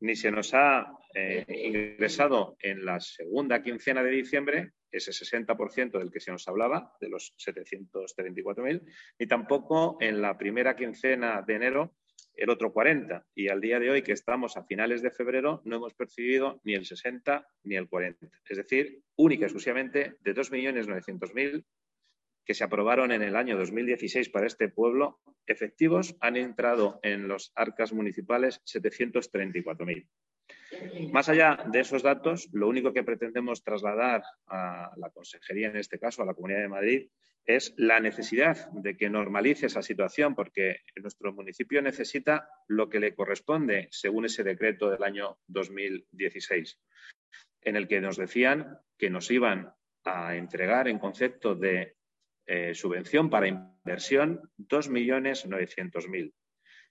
[0.02, 6.12] ni se nos ha eh, ingresado en la segunda quincena de diciembre ese 60% del
[6.12, 8.82] que se nos hablaba, de los 734.000,
[9.20, 11.96] ni tampoco en la primera quincena de enero
[12.36, 13.26] el otro 40.
[13.36, 16.74] Y al día de hoy, que estamos a finales de febrero, no hemos percibido ni
[16.74, 18.28] el 60 ni el 40.
[18.50, 21.64] Es decir, única y exclusivamente de 2.900.000
[22.52, 27.54] que se aprobaron en el año 2016 para este pueblo, efectivos han entrado en los
[27.56, 30.06] arcas municipales 734.000.
[31.14, 35.98] Más allá de esos datos, lo único que pretendemos trasladar a la Consejería, en este
[35.98, 37.10] caso a la Comunidad de Madrid,
[37.46, 43.16] es la necesidad de que normalice esa situación, porque nuestro municipio necesita lo que le
[43.16, 46.78] corresponde según ese decreto del año 2016,
[47.62, 49.74] en el que nos decían que nos iban
[50.04, 51.96] a entregar en concepto de
[52.46, 56.34] eh, subvención para inversión 2.900.000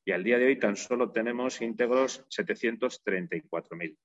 [0.05, 3.97] y al día de hoy tan solo tenemos íntegros 734.000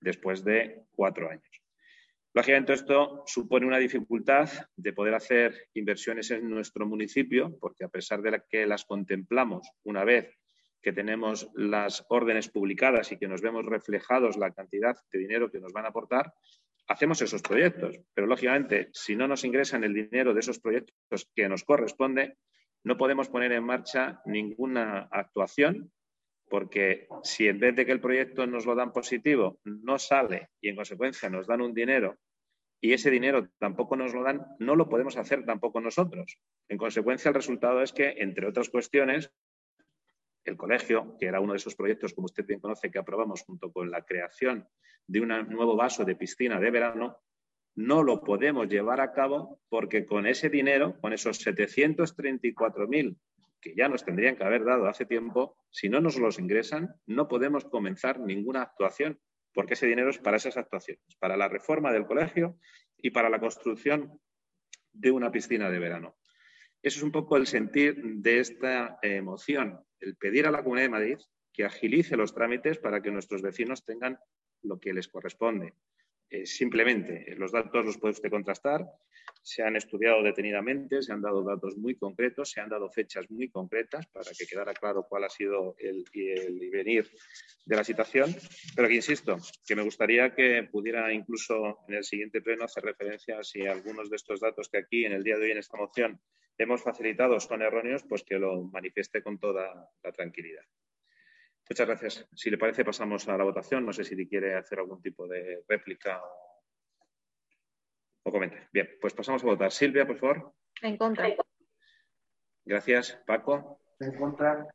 [0.00, 1.62] después de cuatro años.
[2.34, 8.20] Lógicamente esto supone una dificultad de poder hacer inversiones en nuestro municipio porque a pesar
[8.20, 10.36] de que las contemplamos una vez
[10.82, 15.60] que tenemos las órdenes publicadas y que nos vemos reflejados la cantidad de dinero que
[15.60, 16.34] nos van a aportar,
[16.88, 17.98] hacemos esos proyectos.
[18.14, 22.36] Pero, lógicamente, si no nos ingresan el dinero de esos proyectos que nos corresponde,
[22.84, 25.90] no podemos poner en marcha ninguna actuación
[26.48, 30.68] porque si en vez de que el proyecto nos lo dan positivo, no sale y
[30.68, 32.18] en consecuencia nos dan un dinero
[32.80, 36.38] y ese dinero tampoco nos lo dan, no lo podemos hacer tampoco nosotros.
[36.68, 39.32] En consecuencia, el resultado es que, entre otras cuestiones,
[40.46, 43.72] el colegio, que era uno de esos proyectos, como usted bien conoce, que aprobamos junto
[43.72, 44.66] con la creación
[45.06, 47.18] de un nuevo vaso de piscina de verano,
[47.74, 53.16] no lo podemos llevar a cabo porque con ese dinero, con esos 734.000
[53.60, 57.26] que ya nos tendrían que haber dado hace tiempo, si no nos los ingresan, no
[57.26, 59.18] podemos comenzar ninguna actuación,
[59.52, 62.58] porque ese dinero es para esas actuaciones, para la reforma del colegio
[62.96, 64.20] y para la construcción
[64.92, 66.16] de una piscina de verano.
[66.82, 70.90] Eso es un poco el sentir de esta emoción, el pedir a la Comunidad de
[70.90, 71.18] Madrid
[71.52, 74.18] que agilice los trámites para que nuestros vecinos tengan
[74.62, 75.74] lo que les corresponde.
[76.28, 78.84] Eh, simplemente, eh, los datos los puede usted contrastar,
[79.42, 83.48] se han estudiado detenidamente, se han dado datos muy concretos, se han dado fechas muy
[83.48, 87.08] concretas para que quedara claro cuál ha sido el, el venir
[87.64, 88.34] de la situación,
[88.74, 93.38] pero que insisto, que me gustaría que pudiera incluso en el siguiente pleno hacer referencia
[93.38, 95.76] a si algunos de estos datos que aquí en el día de hoy en esta
[95.76, 96.20] moción
[96.58, 100.64] hemos facilitado son erróneos, pues que lo manifieste con toda la tranquilidad.
[101.68, 102.28] Muchas gracias.
[102.34, 103.84] Si le parece, pasamos a la votación.
[103.84, 106.62] No sé si quiere hacer algún tipo de réplica o,
[108.22, 108.68] o comente.
[108.72, 109.72] Bien, pues pasamos a votar.
[109.72, 110.54] Silvia, por favor.
[110.82, 111.34] En contra.
[112.64, 113.20] Gracias.
[113.26, 113.80] Paco.
[113.98, 114.66] En contra.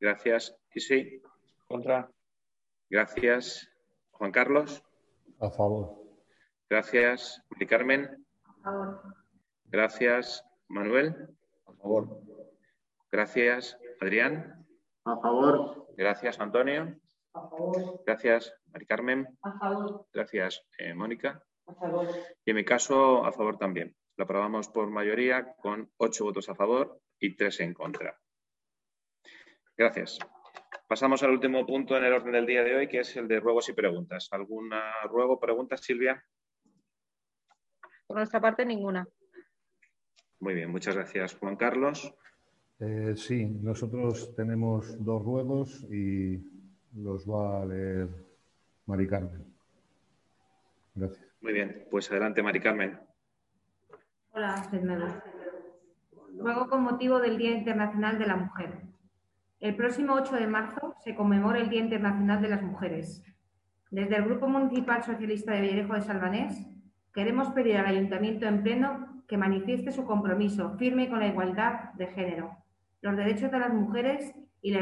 [0.00, 0.56] Gracias.
[0.74, 1.22] Isi.
[1.68, 2.10] Contra.
[2.90, 3.70] Gracias.
[4.10, 4.82] Juan Carlos.
[5.40, 6.02] A favor.
[6.68, 7.42] Gracias.
[7.50, 8.26] Mari Carmen.
[8.44, 9.02] A favor.
[9.66, 10.45] Gracias.
[10.68, 11.14] Manuel.
[11.66, 12.20] A favor.
[13.10, 13.78] Gracias.
[14.00, 14.66] Adrián.
[15.04, 15.88] A favor.
[15.96, 16.96] Gracias, Antonio.
[17.32, 18.02] A favor.
[18.04, 19.38] Gracias, Mari Carmen.
[19.42, 20.06] A favor.
[20.12, 21.42] Gracias, eh, Mónica.
[21.66, 22.08] A favor.
[22.44, 23.94] Y en mi caso, a favor también.
[24.16, 28.18] Lo aprobamos por mayoría con ocho votos a favor y tres en contra.
[29.76, 30.18] Gracias.
[30.88, 33.40] Pasamos al último punto en el orden del día de hoy, que es el de
[33.40, 34.28] ruegos y preguntas.
[34.30, 36.24] ¿Alguna ruego, pregunta, Silvia?
[38.06, 39.06] Por nuestra parte, ninguna.
[40.40, 42.14] Muy bien, muchas gracias, Juan Carlos.
[42.78, 46.38] Eh, sí, nosotros tenemos dos ruegos y
[46.94, 48.08] los va a leer
[48.86, 49.44] Mari Carmen.
[50.94, 51.26] Gracias.
[51.40, 52.98] Muy bien, pues adelante, Mari Carmen.
[54.32, 54.68] Hola.
[56.38, 58.82] Ruego con motivo del Día Internacional de la Mujer.
[59.58, 63.24] El próximo 8 de marzo se conmemora el Día Internacional de las Mujeres.
[63.90, 66.66] Desde el Grupo Municipal Socialista de Villarejo de Salvanés,
[67.14, 72.06] queremos pedir al Ayuntamiento en pleno que manifieste su compromiso firme con la igualdad de
[72.08, 72.56] género,
[73.00, 74.80] los derechos de las mujeres y la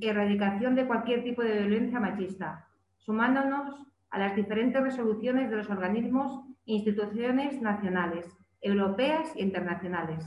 [0.00, 2.68] erradicación de cualquier tipo de violencia machista,
[2.98, 8.26] sumándonos a las diferentes resoluciones de los organismos e instituciones nacionales,
[8.60, 10.24] europeas e internacionales.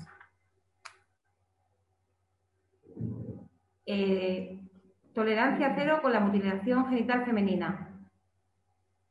[3.85, 4.59] Eh,
[5.14, 7.88] tolerancia cero con la mutilación genital femenina.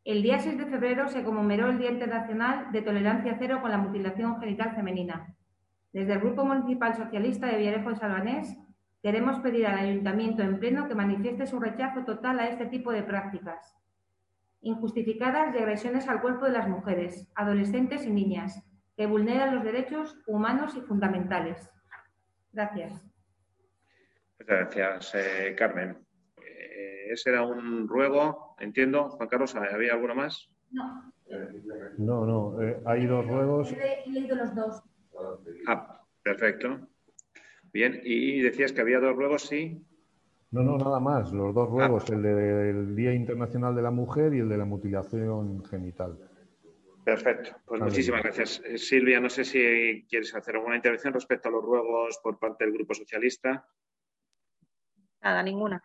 [0.08, 3.76] El día 6 de febrero se conmemoró el Día Internacional de Tolerancia Cero con la
[3.76, 5.36] Mutilación Genital Femenina.
[5.92, 8.56] Desde el Grupo Municipal Socialista de Villarejo de Salvanés
[9.02, 13.02] queremos pedir al Ayuntamiento en pleno que manifieste su rechazo total a este tipo de
[13.02, 13.76] prácticas
[14.62, 18.64] injustificadas de agresiones al cuerpo de las mujeres, adolescentes y niñas,
[18.96, 21.68] que vulneran los derechos humanos y fundamentales.
[22.50, 22.92] Gracias.
[24.40, 26.07] Muchas gracias, eh, Carmen.
[27.10, 29.10] Ese era un ruego, entiendo.
[29.10, 30.48] Juan Carlos, ¿había alguno más?
[30.70, 31.12] No.
[31.98, 33.72] No, no, eh, hay dos ruegos.
[33.72, 34.82] He leído los dos.
[35.66, 36.88] Ah, perfecto.
[37.72, 39.84] Bien, y decías que había dos ruegos, sí.
[40.50, 41.32] No, no, nada más.
[41.32, 45.64] Los dos ruegos, el del Día Internacional de la Mujer y el de la mutilación
[45.64, 46.18] genital.
[47.04, 48.62] Perfecto, pues muchísimas gracias.
[48.64, 52.64] Eh, Silvia, no sé si quieres hacer alguna intervención respecto a los ruegos por parte
[52.64, 53.66] del Grupo Socialista.
[55.22, 55.82] Nada, ninguna.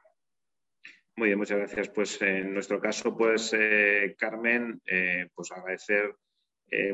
[1.15, 1.89] Muy bien, muchas gracias.
[1.89, 6.15] Pues en nuestro caso, pues eh, Carmen, eh, pues agradecer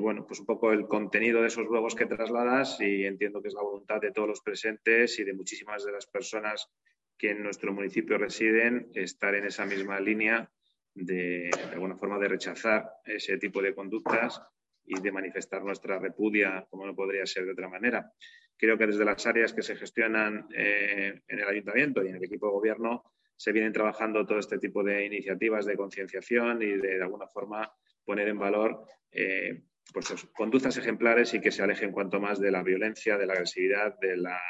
[0.01, 3.53] bueno, pues un poco el contenido de esos ruegos que trasladas y entiendo que es
[3.53, 6.69] la voluntad de todos los presentes y de muchísimas de las personas
[7.17, 10.51] que en nuestro municipio residen estar en esa misma línea
[10.95, 14.41] de, de alguna forma, de rechazar ese tipo de conductas
[14.85, 18.11] y de manifestar nuestra repudia, como no podría ser de otra manera.
[18.57, 22.23] Creo que desde las áreas que se gestionan eh, en el ayuntamiento y en el
[22.23, 23.03] equipo de gobierno
[23.39, 27.71] se vienen trabajando todo este tipo de iniciativas de concienciación y de, alguna forma,
[28.03, 29.61] poner en valor eh,
[29.93, 33.97] pues, conductas ejemplares y que se alejen cuanto más de la violencia, de la agresividad,
[34.01, 34.41] de la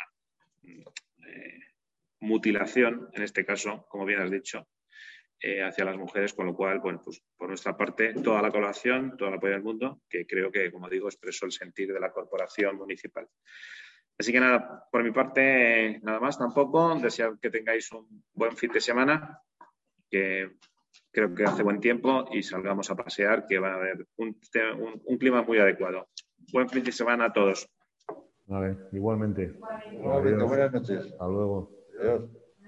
[0.64, 1.59] eh,
[2.22, 4.68] mutilación, en este caso, como bien has dicho,
[5.40, 9.16] eh, hacia las mujeres, con lo cual, bueno, pues por nuestra parte, toda la colaboración,
[9.18, 12.11] toda la apoyo del mundo, que creo que, como digo, expresó el sentir de la
[12.11, 13.27] corporación municipal.
[14.19, 16.93] Así que nada, por mi parte, nada más tampoco.
[16.95, 19.41] Desear que tengáis un buen fin de semana,
[20.11, 20.57] que
[21.11, 24.38] creo que hace buen tiempo y salgamos a pasear, que va a haber un,
[25.06, 26.09] un, clima muy adecuado.
[26.51, 27.69] Buen fin de semana a todos.
[28.48, 29.53] Vale, igualmente.
[29.93, 30.99] Igualmente, buenas noches.
[30.99, 31.72] Hasta luego.
[32.01, 32.30] Adiós.